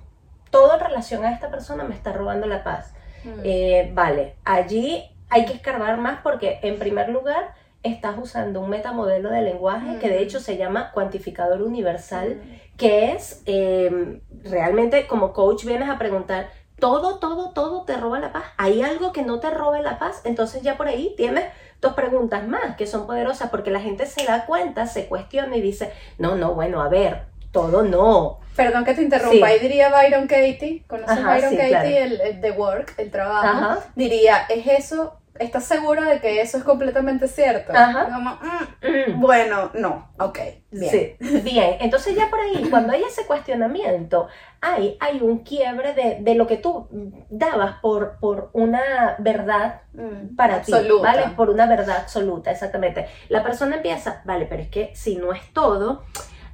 todo 0.50 0.74
en 0.74 0.80
relación 0.80 1.24
a 1.24 1.32
esta 1.32 1.50
persona 1.50 1.84
me 1.84 1.94
está 1.94 2.12
robando 2.12 2.46
la 2.46 2.64
paz. 2.64 2.94
hmm, 3.24 3.40
Eh, 3.44 3.90
vale, 3.94 4.36
allí 4.44 5.14
hay 5.30 5.44
que 5.46 5.52
escarbar 5.52 5.98
más 5.98 6.20
porque 6.22 6.58
en 6.62 6.78
primer 6.78 7.08
lugar 7.10 7.54
estás 7.82 8.16
usando 8.18 8.60
un 8.60 8.70
metamodelo 8.70 9.30
de 9.30 9.42
lenguaje 9.42 9.98
que 10.00 10.08
de 10.08 10.20
hecho 10.20 10.40
se 10.40 10.56
llama 10.56 10.90
cuantificador 10.92 11.62
universal, 11.62 12.40
que 12.76 13.12
es 13.12 13.42
eh, 13.46 14.20
realmente 14.44 15.06
como 15.06 15.32
coach 15.32 15.64
vienes 15.64 15.88
a 15.88 15.98
preguntar, 15.98 16.48
todo, 16.78 17.18
todo, 17.18 17.50
todo 17.52 17.82
te 17.84 17.96
roba 17.96 18.20
la 18.20 18.32
paz. 18.32 18.44
¿Hay 18.56 18.82
algo 18.82 19.12
que 19.12 19.22
no 19.22 19.40
te 19.40 19.50
robe 19.50 19.82
la 19.82 19.98
paz? 19.98 20.22
Entonces 20.24 20.62
ya 20.62 20.76
por 20.76 20.86
ahí 20.88 21.14
tienes 21.16 21.44
dos 21.80 21.94
preguntas 21.94 22.46
más 22.46 22.76
que 22.76 22.86
son 22.86 23.06
poderosas 23.06 23.50
porque 23.50 23.70
la 23.70 23.80
gente 23.80 24.06
se 24.06 24.24
da 24.24 24.46
cuenta, 24.46 24.86
se 24.86 25.06
cuestiona 25.06 25.56
y 25.56 25.60
dice, 25.60 25.92
no, 26.18 26.34
no, 26.36 26.54
bueno, 26.54 26.80
a 26.82 26.88
ver, 26.88 27.26
todo 27.52 27.82
no. 27.82 28.38
Perdón 28.56 28.84
que 28.84 28.94
te 28.94 29.02
interrumpa, 29.02 29.34
Sí. 29.36 29.42
ahí 29.42 29.58
diría 29.60 29.88
Byron 29.88 30.26
Katie, 30.26 30.82
¿conoces 30.88 31.16
Ajá, 31.18 31.34
Byron 31.34 31.50
sí, 31.50 31.56
Katie, 31.56 31.70
claro. 31.72 31.86
el, 31.86 32.20
el 32.20 32.40
The 32.40 32.50
Work, 32.52 32.94
el 32.98 33.10
trabajo? 33.10 33.46
Ajá. 33.46 33.78
Diría, 33.94 34.46
¿es 34.48 34.66
eso? 34.66 35.17
¿Estás 35.38 35.64
segura 35.64 36.04
de 36.04 36.20
que 36.20 36.40
eso 36.40 36.58
es 36.58 36.64
completamente 36.64 37.28
cierto? 37.28 37.72
Ajá. 37.74 38.04
Como, 38.12 38.30
"Mm, 38.30 39.12
Mm. 39.16 39.20
bueno, 39.20 39.70
no, 39.74 40.10
ok, 40.18 40.38
bien. 40.70 40.90
Sí, 40.90 41.16
bien. 41.42 41.76
Entonces 41.80 42.14
ya 42.14 42.28
por 42.30 42.40
ahí, 42.40 42.66
cuando 42.70 42.92
hay 42.92 43.02
ese 43.02 43.26
cuestionamiento, 43.26 44.28
hay, 44.60 44.96
hay 45.00 45.20
un 45.20 45.38
quiebre 45.40 45.94
de, 45.94 46.18
de 46.20 46.34
lo 46.34 46.46
que 46.46 46.56
tú 46.56 46.88
dabas 47.30 47.76
por, 47.80 48.18
por 48.20 48.50
una 48.52 49.16
verdad 49.18 49.82
Mm, 49.92 50.36
para 50.36 50.62
ti, 50.62 50.72
absoluta. 50.72 51.02
¿vale? 51.08 51.22
Por 51.36 51.50
una 51.50 51.66
verdad 51.66 51.96
absoluta, 51.98 52.50
exactamente. 52.52 53.06
La 53.28 53.42
persona 53.42 53.76
empieza, 53.76 54.22
vale, 54.24 54.46
pero 54.46 54.62
es 54.62 54.68
que 54.68 54.92
si 54.94 55.16
no 55.16 55.32
es 55.32 55.52
todo, 55.52 56.04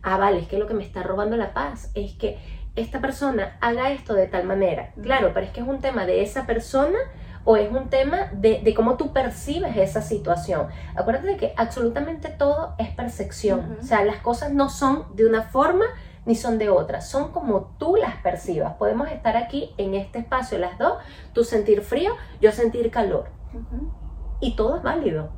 ah, 0.02 0.16
vale, 0.16 0.38
es 0.40 0.48
que 0.48 0.58
lo 0.58 0.66
que 0.66 0.72
me 0.74 0.82
está 0.84 1.02
robando 1.02 1.36
la 1.36 1.52
paz 1.52 1.90
es 1.94 2.12
que 2.14 2.38
esta 2.76 3.00
persona 3.00 3.56
haga 3.60 3.90
esto 3.92 4.14
de 4.14 4.26
tal 4.26 4.44
manera. 4.44 4.92
Claro, 5.02 5.32
pero 5.34 5.44
es 5.46 5.52
que 5.52 5.60
es 5.60 5.66
un 5.66 5.80
tema 5.80 6.06
de 6.06 6.22
esa 6.22 6.46
persona 6.46 6.98
o 7.44 7.56
es 7.56 7.70
un 7.70 7.90
tema 7.90 8.30
de, 8.32 8.60
de 8.62 8.74
cómo 8.74 8.96
tú 8.96 9.12
percibes 9.12 9.76
esa 9.76 10.02
situación. 10.02 10.68
Acuérdate 10.94 11.28
de 11.28 11.36
que 11.36 11.54
absolutamente 11.56 12.28
todo 12.30 12.74
es 12.78 12.88
percepción. 12.90 13.78
O 13.80 13.82
sea, 13.82 14.04
las 14.04 14.16
cosas 14.16 14.52
no 14.52 14.68
son 14.68 15.14
de 15.14 15.26
una 15.26 15.42
forma 15.42 15.84
ni 16.26 16.34
son 16.34 16.58
de 16.58 16.70
otra, 16.70 17.00
son 17.00 17.32
como 17.32 17.74
tú 17.78 17.96
las 17.96 18.16
percibas. 18.16 18.74
Podemos 18.74 19.10
estar 19.10 19.36
aquí 19.36 19.74
en 19.76 19.94
este 19.94 20.20
espacio 20.20 20.58
las 20.58 20.78
dos, 20.78 20.94
tú 21.32 21.44
sentir 21.44 21.82
frío, 21.82 22.12
yo 22.40 22.50
sentir 22.50 22.90
calor 22.90 23.28
y 24.40 24.56
todo 24.56 24.76
es 24.76 24.82
válido. 24.82 25.30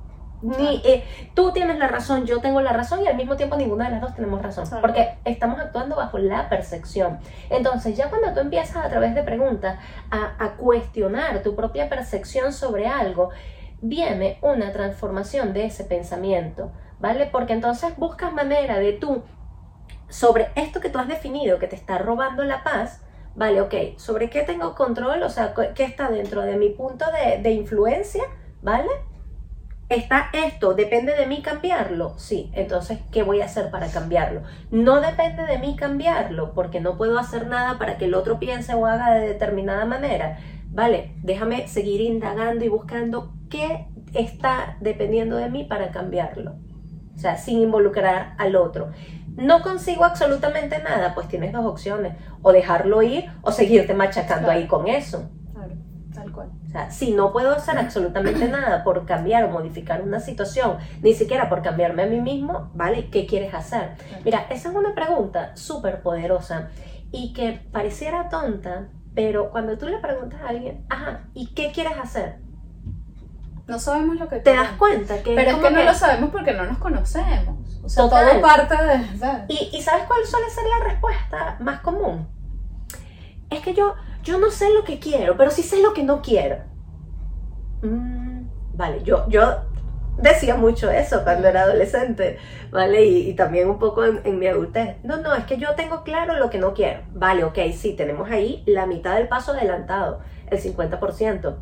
Ni, 0.46 0.82
eh, 0.84 1.04
tú 1.34 1.52
tienes 1.52 1.78
la 1.78 1.88
razón, 1.88 2.26
yo 2.26 2.40
tengo 2.40 2.60
la 2.60 2.72
razón 2.72 3.02
y 3.02 3.08
al 3.08 3.16
mismo 3.16 3.36
tiempo 3.36 3.56
ninguna 3.56 3.86
de 3.86 3.92
las 3.92 4.00
dos 4.00 4.14
tenemos 4.14 4.42
razón, 4.42 4.64
porque 4.80 5.18
estamos 5.24 5.58
actuando 5.58 5.96
bajo 5.96 6.18
la 6.18 6.48
percepción. 6.48 7.18
Entonces, 7.50 7.96
ya 7.96 8.08
cuando 8.08 8.32
tú 8.32 8.40
empiezas 8.40 8.84
a 8.84 8.88
través 8.88 9.14
de 9.14 9.22
preguntas 9.22 9.78
a, 10.10 10.34
a 10.38 10.56
cuestionar 10.56 11.42
tu 11.42 11.54
propia 11.56 11.88
percepción 11.88 12.52
sobre 12.52 12.86
algo, 12.86 13.30
viene 13.80 14.38
una 14.42 14.72
transformación 14.72 15.52
de 15.52 15.66
ese 15.66 15.84
pensamiento, 15.84 16.72
¿vale? 16.98 17.26
Porque 17.26 17.52
entonces 17.52 17.96
buscas 17.96 18.32
manera 18.32 18.78
de 18.78 18.92
tú, 18.92 19.24
sobre 20.08 20.48
esto 20.54 20.80
que 20.80 20.90
tú 20.90 20.98
has 20.98 21.08
definido, 21.08 21.58
que 21.58 21.66
te 21.66 21.76
está 21.76 21.98
robando 21.98 22.44
la 22.44 22.62
paz, 22.62 23.02
Vale, 23.36 23.60
ok, 23.60 23.98
¿sobre 23.98 24.30
qué 24.30 24.42
tengo 24.44 24.74
control? 24.74 25.22
O 25.22 25.28
sea, 25.28 25.52
¿qué 25.74 25.84
está 25.84 26.08
dentro 26.08 26.40
de 26.40 26.56
mi 26.56 26.70
punto 26.70 27.04
de, 27.12 27.42
de 27.42 27.50
influencia? 27.50 28.24
¿Vale? 28.62 28.88
¿Está 29.88 30.30
esto? 30.32 30.74
¿Depende 30.74 31.14
de 31.14 31.26
mí 31.26 31.42
cambiarlo? 31.42 32.18
Sí, 32.18 32.50
entonces, 32.54 32.98
¿qué 33.12 33.22
voy 33.22 33.40
a 33.40 33.44
hacer 33.44 33.70
para 33.70 33.86
cambiarlo? 33.86 34.42
No 34.72 35.00
depende 35.00 35.44
de 35.44 35.58
mí 35.58 35.76
cambiarlo, 35.76 36.54
porque 36.54 36.80
no 36.80 36.96
puedo 36.96 37.20
hacer 37.20 37.46
nada 37.46 37.78
para 37.78 37.96
que 37.96 38.06
el 38.06 38.14
otro 38.14 38.40
piense 38.40 38.74
o 38.74 38.84
haga 38.86 39.14
de 39.14 39.28
determinada 39.28 39.84
manera. 39.84 40.38
Vale, 40.70 41.12
déjame 41.22 41.68
seguir 41.68 42.00
indagando 42.00 42.64
y 42.64 42.68
buscando 42.68 43.32
qué 43.48 43.86
está 44.12 44.76
dependiendo 44.80 45.36
de 45.36 45.50
mí 45.50 45.62
para 45.62 45.92
cambiarlo. 45.92 46.56
O 47.14 47.18
sea, 47.18 47.36
sin 47.36 47.60
involucrar 47.60 48.34
al 48.38 48.56
otro. 48.56 48.90
No 49.36 49.62
consigo 49.62 50.04
absolutamente 50.04 50.82
nada, 50.82 51.14
pues 51.14 51.28
tienes 51.28 51.52
dos 51.52 51.64
opciones, 51.64 52.14
o 52.42 52.52
dejarlo 52.52 53.02
ir 53.02 53.30
o 53.42 53.52
seguirte 53.52 53.94
machacando 53.94 54.50
ahí 54.50 54.66
con 54.66 54.88
eso. 54.88 55.30
O 56.66 56.70
sea, 56.70 56.90
si 56.90 57.12
no 57.12 57.32
puedo 57.32 57.52
hacer 57.52 57.78
absolutamente 57.78 58.48
nada 58.48 58.82
por 58.82 59.06
cambiar 59.06 59.44
o 59.44 59.50
modificar 59.50 60.02
una 60.02 60.20
situación, 60.20 60.78
ni 61.00 61.14
siquiera 61.14 61.48
por 61.48 61.62
cambiarme 61.62 62.02
a 62.02 62.06
mí 62.06 62.20
mismo, 62.20 62.70
¿vale? 62.74 63.08
¿Qué 63.10 63.26
quieres 63.26 63.54
hacer? 63.54 63.90
Mira, 64.24 64.46
esa 64.50 64.70
es 64.70 64.74
una 64.74 64.94
pregunta 64.94 65.56
súper 65.56 66.02
poderosa 66.02 66.70
y 67.12 67.32
que 67.32 67.66
pareciera 67.72 68.28
tonta, 68.28 68.88
pero 69.14 69.50
cuando 69.50 69.78
tú 69.78 69.86
le 69.86 69.98
preguntas 69.98 70.40
a 70.42 70.48
alguien, 70.48 70.84
ajá, 70.88 71.24
¿y 71.34 71.54
qué 71.54 71.70
quieres 71.72 71.96
hacer? 71.98 72.40
No 73.66 73.78
sabemos 73.78 74.16
lo 74.16 74.28
que 74.28 74.36
Te 74.36 74.54
das 74.54 74.72
cuenta 74.72 75.22
que... 75.22 75.34
Pero 75.34 75.50
es 75.50 75.56
que 75.56 75.70
no 75.70 75.82
lo 75.82 75.94
sabemos 75.94 76.30
porque 76.30 76.52
no 76.52 76.64
nos 76.66 76.78
conocemos. 76.78 77.80
O 77.82 77.88
sea, 77.88 78.08
todo 78.08 78.40
parte 78.40 78.76
de... 78.76 79.18
¿sabes? 79.18 79.44
¿Y, 79.48 79.76
¿Y 79.76 79.82
sabes 79.82 80.04
cuál 80.04 80.24
suele 80.24 80.50
ser 80.50 80.64
la 80.78 80.84
respuesta 80.84 81.56
más 81.60 81.80
común? 81.80 82.28
Es 83.50 83.60
que 83.60 83.74
yo, 83.74 83.94
yo 84.26 84.38
no 84.38 84.50
sé 84.50 84.74
lo 84.74 84.82
que 84.82 84.98
quiero, 84.98 85.36
pero 85.36 85.50
sí 85.50 85.62
sé 85.62 85.80
lo 85.80 85.94
que 85.94 86.02
no 86.02 86.20
quiero. 86.20 86.56
Mm, 87.82 88.48
vale, 88.74 89.02
yo, 89.04 89.24
yo 89.28 89.62
decía 90.18 90.56
mucho 90.56 90.90
eso 90.90 91.22
cuando 91.22 91.46
era 91.46 91.62
adolescente, 91.62 92.38
¿vale? 92.72 93.04
Y, 93.04 93.34
también 93.34 93.70
un 93.70 93.78
poco 93.78 94.04
en, 94.04 94.20
en, 94.24 94.38
mi 94.40 94.48
adultez. 94.48 94.96
No, 95.04 95.18
no, 95.18 95.32
es 95.34 95.44
que 95.44 95.58
yo 95.58 95.76
tengo 95.76 96.02
claro 96.02 96.34
lo 96.36 96.50
que 96.50 96.58
no 96.58 96.74
quiero. 96.74 97.02
Vale, 97.12 97.44
ok, 97.44 97.58
sí, 97.72 97.94
tenemos 97.94 98.28
ahí 98.28 98.64
la 98.66 98.86
mitad 98.86 99.14
del 99.14 99.28
paso 99.28 99.52
adelantado, 99.52 100.20
el 100.50 100.60
50%. 100.60 101.56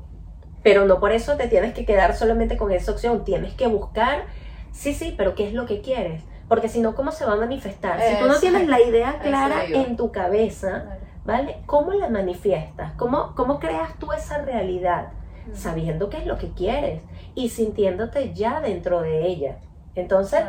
Pero 0.63 0.87
no 0.87 1.01
por 1.01 1.13
eso 1.13 1.37
te 1.37 1.49
tienes 1.49 1.75
que 1.75 1.85
quedar 1.85 2.17
solamente 2.17 2.57
con 2.57 2.73
esa 2.73 2.93
opción, 2.93 3.25
tienes 3.25 3.53
que 3.53 3.67
buscar, 3.67 4.25
sí, 4.73 4.95
sí, 4.95 5.15
pero 5.19 5.35
¿qué 5.35 5.49
es 5.49 5.53
lo 5.53 5.67
que 5.67 5.83
quieres? 5.83 6.23
Porque 6.49 6.71
si 6.71 6.81
no, 6.81 6.95
¿cómo 6.95 7.13
se 7.13 7.27
va 7.27 7.35
a 7.35 7.37
manifestar? 7.37 8.01
Si 8.01 8.17
tú 8.19 8.27
no 8.27 8.39
tienes 8.39 8.69
la 8.69 8.81
idea 8.81 9.19
clara 9.19 9.65
en 9.67 9.97
tu 9.97 10.13
cabeza, 10.13 10.99
¿vale? 11.25 11.63
¿Cómo 11.67 11.93
la 11.93 12.09
manifiestas? 12.09 12.93
¿Cómo, 12.93 13.35
cómo 13.35 13.59
creas 13.59 13.99
tú 13.99 14.13
esa 14.13 14.39
realidad? 14.39 15.13
Sabiendo 15.53 16.09
qué 16.09 16.19
es 16.19 16.27
lo 16.27 16.39
que 16.39 16.53
quieres 16.53 17.03
y 17.35 17.51
sintiéndote 17.51 18.33
ya 18.33 18.61
dentro 18.61 19.03
de 19.03 19.27
ella. 19.27 19.59
Entonces, 19.95 20.41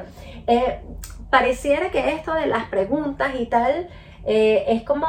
eh, 0.47 0.81
pareciera 1.29 1.91
que 1.91 2.13
esto 2.13 2.33
de 2.33 2.47
las 2.47 2.69
preguntas 2.69 3.35
y 3.37 3.45
tal 3.45 3.89
eh, 4.25 4.65
es 4.67 4.83
como 4.83 5.07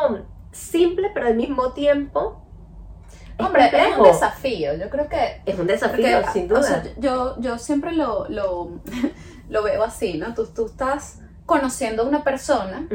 simple, 0.53 1.11
pero 1.15 1.27
al 1.27 1.37
mismo 1.37 1.73
tiempo 1.73 2.43
Hombre, 3.39 3.67
es 3.67 3.99
un 3.99 4.05
desafío. 4.05 4.75
Yo 4.77 4.89
creo 4.89 5.09
que. 5.09 5.43
Es 5.45 5.59
un 5.59 5.67
desafío, 5.67 6.23
sin 6.33 6.49
duda. 6.49 6.83
yo, 6.97 7.39
yo 7.39 7.59
siempre 7.59 7.93
lo, 7.93 8.27
lo, 8.29 8.81
lo, 9.49 9.63
veo 9.63 9.83
así, 9.83 10.17
¿no? 10.17 10.35
Tú, 10.35 10.47
tú 10.47 10.67
estás 10.67 11.21
conociendo 11.47 12.03
a 12.03 12.07
una 12.07 12.25
persona, 12.25 12.87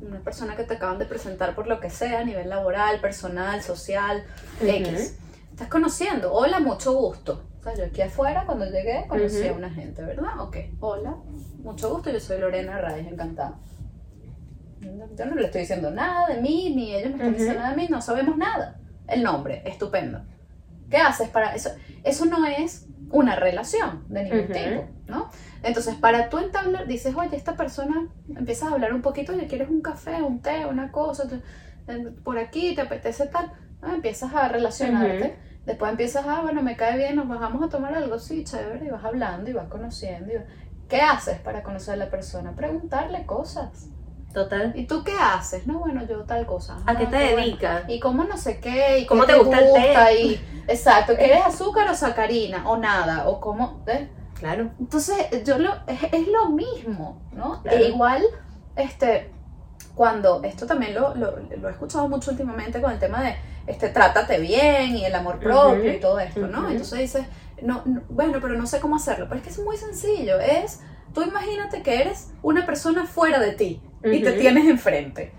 una 0.00 0.20
persona 0.20 0.56
que 0.56 0.64
te 0.64 0.74
acaban 0.74 0.98
de 0.98 1.04
presentar 1.04 1.54
por 1.54 1.66
lo 1.66 1.78
que 1.80 1.90
sea, 1.90 2.20
a 2.20 2.24
nivel 2.24 2.48
laboral, 2.48 3.00
personal, 3.00 3.62
social, 3.62 4.24
X. 4.60 5.18
Estás 5.50 5.68
conociendo. 5.68 6.32
Hola, 6.32 6.60
mucho 6.60 6.94
gusto. 6.94 7.44
O 7.60 7.62
sea, 7.62 7.74
yo 7.74 7.84
aquí 7.84 8.00
afuera, 8.00 8.44
cuando 8.46 8.64
llegué, 8.64 9.04
conocí 9.08 9.46
a 9.46 9.52
una 9.52 9.68
gente, 9.70 10.02
¿verdad? 10.02 10.40
Ok. 10.40 10.56
Hola, 10.80 11.16
mucho 11.62 11.90
gusto. 11.90 12.10
Yo 12.10 12.20
soy 12.20 12.38
Lorena 12.38 12.80
Reyes, 12.80 13.12
encantada. 13.12 13.58
Yo 14.80 15.26
no 15.26 15.34
le 15.34 15.46
estoy 15.46 15.62
diciendo 15.62 15.90
nada 15.90 16.26
de 16.28 16.40
mí, 16.40 16.72
ni 16.74 16.94
ellos 16.94 17.10
me 17.10 17.16
están 17.16 17.32
diciendo 17.32 17.58
nada 17.58 17.70
de 17.70 17.76
mí, 17.76 17.88
no 17.90 18.00
sabemos 18.00 18.36
nada 18.36 18.80
el 19.08 19.22
nombre, 19.22 19.62
estupendo. 19.66 20.22
¿Qué 20.88 20.96
haces 20.96 21.28
para 21.28 21.54
eso? 21.54 21.70
Eso 22.04 22.24
no 22.24 22.46
es 22.46 22.86
una 23.10 23.36
relación 23.36 24.04
de 24.08 24.24
ningún 24.24 24.48
tipo, 24.48 24.88
¿no? 25.06 25.30
Entonces, 25.62 25.94
para 25.94 26.28
tú 26.28 26.38
entablar, 26.38 26.86
dices, 26.86 27.14
oye, 27.16 27.36
esta 27.36 27.56
persona, 27.56 28.08
empiezas 28.36 28.70
a 28.70 28.74
hablar 28.74 28.92
un 28.92 29.02
poquito, 29.02 29.32
oye, 29.32 29.46
¿quieres 29.46 29.68
un 29.68 29.80
café, 29.80 30.22
un 30.22 30.40
té, 30.40 30.66
una 30.66 30.92
cosa? 30.92 31.24
Eh, 31.88 32.12
por 32.22 32.38
aquí, 32.38 32.74
¿te 32.74 32.82
apetece 32.82 33.26
tal? 33.26 33.52
Ah, 33.82 33.92
empiezas 33.94 34.34
a 34.34 34.48
relacionarte. 34.48 35.36
Después 35.64 35.90
empiezas, 35.90 36.24
ah, 36.26 36.40
bueno, 36.42 36.62
me 36.62 36.76
cae 36.76 36.96
bien, 36.96 37.16
nos 37.16 37.28
bajamos 37.28 37.62
a 37.62 37.68
tomar 37.68 37.94
algo, 37.94 38.18
sí, 38.18 38.44
chévere, 38.44 38.86
y 38.86 38.90
vas 38.90 39.04
hablando 39.04 39.50
y 39.50 39.52
vas 39.52 39.68
conociendo. 39.68 40.32
¿Qué 40.88 41.00
haces 41.02 41.38
para 41.40 41.62
conocer 41.62 41.94
a 41.94 41.96
la 41.98 42.10
persona? 42.10 42.54
Preguntarle 42.54 43.26
cosas. 43.26 43.90
Total. 44.32 44.72
¿Y 44.76 44.86
tú 44.86 45.04
qué 45.04 45.14
haces? 45.14 45.66
No, 45.66 45.78
bueno, 45.78 46.04
yo 46.06 46.24
tal 46.24 46.44
cosa. 46.44 46.78
¿A 46.86 46.96
qué 46.96 47.06
te 47.06 47.16
dedicas? 47.16 47.84
Y 47.88 47.98
cómo 47.98 48.24
no 48.24 48.36
sé 48.36 48.60
qué, 48.60 48.98
y 49.00 49.06
cómo 49.06 49.24
te, 49.24 49.34
gusta, 49.38 49.58
el 49.58 49.72
té. 49.72 50.22
Y, 50.22 50.40
exacto, 50.68 51.14
¿quieres 51.16 51.44
azúcar 51.46 51.88
o 51.88 51.94
sacarina? 51.94 52.68
O 52.68 52.76
nada, 52.76 53.28
o 53.28 53.40
cómo. 53.40 53.82
¿ves? 53.86 54.08
Claro. 54.34 54.70
Entonces, 54.78 55.16
yo 55.44 55.58
lo, 55.58 55.72
es, 55.86 56.28
lo 56.28 56.50
mismo, 56.50 57.22
¿no? 57.32 57.62
E 57.64 57.88
igual, 57.88 58.22
este, 58.76 59.32
cuando, 59.94 60.42
esto 60.44 60.66
también 60.66 60.94
lo, 60.94 61.14
lo, 61.14 61.38
he 61.38 61.70
escuchado 61.70 62.08
mucho 62.08 62.30
últimamente 62.30 62.80
con 62.80 62.92
el 62.92 62.98
tema 62.98 63.22
de, 63.22 63.34
este, 63.66 63.88
trátate 63.88 64.38
bien 64.38 64.94
y 64.94 65.06
el 65.06 65.14
amor 65.14 65.40
propio 65.40 65.92
y 65.92 66.00
todo 66.00 66.20
esto, 66.20 66.46
¿no? 66.46 66.68
Entonces 66.68 66.98
dices, 66.98 67.26
no, 67.62 67.82
bueno, 68.10 68.38
pero 68.42 68.54
no 68.54 68.66
sé 68.66 68.78
cómo 68.78 68.96
hacerlo. 68.96 69.26
Pero 69.28 69.38
es 69.40 69.42
que 69.42 69.50
es 69.50 69.58
muy 69.58 69.78
sencillo, 69.78 70.38
es, 70.38 70.82
tú 71.14 71.22
imagínate 71.22 71.82
que 71.82 72.02
eres 72.02 72.30
una 72.42 72.66
persona 72.66 73.06
fuera 73.06 73.40
de 73.40 73.52
ti 73.52 73.82
y 74.04 74.22
te 74.22 74.32
tienes 74.32 74.68
enfrente. 74.68 75.32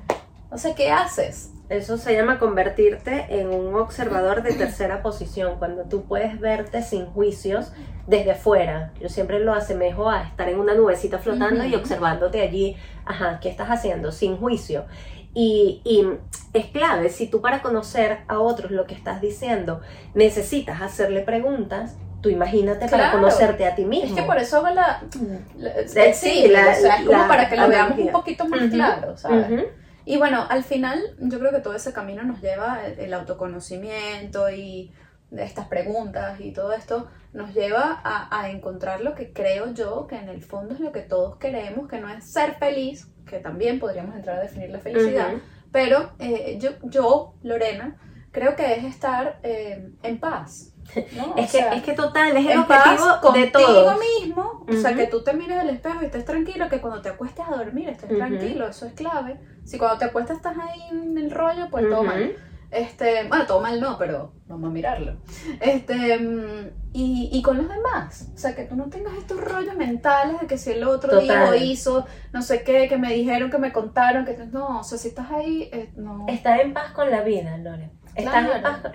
O 0.52 0.58
sea, 0.58 0.76
¿qué 0.76 0.92
haces? 0.92 1.52
Eso 1.70 1.98
se 2.00 2.16
llama 2.16 2.40
convertirte 2.40 3.28
en 3.30 3.50
un 3.50 3.76
observador 3.76 4.42
de 4.42 4.54
tercera 4.54 5.04
posición, 5.04 5.60
cuando 5.60 5.84
tú 5.84 6.06
puedes 6.06 6.40
verte 6.40 6.82
sin 6.82 7.06
juicios 7.06 7.72
desde 8.08 8.32
afuera. 8.32 8.92
Yo 9.00 9.08
siempre 9.08 9.40
lo 9.40 9.54
asemejo 9.54 10.10
a 10.10 10.24
estar 10.24 10.50
en 10.50 10.60
una 10.60 10.74
nubecita 10.74 11.20
flotando 11.20 11.64
y 11.64 11.76
observándote 11.76 12.42
allí, 12.42 12.76
ajá, 13.06 13.40
¿qué 13.40 13.50
estás 13.50 13.68
haciendo? 13.70 14.12
Sin 14.12 14.38
juicio. 14.38 14.86
Y, 15.36 15.82
y, 15.86 16.08
es 16.54 16.66
clave, 16.72 17.10
si 17.10 17.28
tú 17.28 17.40
para 17.40 17.62
conocer 17.62 18.22
a 18.28 18.40
otros 18.40 18.72
lo 18.72 18.88
que 18.88 18.96
estás 18.96 19.22
diciendo 19.22 19.82
necesitas 20.16 20.82
hacerle 20.82 21.22
preguntas, 21.22 21.98
tú 22.22 22.30
imagínate 22.30 22.88
para 22.88 23.12
conocerte 23.12 23.66
a 23.66 23.76
ti 23.76 23.86
mismo. 23.86 24.16
Es 24.16 24.22
que 24.22 24.28
por 24.28 24.38
eso 24.38 24.58
hago 24.58 24.70
la, 24.70 25.04
sí, 26.14 26.48
la, 26.48 26.72
o 26.72 26.76
sea, 26.76 27.00
es 27.00 27.06
como 27.06 27.28
para 27.28 27.50
que 27.50 27.58
lo 27.58 27.68
veamos 27.68 27.98
un 27.98 28.12
poquito 28.12 28.48
más 28.48 28.70
claro, 28.70 29.18
¿sabes? 29.18 29.66
Y 30.06 30.18
bueno, 30.18 30.46
al 30.50 30.64
final 30.64 31.00
yo 31.20 31.40
creo 31.40 31.52
que 31.52 31.60
todo 31.60 31.76
ese 31.76 31.94
camino 31.94 32.24
nos 32.24 32.42
lleva 32.42 32.84
el, 32.86 33.14
autoconocimiento 33.14 34.50
y 34.50 34.92
estas 35.32 35.68
preguntas 35.68 36.40
y 36.40 36.52
todo 36.52 36.74
esto 36.74 37.08
nos 37.34 37.54
lleva 37.54 38.02
a, 38.04 38.42
a, 38.42 38.50
encontrar 38.50 39.02
lo 39.02 39.14
que 39.14 39.32
creo 39.32 39.72
yo 39.72 40.08
que 40.08 40.16
en 40.16 40.30
el 40.30 40.42
fondo 40.42 40.74
es 40.74 40.80
lo 40.80 40.92
que 40.92 41.02
todos 41.02 41.38
queremos, 41.38 41.88
que 41.88 42.00
no 42.00 42.10
es 42.10 42.24
ser 42.24 42.56
feliz, 42.56 43.08
que 43.28 43.38
también 43.38 43.80
podríamos 43.80 44.16
entrar 44.16 44.40
a 44.40 44.42
definir 44.42 44.72
la 44.72 44.80
felicidad, 44.80 45.34
pero 45.72 46.14
eh, 46.18 46.58
yo, 46.60 46.72
yo, 46.82 47.36
Lorena, 47.44 47.98
creo 48.32 48.56
que 48.56 48.74
es 48.74 48.86
estar 48.86 49.40
eh, 49.44 49.92
en 50.02 50.20
paz 50.20 50.74
es, 51.36 51.52
que, 51.52 51.60
es 51.60 51.84
que 51.84 51.94
total, 51.94 52.36
es 52.38 52.48
el 52.48 52.60
objetivo 52.60 53.32
de 53.34 53.48
todo. 53.48 53.98
mismo, 54.20 54.66
o 54.68 54.74
sea, 54.74 54.96
que 54.96 55.08
tú 55.08 55.24
te 55.24 55.34
mires 55.34 55.58
al 55.58 55.70
espejo 55.70 56.02
y 56.02 56.06
estés 56.06 56.26
tranquilo, 56.26 56.70
que 56.70 56.82
cuando 56.82 57.02
te 57.02 57.10
acuestes 57.10 57.46
a 57.48 57.56
dormir 57.56 57.90
estés 57.90 58.10
tranquilo, 58.10 58.68
eso 58.68 58.86
es 58.86 58.94
clave. 58.94 59.40
Si 59.64 59.78
cuando 59.78 59.98
te 59.98 60.06
acuestas 60.06 60.38
estás 60.38 60.58
ahí 60.58 60.82
en 60.92 61.18
el 61.18 61.32
rollo, 61.32 61.68
pues 61.70 61.88
todo 61.90 62.04
mal. 62.04 62.36
Este, 62.72 63.28
bueno, 63.28 63.48
todo 63.48 63.62
mal 63.62 63.82
no, 63.82 63.98
pero 63.98 64.34
vamos 64.48 64.70
a 64.70 64.74
mirarlo. 64.74 65.18
Este, 65.60 66.20
y, 66.94 67.30
y, 67.32 67.42
con 67.42 67.58
los 67.58 67.68
demás. 67.68 68.30
O 68.34 68.38
sea, 68.38 68.56
que 68.56 68.64
tú 68.64 68.76
no 68.76 68.90
tengas 68.90 69.14
estos 69.16 69.42
rollos 69.42 69.76
mentales 69.76 70.40
de 70.40 70.48
que 70.48 70.58
si 70.58 70.72
el 70.72 70.84
otro 70.84 71.20
día 71.20 71.50
lo 71.50 71.56
hizo, 71.56 72.06
no 72.32 72.42
sé 72.42 72.64
qué, 72.64 72.88
que 72.88 72.98
me 72.98 73.14
dijeron, 73.14 73.50
que 73.50 73.58
me 73.58 73.72
contaron, 73.72 74.26
que 74.26 74.38
no, 74.52 74.80
o 74.80 74.84
sea, 74.84 74.98
si 74.98 75.08
estás 75.08 75.32
ahí, 75.32 75.70
eh, 75.72 75.92
no. 75.96 76.26
Estar 76.28 76.60
en 76.60 76.74
paz 76.74 76.92
con 76.92 77.10
la 77.10 77.22
vida, 77.22 77.58
Lore. 77.58 77.92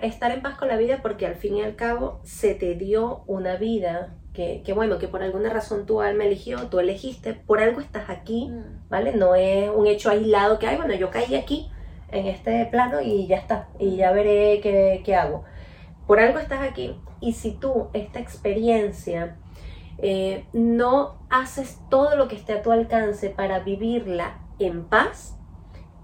Estar, 0.01 0.31
en 0.31 0.41
paz, 0.41 0.55
con 0.55 0.67
la 0.67 0.77
vida 0.77 0.99
porque 1.01 1.25
al 1.25 1.35
fin 1.35 1.57
y 1.57 1.61
al 1.61 1.75
cabo 1.75 2.21
se 2.23 2.55
te 2.55 2.75
dio 2.75 3.23
una 3.27 3.55
vida 3.55 4.15
que, 4.33 4.61
que, 4.65 4.73
bueno, 4.73 4.97
que 4.99 5.07
por 5.07 5.23
alguna 5.23 5.49
razón 5.49 5.85
tu 5.85 6.01
alma 6.01 6.25
eligió, 6.25 6.67
tú 6.67 6.79
elegiste, 6.79 7.33
por 7.33 7.61
algo 7.61 7.81
estás 7.81 8.09
aquí, 8.09 8.49
mm. 8.49 8.89
¿vale? 8.89 9.13
No 9.13 9.35
es 9.35 9.69
un 9.69 9.87
hecho 9.87 10.09
aislado 10.09 10.59
que, 10.59 10.67
ay, 10.67 10.77
bueno, 10.77 10.93
yo 10.93 11.09
caí 11.09 11.35
aquí, 11.35 11.71
en 12.11 12.27
este 12.27 12.65
plano 12.65 13.01
y 13.01 13.27
ya 13.27 13.37
está, 13.37 13.69
y 13.79 13.97
ya 13.97 14.11
veré 14.11 14.59
qué, 14.61 15.01
qué 15.03 15.15
hago. 15.15 15.43
Por 16.07 16.19
algo 16.19 16.39
estás 16.39 16.61
aquí 16.61 16.99
y 17.19 17.33
si 17.33 17.51
tú 17.51 17.87
esta 17.93 18.19
experiencia 18.19 19.37
eh, 19.97 20.45
no 20.53 21.17
haces 21.29 21.79
todo 21.89 22.15
lo 22.15 22.27
que 22.27 22.35
esté 22.35 22.53
a 22.53 22.61
tu 22.61 22.71
alcance 22.71 23.29
para 23.29 23.59
vivirla 23.59 24.39
en 24.59 24.85
paz, 24.85 25.34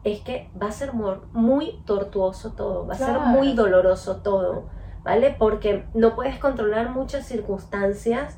es 0.03 0.21
que 0.21 0.49
va 0.61 0.67
a 0.67 0.71
ser 0.71 0.93
muy 0.93 1.81
tortuoso 1.85 2.53
todo, 2.53 2.87
va 2.87 2.95
a 2.95 2.97
ser 2.97 3.19
muy 3.19 3.53
doloroso 3.53 4.17
todo, 4.17 4.69
¿vale? 5.03 5.35
Porque 5.37 5.85
no 5.93 6.15
puedes 6.15 6.39
controlar 6.39 6.89
muchas 6.89 7.25
circunstancias 7.25 8.37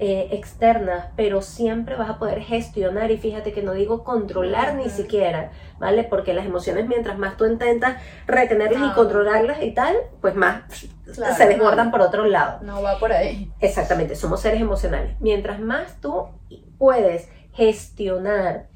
eh, 0.00 0.30
externas, 0.32 1.06
pero 1.14 1.40
siempre 1.40 1.94
vas 1.94 2.10
a 2.10 2.18
poder 2.18 2.40
gestionar 2.40 3.12
y 3.12 3.16
fíjate 3.16 3.52
que 3.52 3.62
no 3.62 3.74
digo 3.74 4.02
controlar 4.02 4.74
ni 4.74 4.90
siquiera, 4.90 5.52
¿vale? 5.78 6.02
Porque 6.02 6.34
las 6.34 6.46
emociones 6.46 6.88
mientras 6.88 7.16
más 7.16 7.36
tú 7.36 7.46
intentas 7.46 8.02
retenerlas 8.26 8.90
y 8.90 8.92
controlarlas 8.92 9.62
y 9.62 9.70
tal, 9.70 9.94
pues 10.20 10.34
más 10.34 10.62
se 11.06 11.46
desbordan 11.46 11.92
por 11.92 12.00
otro 12.00 12.24
lado. 12.24 12.58
No 12.62 12.82
va 12.82 12.98
por 12.98 13.12
ahí. 13.12 13.52
Exactamente, 13.60 14.16
somos 14.16 14.40
seres 14.40 14.60
emocionales. 14.60 15.14
Mientras 15.20 15.60
más 15.60 16.00
tú 16.00 16.26
puedes 16.76 17.28
gestionar 17.52 18.66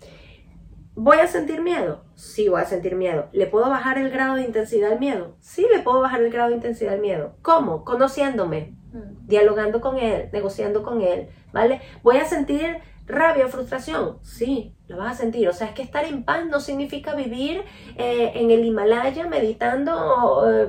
¿Voy 1.00 1.18
a 1.18 1.28
sentir 1.28 1.60
miedo? 1.60 2.02
Sí, 2.16 2.48
voy 2.48 2.60
a 2.60 2.64
sentir 2.64 2.96
miedo. 2.96 3.28
¿Le 3.30 3.46
puedo 3.46 3.70
bajar 3.70 3.98
el 3.98 4.10
grado 4.10 4.34
de 4.34 4.42
intensidad 4.42 4.90
al 4.90 4.98
miedo? 4.98 5.36
Sí, 5.38 5.64
le 5.72 5.78
puedo 5.78 6.00
bajar 6.00 6.20
el 6.20 6.32
grado 6.32 6.48
de 6.48 6.56
intensidad 6.56 6.94
al 6.94 7.00
miedo. 7.00 7.36
¿Cómo? 7.40 7.84
Conociéndome, 7.84 8.74
mm. 8.92 9.28
dialogando 9.28 9.80
con 9.80 9.98
él, 9.98 10.28
negociando 10.32 10.82
con 10.82 11.00
él, 11.00 11.28
¿vale? 11.52 11.82
¿Voy 12.02 12.16
a 12.16 12.24
sentir 12.24 12.78
rabia, 13.06 13.46
frustración? 13.46 14.18
Sí, 14.22 14.74
la 14.88 14.96
vas 14.96 15.12
a 15.12 15.22
sentir. 15.22 15.48
O 15.48 15.52
sea, 15.52 15.68
es 15.68 15.72
que 15.74 15.82
estar 15.82 16.04
en 16.04 16.24
paz 16.24 16.44
no 16.46 16.58
significa 16.58 17.14
vivir 17.14 17.62
eh, 17.96 18.32
en 18.34 18.50
el 18.50 18.64
Himalaya 18.64 19.28
meditando 19.28 20.50
eh, 20.50 20.68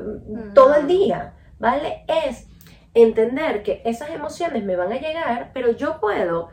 todo 0.53 0.75
el 0.75 0.85
día, 0.85 1.33
¿vale? 1.57 2.03
Es 2.07 2.45
entender 2.93 3.63
que 3.63 3.81
esas 3.83 4.11
emociones 4.11 4.63
me 4.63 4.75
van 4.75 4.91
a 4.91 4.99
llegar, 4.99 5.49
pero 5.55 5.71
yo 5.71 5.99
puedo 5.99 6.49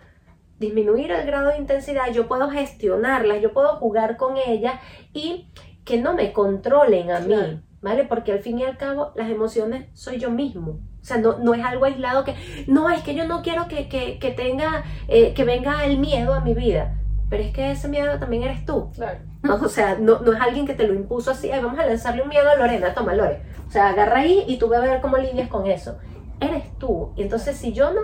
disminuir 0.58 1.10
el 1.10 1.26
grado 1.26 1.48
de 1.48 1.58
intensidad, 1.58 2.12
yo 2.12 2.26
puedo 2.28 2.50
gestionarlas, 2.50 3.40
yo 3.40 3.52
puedo 3.52 3.76
jugar 3.76 4.16
con 4.16 4.36
ellas 4.36 4.74
y 5.12 5.50
que 5.84 6.00
no 6.00 6.14
me 6.14 6.32
controlen 6.32 7.10
a 7.10 7.20
mí, 7.20 7.62
¿vale? 7.80 8.04
Porque 8.04 8.32
al 8.32 8.40
fin 8.40 8.58
y 8.58 8.64
al 8.64 8.76
cabo 8.76 9.12
las 9.14 9.30
emociones 9.30 9.86
soy 9.94 10.18
yo 10.18 10.30
mismo. 10.30 10.80
O 11.00 11.04
sea, 11.04 11.18
no, 11.18 11.38
no 11.38 11.54
es 11.54 11.64
algo 11.64 11.84
aislado 11.84 12.24
que, 12.24 12.34
no, 12.66 12.90
es 12.90 13.02
que 13.02 13.14
yo 13.14 13.26
no 13.26 13.42
quiero 13.42 13.68
que, 13.68 13.88
que, 13.88 14.30
tenga, 14.32 14.82
eh, 15.06 15.34
que 15.34 15.44
venga 15.44 15.84
el 15.84 15.98
miedo 15.98 16.34
a 16.34 16.40
mi 16.40 16.52
vida. 16.52 16.98
Pero 17.30 17.42
es 17.42 17.52
que 17.52 17.70
ese 17.70 17.88
miedo 17.88 18.18
también 18.18 18.42
eres 18.42 18.64
tú. 18.66 18.90
Claro. 18.92 19.20
O 19.62 19.68
sea, 19.68 19.96
no, 19.96 20.18
no 20.18 20.32
es 20.32 20.40
alguien 20.40 20.66
que 20.66 20.74
te 20.74 20.88
lo 20.88 20.94
impuso 20.94 21.30
así, 21.30 21.48
vamos 21.48 21.78
a 21.78 21.86
lanzarle 21.86 22.22
un 22.22 22.28
miedo 22.28 22.50
a 22.50 22.56
Lorena, 22.56 22.92
toma 22.92 23.14
Lore. 23.14 23.42
O 23.68 23.70
sea, 23.70 23.90
agarra 23.90 24.20
ahí 24.20 24.44
y 24.48 24.58
tú 24.58 24.68
vas 24.68 24.80
a 24.80 24.86
ver 24.86 25.00
cómo 25.00 25.16
lidias 25.18 25.48
con 25.48 25.66
eso. 25.66 25.98
Eres 26.40 26.76
tú. 26.78 27.12
Y 27.16 27.22
entonces 27.22 27.56
si 27.56 27.72
yo 27.72 27.92
no 27.92 28.00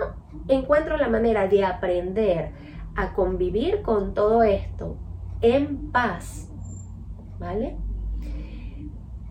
encuentro 0.47 0.97
la 0.97 1.09
manera 1.09 1.47
de 1.47 1.63
aprender 1.63 2.51
a 2.95 3.13
convivir 3.13 3.81
con 3.81 4.13
todo 4.13 4.43
esto 4.43 4.97
en 5.41 5.91
paz, 5.91 6.49
¿vale? 7.39 7.77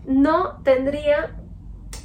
No 0.05 0.61
tendría 0.63 1.35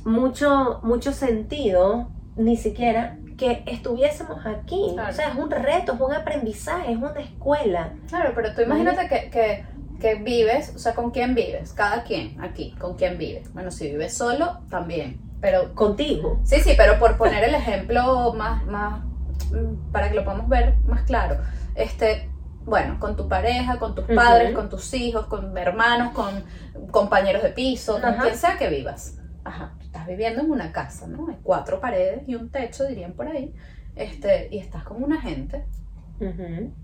mucho, 0.05 0.81
mucho 0.83 1.13
sentido 1.13 2.09
ni 2.37 2.57
siquiera 2.57 3.19
que 3.37 3.63
estuviésemos 3.67 4.45
aquí. 4.45 4.81
O 4.91 5.13
sea, 5.13 5.31
es 5.31 5.37
un 5.37 5.51
reto, 5.51 5.95
es 5.95 6.01
un 6.01 6.13
aprendizaje, 6.13 6.93
es 6.93 6.99
una 6.99 7.21
escuela. 7.21 7.93
Claro, 8.09 8.33
pero 8.35 8.55
tú 8.55 8.63
imagínate 8.63 9.09
que, 9.09 9.65
que, 10.01 10.15
vives, 10.17 10.75
o 10.75 10.79
sea, 10.79 10.95
¿con 10.95 11.11
quién 11.11 11.35
vives? 11.35 11.73
Cada 11.73 12.03
quien 12.03 12.41
aquí, 12.41 12.75
¿con 12.79 12.97
quién 12.97 13.17
vives? 13.17 13.53
Bueno, 13.55 13.71
si 13.71 13.89
vives 13.91 14.15
solo, 14.15 14.61
también, 14.69 15.21
pero... 15.41 15.75
Contigo. 15.75 16.41
Sí, 16.45 16.61
sí, 16.61 16.75
pero 16.77 16.99
por 16.99 17.17
poner 17.19 17.45
el 17.45 17.55
ejemplo 17.55 18.33
más, 18.35 18.65
más 18.67 19.03
Mm, 19.51 19.93
para 19.93 20.09
que 20.09 20.17
lo 20.17 20.25
podamos 20.25 20.49
ver 20.49 20.77
más 20.87 21.03
claro, 21.03 21.39
este, 21.75 22.31
bueno, 22.65 22.99
con 23.01 23.17
tu 23.17 23.29
pareja, 23.29 23.79
con 23.79 23.95
tus 23.95 24.05
padres, 24.05 24.55
con 24.55 24.69
tus 24.69 24.93
hijos, 24.95 25.27
con 25.27 25.57
hermanos, 25.57 26.13
con 26.13 26.45
compañeros 26.91 27.43
de 27.43 27.51
piso, 27.51 28.01
con 28.01 28.15
quien 28.15 28.37
sea 28.37 28.59
que 28.59 28.69
vivas. 28.69 29.19
Ajá, 29.45 29.75
estás 29.81 30.07
viviendo 30.07 30.43
en 30.43 30.51
una 30.51 30.73
casa, 30.73 31.07
¿no? 31.07 31.29
Hay 31.29 31.39
cuatro 31.43 31.81
paredes 31.81 32.29
y 32.29 32.35
un 32.35 32.51
techo, 32.51 32.85
dirían 32.85 33.13
por 33.13 33.29
ahí. 33.29 33.55
Este, 33.97 34.49
y 34.51 34.59
estás 34.59 34.85
con 34.85 35.03
una 35.03 35.21
gente 35.21 35.65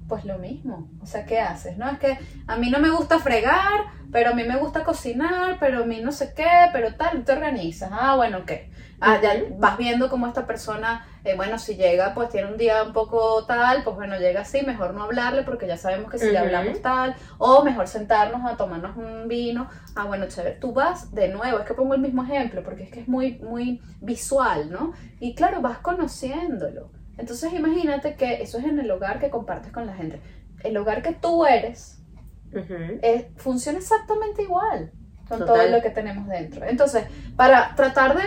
pues 0.08 0.24
lo 0.24 0.38
mismo. 0.38 0.88
O 1.02 1.06
sea, 1.06 1.24
¿qué 1.24 1.40
haces? 1.40 1.76
¿No? 1.76 1.88
Es 1.90 1.98
que 1.98 2.18
a 2.46 2.56
mí 2.56 2.70
no 2.70 2.78
me 2.78 2.90
gusta 2.90 3.18
fregar, 3.18 3.86
pero 4.12 4.30
a 4.30 4.34
mí 4.34 4.44
me 4.44 4.56
gusta 4.56 4.84
cocinar, 4.84 5.56
pero 5.58 5.82
a 5.82 5.86
mí 5.86 6.00
no 6.00 6.12
sé 6.12 6.34
qué, 6.34 6.68
pero 6.72 6.94
tal, 6.94 7.24
te 7.24 7.32
organizas. 7.32 7.90
Ah, 7.92 8.14
bueno, 8.16 8.44
¿qué? 8.46 8.70
Ah, 9.00 9.20
ya 9.20 9.34
vas 9.58 9.76
viendo 9.76 10.08
cómo 10.08 10.26
esta 10.26 10.46
persona, 10.46 11.04
eh, 11.24 11.34
bueno, 11.36 11.58
si 11.58 11.74
llega, 11.74 12.14
pues 12.14 12.30
tiene 12.30 12.50
un 12.50 12.56
día 12.56 12.84
un 12.84 12.92
poco 12.92 13.44
tal, 13.44 13.82
pues 13.82 13.96
bueno, 13.96 14.16
llega 14.18 14.42
así, 14.42 14.62
mejor 14.64 14.94
no 14.94 15.02
hablarle 15.02 15.42
porque 15.42 15.66
ya 15.66 15.76
sabemos 15.76 16.10
que 16.10 16.18
si 16.18 16.30
le 16.30 16.38
hablamos 16.38 16.80
tal, 16.80 17.14
o 17.38 17.64
mejor 17.64 17.88
sentarnos 17.88 18.50
a 18.50 18.56
tomarnos 18.56 18.96
un 18.96 19.28
vino. 19.28 19.68
Ah, 19.94 20.04
bueno, 20.04 20.26
chévere. 20.26 20.56
Tú 20.56 20.72
vas 20.72 21.12
de 21.12 21.28
nuevo, 21.28 21.58
es 21.58 21.66
que 21.66 21.74
pongo 21.74 21.94
el 21.94 22.00
mismo 22.00 22.22
ejemplo 22.22 22.62
porque 22.62 22.84
es 22.84 22.90
que 22.90 23.00
es 23.00 23.08
muy, 23.08 23.38
muy 23.38 23.82
visual, 24.00 24.70
¿no? 24.70 24.92
Y 25.20 25.34
claro, 25.34 25.60
vas 25.60 25.78
conociéndolo. 25.78 26.90
Entonces 27.16 27.52
imagínate 27.52 28.14
que 28.14 28.42
eso 28.42 28.58
es 28.58 28.64
en 28.64 28.78
el 28.78 28.90
hogar 28.90 29.20
que 29.20 29.30
compartes 29.30 29.72
con 29.72 29.86
la 29.86 29.94
gente. 29.94 30.20
El 30.62 30.76
hogar 30.76 31.02
que 31.02 31.12
tú 31.12 31.44
eres 31.46 32.02
funciona 33.36 33.78
exactamente 33.78 34.42
igual 34.42 34.92
con 35.28 35.40
todo 35.40 35.66
lo 35.68 35.80
que 35.82 35.90
tenemos 35.90 36.28
dentro. 36.28 36.64
Entonces, 36.66 37.04
para 37.36 37.74
tratar 37.74 38.16
de 38.16 38.22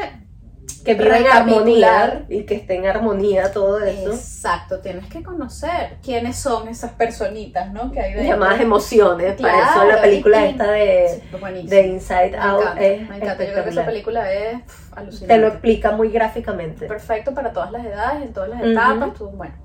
que 0.83 0.93
viva 0.93 1.17
en 1.17 1.27
armonía 1.27 2.25
y 2.29 2.43
que 2.43 2.55
esté 2.55 2.75
en 2.75 2.85
armonía 2.85 3.51
todo 3.51 3.79
eso. 3.79 4.13
Exacto, 4.13 4.79
tienes 4.79 5.07
que 5.07 5.21
conocer 5.21 5.97
quiénes 6.01 6.37
son 6.37 6.67
esas 6.67 6.91
personitas, 6.91 7.71
¿no? 7.73 7.91
Que 7.91 8.01
hay 8.01 8.13
de 8.13 8.25
Llamadas 8.25 8.61
emociones, 8.61 9.39
para 9.41 9.71
eso 9.71 9.85
la 9.85 10.01
película 10.01 10.45
esta 10.45 10.71
de, 10.71 11.23
de 11.65 11.87
Inside 11.87 12.37
Out 12.37 12.77
es 12.79 13.09
me 13.09 13.17
encanta. 13.17 13.43
Yo 13.43 13.51
creo 13.51 13.63
que 13.63 13.69
esa 13.69 13.85
película 13.85 14.31
es 14.31 14.61
alucinante. 14.95 15.33
Te 15.33 15.41
lo 15.41 15.47
explica 15.47 15.91
muy 15.91 16.09
gráficamente. 16.09 16.87
Perfecto 16.87 17.33
para 17.33 17.51
todas 17.51 17.71
las 17.71 17.85
edades, 17.85 18.23
en 18.23 18.33
todas 18.33 18.49
las 18.49 18.61
etapas, 18.61 19.19
bueno. 19.19 19.55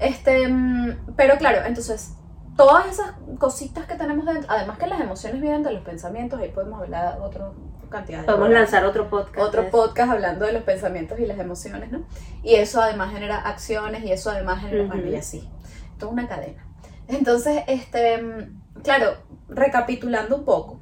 Este, 0.00 0.48
mm, 0.48 1.14
pero 1.16 1.36
claro, 1.36 1.64
entonces 1.66 2.14
todas 2.56 2.86
esas 2.86 3.12
cositas 3.38 3.86
que 3.86 3.94
tenemos 3.94 4.26
dentro, 4.26 4.50
además 4.50 4.78
que 4.78 4.86
las 4.86 5.00
emociones 5.00 5.40
vienen 5.40 5.62
de 5.62 5.72
los 5.72 5.82
pensamientos, 5.82 6.40
ahí 6.40 6.50
podemos 6.50 6.80
hablar 6.80 7.18
otro 7.20 7.54
cantidad 7.94 8.20
de 8.20 8.26
Podemos 8.26 8.50
lanzar 8.50 8.84
otro 8.84 9.08
podcast. 9.08 9.38
Otro 9.38 9.70
podcast 9.70 10.10
hablando 10.10 10.44
de 10.44 10.52
los 10.52 10.64
pensamientos 10.64 11.18
y 11.20 11.26
las 11.26 11.38
emociones, 11.38 11.90
¿no? 11.92 12.04
Y 12.42 12.56
eso 12.56 12.80
además 12.82 13.12
genera 13.12 13.38
acciones 13.38 14.04
y 14.04 14.12
eso 14.12 14.30
además 14.30 14.60
genera, 14.60 14.96
y 14.96 15.14
así. 15.14 15.48
Toda 15.98 16.12
una 16.12 16.28
cadena. 16.28 16.66
Entonces, 17.06 17.62
este, 17.68 18.48
claro, 18.82 19.14
recapitulando 19.48 20.36
un 20.36 20.44
poco, 20.44 20.80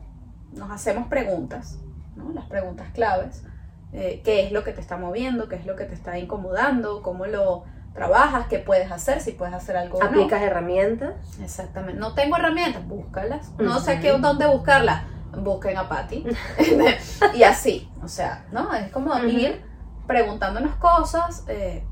nos 0.52 0.70
hacemos 0.70 1.08
preguntas, 1.08 1.78
¿no? 2.16 2.32
Las 2.32 2.46
preguntas 2.46 2.88
claves. 2.94 3.44
Eh, 3.92 4.22
¿Qué 4.24 4.46
es 4.46 4.52
lo 4.52 4.64
que 4.64 4.72
te 4.72 4.80
está 4.80 4.96
moviendo? 4.96 5.48
¿Qué 5.48 5.56
es 5.56 5.66
lo 5.66 5.76
que 5.76 5.84
te 5.84 5.94
está 5.94 6.18
incomodando? 6.18 7.02
¿Cómo 7.02 7.26
lo 7.26 7.64
trabajas, 7.92 8.46
qué 8.46 8.58
puedes 8.58 8.90
hacer, 8.90 9.20
si 9.20 9.32
puedes 9.32 9.54
hacer 9.54 9.76
algo 9.76 10.02
¿Aplicas 10.02 10.40
herramientas? 10.40 11.14
Exactamente. 11.42 12.00
No 12.00 12.14
tengo 12.14 12.36
herramientas, 12.36 12.86
búscalas. 12.86 13.52
No 13.58 13.80
sé 13.80 14.00
qué, 14.00 14.16
dónde 14.18 14.46
buscarlas, 14.46 15.02
busquen 15.38 15.76
a 15.76 15.88
Patty. 15.88 16.24
y 17.34 17.42
así, 17.42 17.90
o 18.02 18.08
sea, 18.08 18.46
¿no? 18.52 18.74
Es 18.74 18.90
como 18.90 19.16
ir 19.24 19.62
preguntándonos 20.06 20.74
cosas 20.76 21.44
eh, 21.48 21.84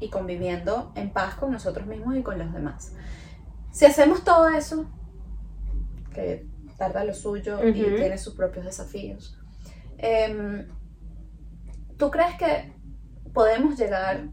y 0.00 0.10
conviviendo 0.10 0.92
en 0.94 1.12
paz 1.12 1.34
con 1.34 1.52
nosotros 1.52 1.86
mismos 1.86 2.16
y 2.16 2.22
con 2.22 2.38
los 2.38 2.52
demás. 2.52 2.94
Si 3.70 3.84
hacemos 3.84 4.24
todo 4.24 4.48
eso, 4.48 4.86
que 6.14 6.46
tarda 6.76 7.04
lo 7.04 7.14
suyo 7.14 7.66
y 7.66 7.72
tiene 7.72 8.18
sus 8.18 8.34
propios 8.34 8.64
desafíos, 8.64 9.38
em, 9.98 10.68
¿tú 11.96 12.10
crees 12.10 12.36
que 12.36 12.72
podemos 13.32 13.76
llegar 13.76 14.28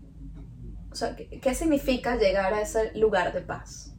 o 0.95 0.97
sea, 0.97 1.13
¿qué, 1.13 1.53
significa 1.53 2.16
llegar 2.16 2.53
a 2.53 2.61
ese 2.61 2.97
lugar 2.97 3.34
de 3.34 3.41
paz? 3.41 3.94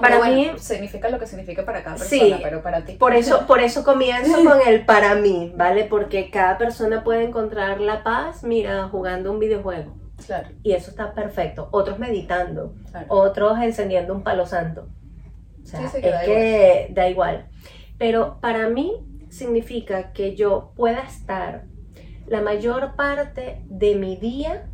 Para 0.00 0.24
mí 0.24 0.50
significa 0.58 1.08
lo 1.08 1.18
que 1.18 1.26
significa 1.26 1.64
para 1.64 1.82
cada 1.82 1.96
persona, 1.96 2.38
pero 2.42 2.62
para 2.62 2.84
ti. 2.84 2.94
Por 2.94 3.14
eso, 3.14 3.46
por 3.46 3.60
eso 3.60 3.84
comienzo 3.84 4.44
con 4.44 4.58
el 4.66 4.84
para 4.84 5.14
mí, 5.14 5.52
¿vale? 5.56 5.84
Porque 5.84 6.30
cada 6.30 6.58
persona 6.58 7.04
puede 7.04 7.24
encontrar 7.24 7.80
la 7.80 8.02
paz, 8.02 8.42
mira, 8.42 8.88
jugando 8.88 9.30
un 9.32 9.38
videojuego. 9.38 9.94
Claro. 10.26 10.48
Y 10.62 10.72
eso 10.72 10.90
está 10.90 11.14
perfecto. 11.14 11.68
Otros 11.70 11.98
meditando, 11.98 12.74
otros 13.08 13.58
encendiendo 13.60 14.14
un 14.14 14.22
palo 14.22 14.46
santo. 14.46 14.88
O 15.62 15.66
sea, 15.66 15.84
es 15.84 15.92
que 15.92 16.88
da 16.90 17.08
igual. 17.08 17.46
Pero 17.98 18.38
para 18.40 18.68
mí 18.68 18.92
significa 19.28 20.12
que 20.12 20.34
yo 20.34 20.72
pueda 20.76 21.00
estar 21.00 21.64
la 22.26 22.40
mayor 22.40 22.94
parte 22.96 23.62
de 23.66 23.94
mi 23.94 24.16
día, 24.16 24.66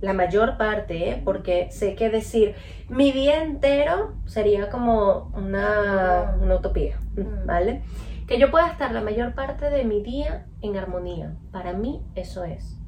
la 0.00 0.12
mayor 0.12 0.56
parte, 0.56 1.10
¿eh? 1.10 1.22
porque 1.24 1.70
sé 1.70 1.94
que 1.94 2.10
decir 2.10 2.54
mi 2.88 3.12
día 3.12 3.42
entero 3.42 4.14
sería 4.26 4.70
como 4.70 5.32
una, 5.34 6.36
una 6.40 6.56
utopía, 6.56 6.98
mm. 7.16 7.46
¿vale? 7.46 7.82
Que 8.26 8.38
yo 8.38 8.50
pueda 8.50 8.68
estar 8.68 8.92
la 8.92 9.00
mayor 9.00 9.34
parte 9.34 9.70
de 9.70 9.84
mi 9.84 10.02
día 10.02 10.46
en 10.62 10.76
armonía. 10.76 11.36
Para 11.52 11.72
mí 11.72 12.02
eso 12.14 12.44
es. 12.44 12.78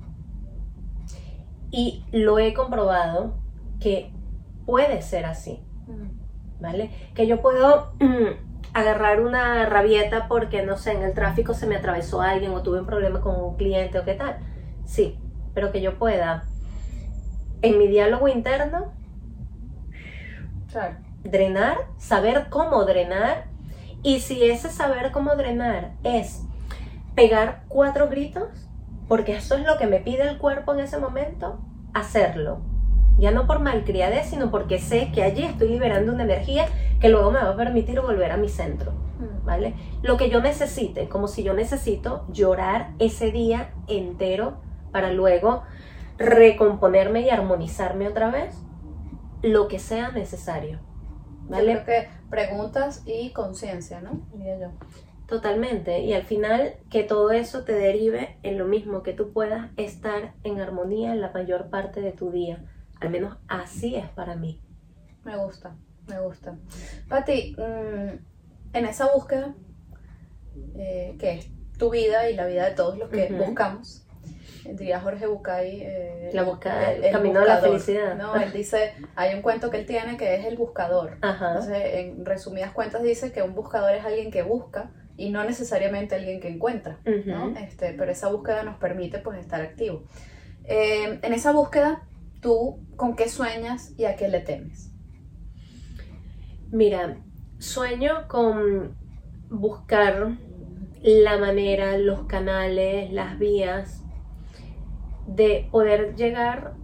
Y 1.70 2.04
lo 2.12 2.38
he 2.38 2.54
comprobado 2.54 3.38
que 3.80 4.12
puede 4.64 5.02
ser 5.02 5.26
así, 5.26 5.62
mm. 5.86 6.60
¿vale? 6.60 6.90
Que 7.14 7.26
yo 7.26 7.40
puedo 7.40 7.92
agarrar 8.76 9.22
una 9.22 9.64
rabieta 9.66 10.28
porque, 10.28 10.62
no 10.62 10.76
sé, 10.76 10.92
en 10.92 11.02
el 11.02 11.14
tráfico 11.14 11.54
se 11.54 11.66
me 11.66 11.76
atravesó 11.76 12.20
alguien 12.20 12.52
o 12.52 12.62
tuve 12.62 12.80
un 12.80 12.86
problema 12.86 13.22
con 13.22 13.34
un 13.42 13.56
cliente 13.56 13.98
o 13.98 14.04
qué 14.04 14.14
tal. 14.14 14.36
Sí, 14.84 15.18
pero 15.54 15.72
que 15.72 15.80
yo 15.80 15.98
pueda, 15.98 16.44
en 17.62 17.78
mi 17.78 17.88
diálogo 17.88 18.28
interno, 18.28 18.92
drenar, 21.24 21.78
saber 21.98 22.46
cómo 22.50 22.84
drenar. 22.84 23.46
Y 24.02 24.20
si 24.20 24.44
ese 24.44 24.70
saber 24.70 25.10
cómo 25.10 25.34
drenar 25.36 25.92
es 26.04 26.42
pegar 27.14 27.62
cuatro 27.68 28.08
gritos, 28.08 28.68
porque 29.08 29.36
eso 29.36 29.56
es 29.56 29.64
lo 29.64 29.78
que 29.78 29.86
me 29.86 29.98
pide 29.98 30.28
el 30.28 30.38
cuerpo 30.38 30.74
en 30.74 30.80
ese 30.80 30.98
momento, 30.98 31.58
hacerlo. 31.94 32.60
Ya 33.18 33.30
no 33.30 33.46
por 33.46 33.60
malcriadez, 33.60 34.26
sino 34.26 34.50
porque 34.50 34.78
sé 34.78 35.10
que 35.12 35.22
allí 35.22 35.42
estoy 35.44 35.70
liberando 35.70 36.12
una 36.12 36.24
energía 36.24 36.66
que 37.00 37.08
luego 37.08 37.30
me 37.30 37.40
va 37.42 37.50
a 37.50 37.56
permitir 37.56 38.00
volver 38.00 38.30
a 38.30 38.36
mi 38.36 38.48
centro. 38.48 38.92
Mm. 38.92 39.46
¿Vale? 39.46 39.74
Lo 40.02 40.16
que 40.16 40.28
yo 40.28 40.42
necesite, 40.42 41.08
como 41.08 41.26
si 41.26 41.42
yo 41.42 41.54
necesito 41.54 42.26
llorar 42.28 42.90
ese 42.98 43.30
día 43.30 43.70
entero 43.88 44.58
para 44.92 45.12
luego 45.12 45.62
recomponerme 46.18 47.22
y 47.22 47.30
armonizarme 47.30 48.08
otra 48.08 48.30
vez, 48.30 48.54
lo 49.42 49.68
que 49.68 49.78
sea 49.78 50.10
necesario. 50.12 50.80
¿Vale? 51.48 51.74
Yo 51.74 51.84
creo 51.84 52.02
que 52.02 52.08
preguntas 52.28 53.02
y 53.06 53.32
conciencia, 53.32 54.00
¿no? 54.00 54.26
Yo. 54.34 54.72
Totalmente. 55.26 56.00
Y 56.00 56.14
al 56.14 56.22
final 56.22 56.76
que 56.90 57.02
todo 57.02 57.30
eso 57.32 57.64
te 57.64 57.72
derive 57.72 58.38
en 58.42 58.58
lo 58.58 58.64
mismo, 58.64 59.02
que 59.02 59.12
tú 59.12 59.32
puedas 59.32 59.70
estar 59.76 60.34
en 60.44 60.60
armonía 60.60 61.12
en 61.12 61.20
la 61.20 61.32
mayor 61.32 61.68
parte 61.68 62.00
de 62.00 62.12
tu 62.12 62.30
día. 62.30 62.64
Al 63.00 63.10
menos 63.10 63.36
así 63.48 63.96
es 63.96 64.08
para 64.10 64.36
mí. 64.36 64.60
Me 65.24 65.36
gusta, 65.36 65.76
me 66.06 66.20
gusta. 66.20 66.56
Pati, 67.08 67.56
mm, 67.58 68.76
en 68.76 68.84
esa 68.86 69.12
búsqueda, 69.12 69.54
eh, 70.76 71.16
que 71.18 71.32
es 71.34 71.50
tu 71.76 71.90
vida 71.90 72.30
y 72.30 72.34
la 72.34 72.46
vida 72.46 72.64
de 72.68 72.74
todos 72.74 72.96
los 72.96 73.10
que 73.10 73.32
buscamos, 73.32 74.05
diría 74.74 75.00
Jorge 75.00 75.26
Bucay. 75.26 75.80
eh, 75.82 76.30
La 76.32 76.42
búsqueda, 76.42 76.92
el 76.92 77.12
camino 77.12 77.40
de 77.40 77.46
la 77.46 77.54
buscador, 77.54 77.80
felicidad. 77.80 78.16
No, 78.16 78.34
él 78.36 78.52
dice, 78.52 78.94
hay 79.14 79.34
un 79.34 79.42
cuento 79.42 79.70
que 79.70 79.78
él 79.78 79.86
tiene 79.86 80.16
que 80.16 80.34
es 80.34 80.46
el 80.46 80.56
buscador. 80.56 81.18
Ajá. 81.22 81.48
Entonces, 81.48 81.82
en 81.94 82.24
resumidas 82.24 82.72
cuentas 82.72 83.02
dice 83.02 83.32
que 83.32 83.42
un 83.42 83.54
buscador 83.54 83.94
es 83.94 84.04
alguien 84.04 84.30
que 84.30 84.42
busca 84.42 84.90
y 85.16 85.30
no 85.30 85.44
necesariamente 85.44 86.14
alguien 86.14 86.40
que 86.40 86.48
encuentra. 86.48 86.98
¿no? 87.26 87.56
Este, 87.56 87.94
pero 87.94 88.10
esa 88.10 88.28
búsqueda 88.28 88.62
nos 88.62 88.76
permite 88.78 89.18
pues 89.18 89.38
estar 89.38 89.60
activo. 89.60 90.04
Eh, 90.64 91.20
en 91.22 91.32
esa 91.32 91.52
búsqueda, 91.52 92.02
¿tú 92.40 92.80
con 92.96 93.16
qué 93.16 93.28
sueñas 93.28 93.94
y 93.96 94.04
a 94.04 94.16
qué 94.16 94.28
le 94.28 94.40
temes? 94.40 94.92
Mira, 96.70 97.16
sueño 97.58 98.26
con 98.28 98.96
buscar 99.48 100.32
la 101.02 101.38
manera, 101.38 101.96
los 101.98 102.24
canales, 102.26 103.12
las 103.12 103.38
vías 103.38 104.02
de 105.26 105.68
poder 105.70 106.14
llegar 106.14 106.74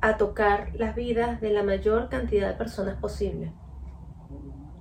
a 0.00 0.16
tocar 0.16 0.70
las 0.74 0.94
vidas 0.94 1.40
de 1.40 1.50
la 1.50 1.62
mayor 1.62 2.08
cantidad 2.08 2.48
de 2.48 2.54
personas 2.54 2.96
posible. 2.96 3.52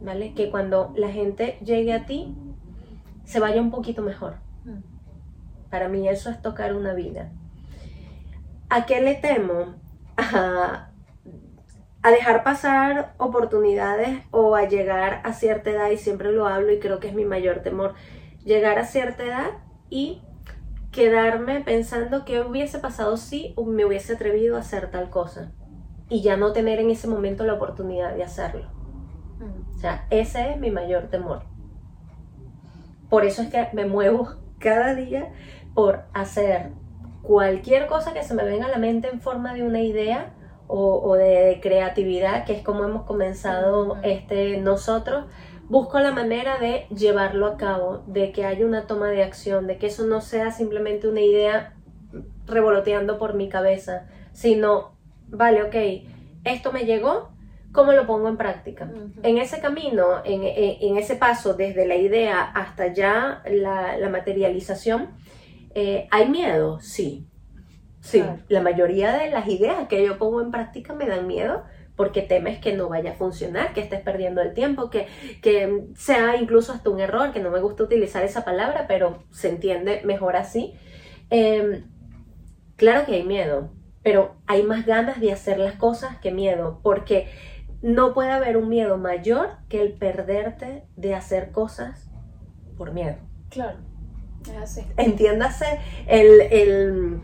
¿Vale? 0.02 0.34
Que 0.34 0.50
cuando 0.50 0.94
la 0.96 1.10
gente 1.10 1.58
llegue 1.64 1.94
a 1.94 2.06
ti, 2.06 2.36
se 3.26 3.40
vaya 3.40 3.62
un 3.62 3.70
poquito 3.70 4.02
mejor. 4.02 4.36
Para 5.70 5.90
mí 5.90 6.08
eso 6.08 6.30
es 6.30 6.42
tocar 6.42 6.74
una 6.74 6.94
vida. 6.94 7.32
¿A 8.70 8.86
qué 8.86 9.02
le 9.02 9.16
temo? 9.16 9.76
A, 10.18 10.90
a 12.02 12.12
dejar 12.12 12.44
pasar 12.44 13.14
oportunidades 13.18 14.22
o 14.32 14.56
a 14.56 14.68
llegar 14.68 15.22
a 15.26 15.34
cierta 15.34 15.70
edad, 15.70 15.90
y 15.92 15.98
siempre 15.98 16.32
lo 16.32 16.48
hablo 16.48 16.72
y 16.72 16.80
creo 16.80 17.00
que 17.00 17.10
es 17.10 17.14
mi 17.14 17.26
mayor 17.26 17.60
temor, 17.60 17.94
llegar 18.44 18.80
a 18.80 18.86
cierta 18.86 19.24
edad 19.24 19.50
y 19.90 20.22
quedarme 20.92 21.62
pensando 21.62 22.26
qué 22.26 22.42
hubiese 22.42 22.80
pasado 22.80 23.18
si 23.18 23.54
me 23.66 23.86
hubiese 23.86 24.14
atrevido 24.14 24.56
a 24.56 24.60
hacer 24.60 24.90
tal 24.92 25.10
cosa 25.10 25.52
y 26.10 26.22
ya 26.22 26.38
no 26.38 26.52
tener 26.52 26.80
en 26.80 26.90
ese 26.90 27.08
momento 27.08 27.44
la 27.46 27.54
oportunidad 27.54 28.16
de 28.16 28.24
hacerlo. 28.24 28.66
O 29.76 29.80
sea, 29.80 30.06
ese 30.10 30.52
es 30.52 30.60
mi 30.60 30.72
mayor 30.72 31.08
temor. 31.08 31.44
Por 33.10 33.26
eso 33.26 33.42
es 33.42 33.50
que 33.50 33.68
me 33.74 33.86
muevo 33.86 34.30
cada 34.60 34.96
día 34.96 35.32
por 35.74 36.04
hacer 36.14 36.72
cualquier 37.22 37.88
cosa 37.88 38.14
que 38.14 38.24
se 38.24 38.34
me 38.34 38.44
venga 38.44 38.66
a 38.66 38.70
la 38.70 38.78
mente 38.78 39.10
en 39.10 39.22
forma 39.22 39.54
de 39.54 39.64
una 39.64 39.82
idea 39.82 40.34
o, 40.68 41.00
o 41.00 41.16
de, 41.16 41.60
creatividad, 41.62 42.46
que 42.46 42.54
es 42.54 42.64
como 42.64 42.84
hemos 42.84 43.04
comenzado 43.04 43.94
Ujú. 43.94 44.00
este, 44.04 44.58
nosotros. 44.58 45.26
Busco 45.70 46.00
la 46.00 46.12
manera 46.12 46.58
de 46.58 46.88
llevarlo 46.90 47.46
a 47.46 47.56
cabo, 47.58 48.04
de 48.08 48.32
que 48.32 48.44
haya 48.46 48.66
una 48.66 48.88
toma 48.88 49.10
de 49.10 49.24
acción, 49.24 49.68
de 49.68 49.78
que 49.78 49.88
eso 49.88 50.06
no 50.08 50.20
sea 50.22 50.52
simplemente 50.52 51.08
una 51.08 51.22
idea 51.22 51.74
revoloteando 52.48 53.20
por 53.20 53.36
mi 53.36 53.50
cabeza, 53.50 54.08
sino, 54.34 54.96
vale, 55.28 55.62
ok, 55.64 55.76
esto 56.44 56.72
me 56.72 56.86
llegó, 56.86 57.30
¿cómo 57.72 57.92
lo 57.92 58.08
pongo 58.08 58.28
en 58.30 58.38
práctica? 58.38 58.92
En 59.22 59.38
ese 59.38 59.60
camino, 59.60 60.24
en, 60.26 60.44
en- 60.44 60.78
en 60.82 60.98
ese 60.98 61.16
paso 61.16 61.54
desde 61.54 61.86
la 61.86 61.96
idea 61.96 62.42
hasta 62.42 62.88
ya 62.92 63.44
la, 63.48 63.96
la 63.98 64.10
materialización, 64.10 65.10
eh, 65.76 66.08
¿hay 66.10 66.28
miedo? 66.30 66.80
Sí. 66.82 67.28
Sí, 68.02 68.22
Claro. 68.22 68.40
la 68.48 68.62
mayoría 68.62 69.12
de 69.18 69.30
las 69.30 69.46
ideas 69.50 69.88
que 69.90 70.04
yo 70.04 70.18
pongo 70.18 70.42
en 70.42 70.52
práctica 70.52 70.94
me 70.94 71.06
dan 71.06 71.28
miedo 71.28 71.64
porque 72.00 72.22
temes 72.22 72.60
que 72.60 72.72
no 72.72 72.88
vaya 72.88 73.12
a 73.12 73.16
funcionar, 73.16 73.74
que 73.74 73.82
estés 73.82 74.00
perdiendo 74.00 74.40
el 74.42 74.54
tiempo, 74.54 74.90
que, 74.90 75.08
que 75.42 75.84
sea 75.98 76.38
incluso 76.38 76.72
hasta 76.72 76.90
un 76.90 77.02
error, 77.02 77.34
que 77.34 77.42
no 77.42 77.52
me 77.52 77.60
gusta 77.60 77.84
utilizar 77.84 78.24
esa 78.24 78.46
palabra, 78.46 78.86
pero 78.88 79.26
se 79.32 79.50
entiende 79.50 80.02
mejor 80.06 80.38
así. 80.38 80.76
Eh, 81.30 81.84
claro 82.78 83.06
que 83.06 83.16
hay 83.16 83.24
miedo, 83.24 83.72
pero 84.02 84.38
hay 84.48 84.64
más 84.64 84.86
ganas 84.86 85.20
de 85.20 85.34
hacer 85.34 85.60
las 85.60 85.74
cosas 85.74 86.16
que 86.20 86.32
miedo, 86.32 86.80
porque 86.84 87.28
no 87.82 88.14
puede 88.14 88.32
haber 88.32 88.56
un 88.56 88.70
miedo 88.70 88.98
mayor 88.98 89.58
que 89.68 89.82
el 89.82 89.92
perderte 89.92 90.86
de 90.96 91.16
hacer 91.16 91.52
cosas 91.52 92.10
por 92.78 92.94
miedo. 92.94 93.18
Claro, 93.50 93.78
es 94.50 94.56
así. 94.56 94.86
Entiéndase 94.96 95.82
el, 96.08 96.40
el, 96.50 97.20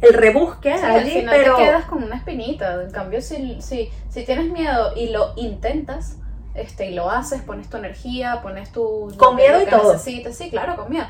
el 0.00 0.14
rebusque 0.14 0.76
Sí, 0.76 0.84
al 0.84 0.96
allí, 0.96 1.26
pero 1.28 1.56
te 1.56 1.62
quedas 1.64 1.84
con 1.86 2.02
una 2.02 2.16
espinita. 2.16 2.82
En 2.82 2.90
cambio, 2.90 3.20
si, 3.20 3.60
si, 3.60 3.90
si 4.08 4.24
tienes 4.24 4.50
miedo 4.50 4.92
y 4.96 5.10
lo 5.10 5.32
intentas, 5.36 6.16
este, 6.54 6.90
y 6.90 6.94
lo 6.94 7.10
haces, 7.10 7.42
pones 7.42 7.68
tu 7.68 7.76
energía, 7.76 8.40
pones 8.42 8.72
tu... 8.72 9.12
Con 9.16 9.36
miedo 9.36 9.62
y 9.62 9.66
todo. 9.66 9.92
necesites. 9.92 10.36
Sí, 10.36 10.50
claro, 10.50 10.76
con 10.76 10.90
miedo. 10.90 11.06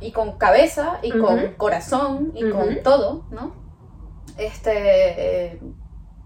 Y 0.00 0.12
con 0.12 0.36
cabeza, 0.36 0.98
y 1.02 1.10
con 1.12 1.54
corazón, 1.54 2.32
y 2.34 2.50
con 2.50 2.82
todo, 2.82 3.24
¿no? 3.30 3.54
Este, 4.36 4.72
eh, 4.74 5.60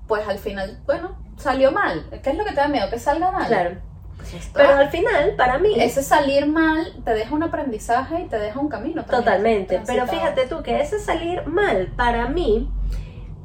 pues 0.06 0.26
al 0.26 0.38
final, 0.38 0.80
bueno, 0.86 1.16
salió 1.36 1.72
mal. 1.72 2.08
¿Qué 2.22 2.30
es 2.30 2.36
lo 2.36 2.44
que 2.44 2.50
te 2.50 2.56
da 2.56 2.68
miedo? 2.68 2.88
Que 2.88 2.98
salga 2.98 3.30
mal. 3.30 3.48
claro. 3.48 3.76
Pues. 4.16 4.50
Pero 4.52 4.74
al 4.74 4.88
final, 4.90 5.34
para 5.36 5.58
mí, 5.58 5.74
ese 5.76 6.02
salir 6.02 6.46
mal 6.46 6.84
te 7.04 7.12
deja 7.14 7.34
un 7.34 7.42
aprendizaje 7.42 8.22
y 8.22 8.24
te 8.28 8.38
deja 8.38 8.58
un 8.58 8.68
camino. 8.68 9.04
también 9.04 9.24
Totalmente, 9.24 9.82
pero 9.86 10.06
fíjate 10.06 10.46
tú 10.46 10.62
que 10.62 10.80
ese 10.80 10.98
salir 10.98 11.46
mal 11.46 11.92
para 11.96 12.28
mí, 12.28 12.70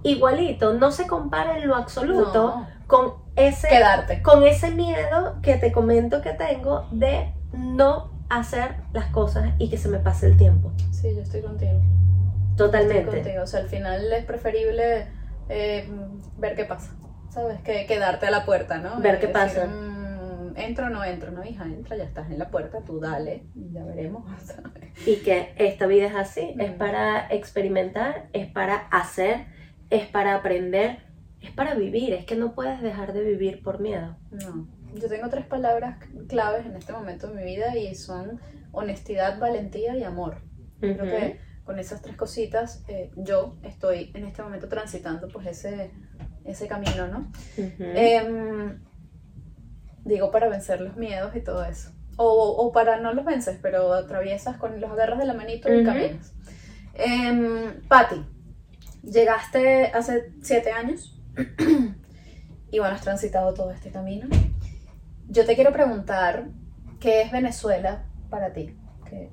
igualito, 0.04 0.74
no 0.74 0.92
se 0.92 1.08
compara 1.08 1.58
en 1.58 1.68
lo 1.68 1.76
absoluto 1.76 2.48
No. 2.56 2.68
con 2.88 3.14
ese, 3.36 3.68
Quedarte. 3.68 4.22
con 4.22 4.44
ese 4.44 4.72
miedo 4.72 5.36
que 5.42 5.56
te 5.56 5.72
comento 5.72 6.22
que 6.22 6.32
tengo 6.32 6.88
de 6.92 7.34
no 7.54 8.12
hacer 8.30 8.76
las 8.94 9.08
cosas 9.08 9.50
y 9.60 9.70
que 9.70 9.78
se 9.78 9.90
me 9.90 10.00
pase 10.00 10.26
el 10.28 10.38
tiempo. 10.38 10.72
Sí, 10.92 11.14
yo 11.16 11.22
estoy 11.22 11.42
contigo. 11.42 11.74
Estoy 12.52 12.56
Totalmente. 12.68 13.06
contigo. 13.22 13.44
O 13.44 13.48
sea, 13.48 13.60
al 13.60 13.68
final 13.70 14.12
es 14.14 14.26
preferible 14.26 15.08
eh, 15.50 15.90
ver 16.38 16.56
qué 16.56 16.64
pasa. 16.66 16.92
¿Sabes? 17.30 17.62
Que 17.62 17.86
quedarte 17.86 18.28
a 18.28 18.32
la 18.32 18.46
puerta, 18.46 18.78
¿no? 18.78 19.00
Ver 19.00 19.16
Y 19.16 19.20
qué 19.20 19.28
pasa. 19.28 19.66
"Mm, 19.66 20.01
entro 20.56 20.88
o 20.88 20.90
no 20.90 21.04
entro, 21.04 21.32
no, 21.32 21.44
hija, 21.44 21.66
entra, 21.66 21.98
ya 21.98 22.04
estás 22.04 22.30
en 22.32 22.40
la 22.40 22.50
puerta, 22.50 22.80
tú 22.86 23.00
dale, 23.00 23.44
ya 23.72 23.84
veremos. 23.84 24.24
¿sabes? 24.44 25.08
Y 25.08 25.18
que 25.18 25.54
esta 25.58 25.88
vida 25.88 26.08
es 26.08 26.16
así, 26.16 26.56
es 26.60 26.72
para 26.72 27.28
experimentar, 27.34 28.30
es 28.34 28.48
para 28.48 28.76
hacer, 28.90 29.46
es 29.90 30.06
para 30.08 30.36
aprender, 30.36 31.00
es 31.42 31.52
para 31.52 31.74
vivir, 31.76 32.14
es 32.14 32.26
que 32.26 32.36
no 32.36 32.54
puedes 32.54 32.82
dejar 32.82 33.14
de 33.14 33.22
vivir 33.24 33.62
por 33.64 33.80
miedo. 33.80 34.18
No. 34.32 34.68
Yo 34.94 35.08
tengo 35.08 35.30
tres 35.30 35.46
palabras 35.46 35.98
claves 36.28 36.66
en 36.66 36.76
este 36.76 36.92
momento 36.92 37.28
de 37.28 37.36
mi 37.36 37.44
vida 37.44 37.78
y 37.78 37.96
son 37.96 38.42
honestidad, 38.72 39.40
valentía 39.40 39.96
y 39.96 40.04
amor. 40.04 40.38
Creo 40.80 40.96
Ujú. 40.96 41.06
que 41.06 41.40
con 41.64 41.80
esas 41.80 42.02
tres 42.02 42.16
cositas 42.18 42.84
eh, 42.88 43.12
yo 43.16 43.58
estoy 43.64 44.12
en 44.14 44.26
este 44.26 44.42
momento 44.44 44.68
transitando 44.68 45.28
pues 45.30 45.48
ese, 45.48 45.92
ese 46.44 46.68
camino, 46.68 47.08
¿no? 47.08 47.32
Ujú. 47.58 47.84
Em, 47.84 48.82
digo, 50.06 50.32
para 50.32 50.50
vencer 50.50 50.82
los 50.82 50.96
miedos 50.98 51.36
y 51.36 51.42
todo 51.42 51.64
eso. 51.64 51.92
O, 52.18 52.56
o 52.58 52.72
para 52.72 53.00
no 53.00 53.14
los 53.14 53.26
vences, 53.26 53.58
pero 53.62 53.94
atraviesas 53.94 54.58
con 54.58 54.80
los 54.80 54.92
agarras 54.92 55.20
de 55.20 55.26
la 55.26 55.34
manito 55.34 55.70
y 55.74 55.78
Ujú. 55.78 55.86
caminas. 55.86 56.34
Em, 56.94 57.82
Patti, 57.88 58.24
llegaste 59.04 59.86
hace 59.94 60.34
siete 60.42 60.72
años 60.72 61.18
y 62.72 62.80
bueno, 62.80 62.96
has 62.96 63.02
transitado 63.02 63.54
todo 63.54 63.72
este 63.72 63.92
camino. 63.92 64.28
Yo 65.30 65.46
te 65.46 65.56
quiero 65.56 65.72
preguntar, 65.72 66.50
¿qué 67.00 67.22
es 67.22 67.32
Venezuela 67.32 68.04
para 68.30 68.52
ti? 68.52 68.76
Que 69.10 69.30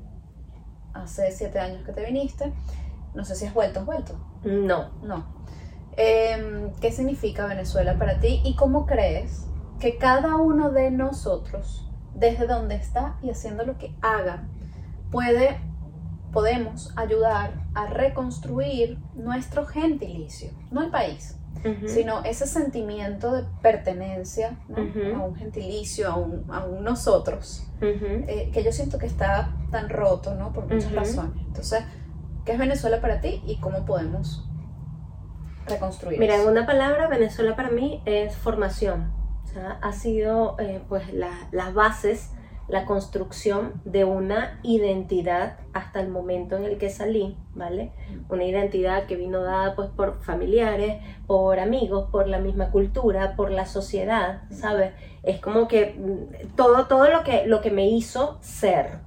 hace 0.94 1.32
siete 1.32 1.58
años 1.58 1.84
que 1.84 1.92
te 1.92 2.04
viniste, 2.04 2.52
no 3.14 3.24
sé 3.24 3.34
si 3.34 3.46
has 3.46 3.54
vuelto, 3.54 3.80
has 3.80 3.86
vuelto. 3.86 4.18
No. 4.44 4.92
No. 5.02 5.44
Em, 5.96 6.72
¿Qué 6.80 6.92
significa 6.92 7.46
Venezuela 7.46 7.98
para 7.98 8.20
ti 8.20 8.40
y 8.44 8.54
cómo 8.54 8.86
crees 8.86 9.47
que 9.80 9.96
cada 9.96 10.36
uno 10.36 10.70
de 10.70 10.90
nosotros, 10.90 11.88
desde 12.14 12.46
donde 12.46 12.74
está 12.74 13.16
y 13.22 13.30
haciendo 13.30 13.64
lo 13.64 13.78
que 13.78 13.94
haga, 14.00 14.48
puede, 15.10 15.60
podemos 16.32 16.92
ayudar 16.96 17.52
a 17.74 17.86
reconstruir 17.86 18.98
nuestro 19.14 19.66
gentilicio, 19.66 20.50
no 20.70 20.82
el 20.82 20.90
país, 20.90 21.38
sino 21.86 22.22
ese 22.24 22.46
sentimiento 22.46 23.32
de 23.32 23.44
pertenencia 23.62 24.56
a 24.76 25.24
un 25.24 25.34
gentilicio, 25.34 26.08
a 26.08 26.16
un, 26.16 26.44
a 26.50 26.64
un 26.64 26.84
nosotros, 26.84 27.66
eh, 27.80 28.50
que 28.52 28.62
yo 28.62 28.70
siento 28.72 28.98
que 28.98 29.06
está 29.06 29.56
tan 29.70 29.88
roto, 29.88 30.34
¿no? 30.34 30.52
Por 30.52 30.72
muchas 30.72 30.92
razones. 30.92 31.44
Entonces, 31.46 31.82
¿qué 32.44 32.52
es 32.52 32.58
Venezuela 32.58 33.00
para 33.00 33.20
ti 33.20 33.42
y 33.44 33.56
cómo 33.56 33.84
podemos 33.84 34.48
reconstruir? 35.66 36.18
Mira, 36.20 36.40
en 36.40 36.48
una 36.48 36.64
palabra, 36.64 37.08
Venezuela 37.08 37.56
para 37.56 37.70
mí 37.70 38.02
es 38.04 38.36
formación. 38.36 39.12
O 39.48 39.54
sea, 39.54 39.78
ha 39.82 39.92
sido 39.92 40.56
eh, 40.58 40.80
pues 40.88 41.04
las 41.12 41.74
bases 41.74 42.30
la 42.68 42.84
construcción 42.84 43.80
de 43.86 44.04
una 44.04 44.60
identidad 44.62 45.56
hasta 45.72 46.00
el 46.00 46.08
momento 46.08 46.56
en 46.56 46.64
el 46.64 46.76
que 46.76 46.90
salí, 46.90 47.34
¿vale? 47.54 47.92
Una 48.28 48.44
identidad 48.44 49.06
que 49.06 49.16
vino 49.16 49.42
dada 49.42 49.74
pues 49.74 49.88
por 49.88 50.22
familiares, 50.22 51.02
por 51.26 51.60
amigos, 51.60 52.10
por 52.10 52.28
la 52.28 52.38
misma 52.38 52.70
cultura, 52.70 53.36
por 53.36 53.50
la 53.50 53.64
sociedad, 53.64 54.42
¿sabes? 54.50 54.92
Es 55.22 55.40
como 55.40 55.66
que 55.66 55.96
mm, 55.98 56.56
todo, 56.56 56.86
todo 56.86 57.08
lo, 57.08 57.24
que, 57.24 57.46
lo 57.46 57.62
que 57.62 57.70
me 57.70 57.88
hizo 57.88 58.38
ser, 58.42 58.98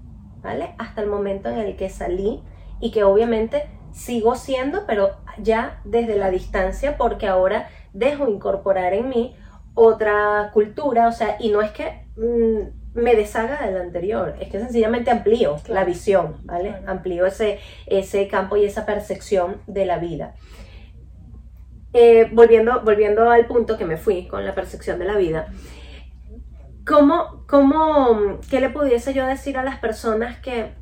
¿vale? 0.41 0.73
Hasta 0.79 1.01
el 1.01 1.07
momento 1.07 1.49
en 1.49 1.59
el 1.59 1.75
que 1.75 1.89
salí 1.89 2.41
y 2.79 2.89
que 2.89 3.03
obviamente 3.03 3.69
sigo 3.91 4.33
siendo, 4.33 4.87
pero 4.87 5.17
ya 5.37 5.81
desde 5.85 6.15
la 6.15 6.31
distancia 6.31 6.97
porque 6.97 7.27
ahora 7.27 7.69
dejo 7.93 8.27
incorporar 8.27 8.93
en 8.93 9.09
mí 9.09 9.35
otra 9.73 10.51
cultura, 10.53 11.07
o 11.07 11.11
sea, 11.11 11.37
y 11.39 11.49
no 11.49 11.61
es 11.61 11.71
que... 11.71 12.05
Mm, 12.15 12.81
me 12.93 13.15
deshaga 13.15 13.65
del 13.65 13.77
anterior, 13.77 14.35
es 14.39 14.49
que 14.49 14.59
sencillamente 14.59 15.11
amplío 15.11 15.57
la 15.67 15.85
visión, 15.85 16.35
¿vale? 16.43 16.75
Amplío 16.85 17.25
ese, 17.25 17.59
ese 17.85 18.27
campo 18.27 18.57
y 18.57 18.65
esa 18.65 18.85
percepción 18.85 19.61
de 19.67 19.85
la 19.85 19.97
vida. 19.97 20.35
Eh, 21.93 22.29
volviendo, 22.31 22.81
volviendo 22.81 23.29
al 23.29 23.47
punto 23.47 23.77
que 23.77 23.85
me 23.85 23.97
fui 23.97 24.27
con 24.27 24.45
la 24.45 24.53
percepción 24.53 24.99
de 24.99 25.05
la 25.05 25.17
vida, 25.17 25.47
¿cómo, 26.85 27.45
cómo, 27.47 28.39
¿qué 28.49 28.59
le 28.59 28.69
pudiese 28.69 29.13
yo 29.13 29.25
decir 29.25 29.57
a 29.57 29.63
las 29.63 29.79
personas 29.79 30.39
que 30.39 30.73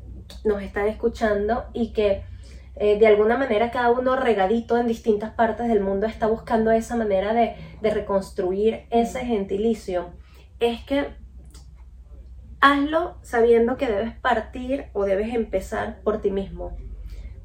nos 0.44 0.62
están 0.62 0.86
escuchando 0.86 1.66
y 1.72 1.92
que 1.92 2.24
eh, 2.80 2.98
de 2.98 3.06
alguna 3.06 3.36
manera 3.36 3.70
cada 3.70 3.90
uno 3.90 4.16
regadito 4.16 4.76
en 4.78 4.86
distintas 4.86 5.30
partes 5.30 5.68
del 5.68 5.80
mundo 5.80 6.06
está 6.06 6.26
buscando 6.26 6.70
esa 6.70 6.96
manera 6.96 7.32
de, 7.34 7.54
de 7.80 7.90
reconstruir 7.90 8.86
ese 8.90 9.20
gentilicio? 9.20 10.14
Es 10.58 10.82
que 10.84 11.08
hazlo 12.60 13.18
sabiendo 13.22 13.76
que 13.76 13.86
debes 13.86 14.14
partir 14.16 14.86
o 14.92 15.04
debes 15.04 15.34
empezar 15.34 16.00
por 16.02 16.20
ti 16.20 16.30
mismo. 16.30 16.76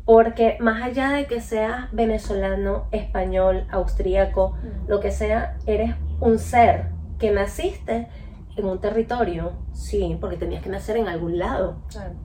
Porque 0.06 0.58
más 0.60 0.82
allá 0.84 1.10
de 1.10 1.26
que 1.26 1.42
seas 1.42 1.92
venezolano, 1.92 2.88
español, 2.92 3.68
austríaco, 3.72 4.52
mm. 4.52 4.90
lo 4.90 5.00
que 5.00 5.12
sea, 5.12 5.58
eres 5.66 5.96
un 6.20 6.40
ser 6.40 6.92
que 7.20 7.32
naciste 7.32 8.08
en 8.56 8.66
un 8.66 8.80
territorio, 8.80 9.54
sí, 9.74 10.18
porque 10.22 10.38
tenías 10.38 10.64
que 10.64 10.70
nacer 10.70 10.98
en 10.98 11.08
algún 11.08 11.38
lado, 11.38 11.82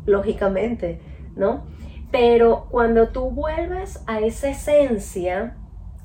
lógicamente, 0.06 1.00
¿no? 1.34 1.66
Pero 2.10 2.66
cuando 2.70 3.08
tú 3.08 3.30
vuelves 3.30 4.02
a 4.06 4.20
esa 4.20 4.50
esencia 4.50 5.56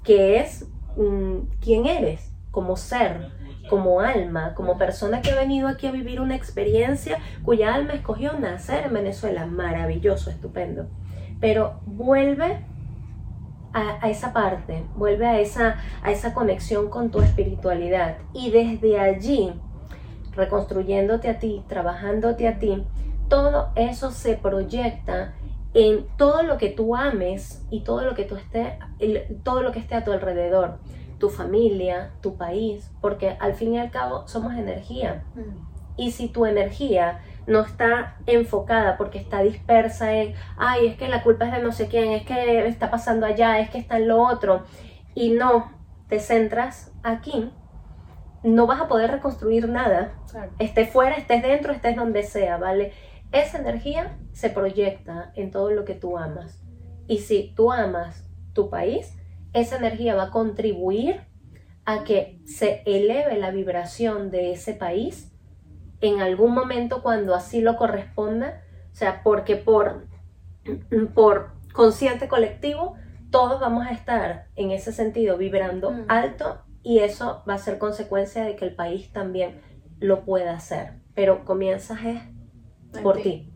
que 0.03 0.39
es 0.39 0.67
mm, 0.95 1.39
quién 1.59 1.87
eres 1.87 2.31
como 2.51 2.77
ser, 2.77 3.31
como 3.69 3.99
alma, 3.99 4.53
como 4.53 4.77
persona 4.77 5.21
que 5.21 5.31
ha 5.31 5.35
venido 5.35 5.67
aquí 5.67 5.87
a 5.87 5.91
vivir 5.91 6.21
una 6.21 6.35
experiencia 6.35 7.17
cuya 7.43 7.73
alma 7.73 7.93
escogió 7.93 8.33
nacer 8.33 8.85
en 8.85 8.93
Venezuela. 8.93 9.45
Maravilloso, 9.45 10.29
estupendo. 10.29 10.87
Pero 11.41 11.79
vuelve 11.85 12.59
a, 13.73 14.07
esa 14.07 14.31
parte, 14.31 14.85
vuelve 14.95 15.27
a 15.27 15.39
esa, 15.39 15.77
a 16.01 16.11
esa 16.11 16.33
conexión 16.33 16.89
con 16.89 17.11
tu 17.11 17.21
espiritualidad. 17.21 18.17
Y 18.33 18.51
desde 18.51 18.99
allí, 18.99 19.53
reconstruyéndote 20.33 21.29
a 21.29 21.39
ti, 21.39 21.63
trabajándote 21.67 22.47
a 22.47 22.59
ti, 22.59 22.85
todo 23.27 23.71
eso 23.75 24.11
se 24.11 24.37
proyecta 24.37 25.33
en 25.75 26.07
todo 26.17 26.41
lo 26.41 26.57
que 26.57 26.69
tú 26.69 26.95
ames 26.95 27.63
y 27.69 27.83
todo 27.83 28.01
lo 28.01 28.15
que 28.15 28.23
tú 28.23 28.35
esté, 28.35 28.79
todo 29.43 29.61
lo 29.61 29.71
que 29.71 29.79
esté 29.79 29.93
a 29.93 30.03
tu 30.03 30.11
alrededor 30.11 30.79
tu 31.19 31.29
familia, 31.29 32.11
tu 32.21 32.37
país, 32.37 32.91
porque 33.01 33.37
al 33.39 33.53
fin 33.53 33.73
y 33.73 33.79
al 33.79 33.91
cabo 33.91 34.27
somos 34.27 34.53
energía. 34.53 35.23
Mm. 35.35 35.75
Y 35.97 36.11
si 36.11 36.27
tu 36.27 36.45
energía 36.45 37.21
no 37.47 37.61
está 37.61 38.17
enfocada 38.25 38.97
porque 38.97 39.17
está 39.17 39.41
dispersa 39.41 40.13
en, 40.13 40.35
ay, 40.57 40.87
es 40.87 40.97
que 40.97 41.07
la 41.07 41.23
culpa 41.23 41.45
es 41.45 41.53
de 41.53 41.61
no 41.61 41.71
sé 41.71 41.87
quién, 41.87 42.11
es 42.11 42.25
que 42.25 42.67
está 42.67 42.91
pasando 42.91 43.25
allá, 43.25 43.59
es 43.59 43.69
que 43.69 43.77
está 43.77 43.97
en 43.97 44.09
lo 44.09 44.21
otro, 44.21 44.63
y 45.13 45.29
no 45.29 45.71
te 46.09 46.19
centras 46.19 46.91
aquí, 47.01 47.51
no 48.43 48.67
vas 48.67 48.81
a 48.81 48.87
poder 48.87 49.09
reconstruir 49.09 49.69
nada. 49.69 50.11
Estés 50.59 50.89
fuera, 50.89 51.15
estés 51.15 51.41
dentro, 51.41 51.71
estés 51.71 51.95
donde 51.95 52.23
sea, 52.23 52.57
¿vale? 52.57 52.91
Esa 53.35 53.57
energía 53.57 54.17
se 54.31 54.49
proyecta 54.49 55.33
en 55.35 55.51
todo 55.51 55.69
lo 55.71 55.83
que 55.83 55.93
tú 55.93 56.17
amas. 56.17 56.63
Y 57.05 57.17
si 57.17 57.53
tú 57.53 57.73
amas 57.73 58.25
tu 58.53 58.69
país, 58.69 59.17
esa 59.51 59.75
energía 59.75 60.15
va 60.15 60.23
a 60.23 60.31
contribuir 60.31 61.19
a 61.83 62.05
que 62.05 62.39
se 62.45 62.81
eleve 62.85 63.37
la 63.37 63.51
vibración 63.51 64.31
de 64.31 64.53
ese 64.53 64.73
país 64.73 65.33
en 65.99 66.21
algún 66.21 66.53
momento 66.53 67.03
cuando 67.03 67.35
así 67.35 67.59
lo 67.59 67.75
corresponda, 67.75 68.63
o 68.93 68.95
sea, 68.95 69.21
porque 69.21 69.57
por, 69.57 70.07
por 71.13 71.51
consciente 71.73 72.29
colectivo 72.29 72.95
todos 73.31 73.59
vamos 73.59 73.85
a 73.85 73.91
estar 73.91 74.47
en 74.55 74.71
ese 74.71 74.93
sentido 74.93 75.37
vibrando 75.37 75.91
mm. 75.91 76.05
alto 76.07 76.61
y 76.83 76.99
eso 76.99 77.43
va 77.49 77.55
a 77.55 77.57
ser 77.57 77.79
consecuencia 77.79 78.45
de 78.45 78.55
que 78.55 78.63
el 78.63 78.75
país 78.75 79.11
también 79.11 79.59
lo 79.99 80.23
pueda 80.23 80.53
hacer, 80.53 80.93
pero 81.13 81.43
comienzas 81.43 81.99
es 82.05 82.34
por 83.01 83.21
ti, 83.21 83.53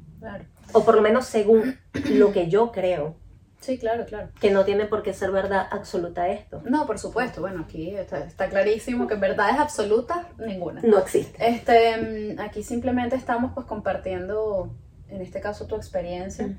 o 0.74 0.84
por 0.84 0.96
lo 0.96 1.02
menos 1.02 1.26
según 1.26 1.78
lo 2.12 2.32
que 2.32 2.50
yo 2.50 2.72
creo. 2.72 3.16
Sí, 3.60 3.78
claro, 3.78 4.06
claro. 4.06 4.30
Que 4.40 4.52
no 4.52 4.64
tiene 4.64 4.86
por 4.86 5.04
qué 5.04 5.14
ser 5.14 5.32
verdad 5.32 5.68
absoluta 5.70 6.30
esto. 6.30 6.62
No, 6.64 6.86
por 6.88 6.98
supuesto. 6.98 7.42
Bueno, 7.42 7.66
aquí 7.68 7.94
está, 7.94 8.50
clarísimo 8.50 9.06
que 9.08 9.16
verdades 9.16 9.58
absolutas, 9.58 10.26
ninguna. 10.38 10.82
No 10.82 10.98
existe. 10.98 11.46
Este, 11.46 12.36
mm, 12.36 12.40
aquí 12.40 12.64
simplemente 12.64 13.18
estamos 13.18 13.52
pues 13.54 13.66
compartiendo, 13.66 14.74
en 15.10 15.22
este 15.22 15.42
caso, 15.42 15.68
tu 15.68 15.76
experiencia. 15.76 16.58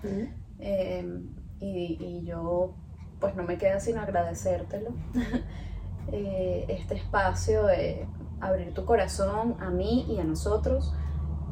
Em, 0.59 1.31
y, 1.59 2.23
yo 2.25 2.75
pues 3.19 3.35
no 3.35 3.43
me 3.43 3.59
queda 3.59 3.81
sino 3.81 4.01
agradecértelo. 4.01 4.95
Eh, 6.13 6.65
este 6.69 6.95
espacio 6.95 7.67
de 7.67 8.05
abrir 8.41 8.75
tu 8.75 8.85
corazón 8.85 9.57
a 9.61 9.71
mí 9.71 10.07
y 10.09 10.19
a 10.19 10.25
nosotros 10.25 10.93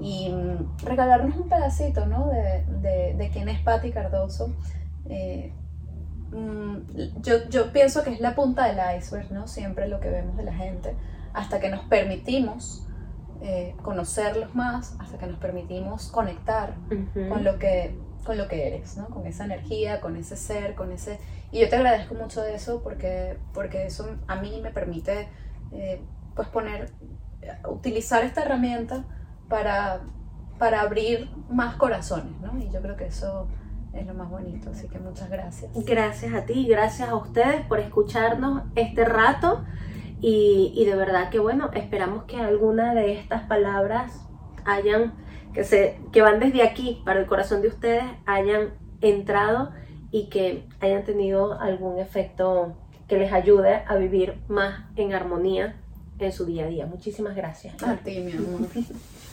y 0.01 0.30
mm, 0.30 0.78
regalarnos 0.84 1.36
un 1.36 1.49
pedacito, 1.49 2.07
¿no? 2.07 2.28
De, 2.28 2.64
de, 2.80 3.14
de 3.14 3.30
quién 3.30 3.49
es 3.49 3.61
Patti 3.61 3.90
Cardoso 3.90 4.55
eh, 5.09 5.53
mm, 6.30 7.20
yo, 7.22 7.49
yo, 7.49 7.72
pienso 7.72 8.03
que 8.05 8.11
es 8.11 8.20
la 8.20 8.34
punta 8.34 8.66
del 8.66 8.78
iceberg, 8.99 9.32
¿no? 9.32 9.46
Siempre 9.46 9.88
lo 9.88 10.01
que 10.01 10.11
vemos 10.11 10.36
de 10.36 10.44
la 10.44 10.53
gente, 10.53 10.94
hasta 11.32 11.61
que 11.61 11.70
nos 11.70 11.84
permitimos 11.86 12.86
eh, 13.40 13.74
conocerlos 13.82 14.55
más, 14.55 14.96
hasta 14.99 15.18
que 15.18 15.26
nos 15.26 15.38
permitimos 15.38 16.09
conectar 16.09 16.74
con, 17.28 17.44
lo 17.44 17.59
que, 17.59 17.96
con 18.24 18.36
lo 18.36 18.49
que 18.49 18.66
eres, 18.66 18.96
¿no? 18.96 19.07
Con 19.09 19.26
esa 19.26 19.44
energía, 19.44 20.01
con 20.01 20.16
ese 20.16 20.36
ser, 20.36 20.74
con 20.74 20.92
ese... 20.92 21.18
Y 21.51 21.61
yo 21.61 21.68
te 21.68 21.76
agradezco 21.76 22.14
mucho 22.14 22.42
de 22.42 22.55
eso 22.55 22.82
porque, 22.82 23.38
porque 23.55 23.86
eso 23.86 24.16
a 24.26 24.36
mí 24.36 24.61
me 24.62 24.70
permite, 24.70 25.28
eh, 25.72 26.03
pues, 26.34 26.49
poner, 26.49 26.92
utilizar 27.68 28.24
esta 28.24 28.42
herramienta 28.42 29.05
para, 29.49 30.01
para 30.59 30.82
abrir 30.82 31.30
más 31.51 31.76
corazones, 31.76 32.38
¿no? 32.40 32.59
Y 32.59 32.70
yo 32.70 32.80
creo 32.80 32.96
que 32.96 33.07
eso 33.07 33.49
es 33.92 34.07
lo 34.07 34.14
más 34.14 34.30
bonito. 34.30 34.70
Así 34.70 34.88
que 34.88 34.99
muchas 34.99 35.30
gracias. 35.30 35.70
Gracias 35.84 36.34
a 36.34 36.44
ti, 36.44 36.66
gracias 36.66 37.09
a 37.09 37.14
ustedes 37.14 37.64
por 37.66 37.80
escucharnos 37.80 38.62
este 38.74 39.05
rato. 39.05 39.64
Y, 40.20 40.84
de 40.84 40.96
verdad 40.96 41.30
que 41.30 41.38
bueno, 41.38 41.70
esperamos 41.74 42.24
que 42.24 42.40
alguna 42.40 42.92
de 42.92 43.12
estas 43.12 43.42
palabras 43.44 44.26
hayan, 44.64 45.14
que, 45.55 45.62
se, 45.62 46.01
que 46.12 46.22
van 46.22 46.40
desde 46.40 46.62
aquí 46.62 47.03
para 47.05 47.20
el 47.20 47.26
corazón 47.26 47.62
de 47.62 47.68
ustedes, 47.68 48.03
hayan 48.26 48.70
entrado 49.01 49.70
y 50.11 50.28
que 50.28 50.66
hayan 50.80 51.05
tenido 51.05 51.61
algún 51.61 52.01
efecto 52.01 52.76
que 53.07 53.16
les 53.16 53.32
ayude 53.32 53.84
a 53.86 53.94
vivir 53.94 54.42
más 54.49 54.86
en 54.96 55.12
armonía 55.12 55.80
en 56.18 56.32
su 56.32 56.44
día 56.44 56.64
a 56.64 56.68
día. 56.68 56.86
Muchísimas 56.86 57.36
gracias. 57.36 57.80
A 57.82 57.96
ti, 57.96 58.18
mi 58.18 58.32
amor. 58.32 58.68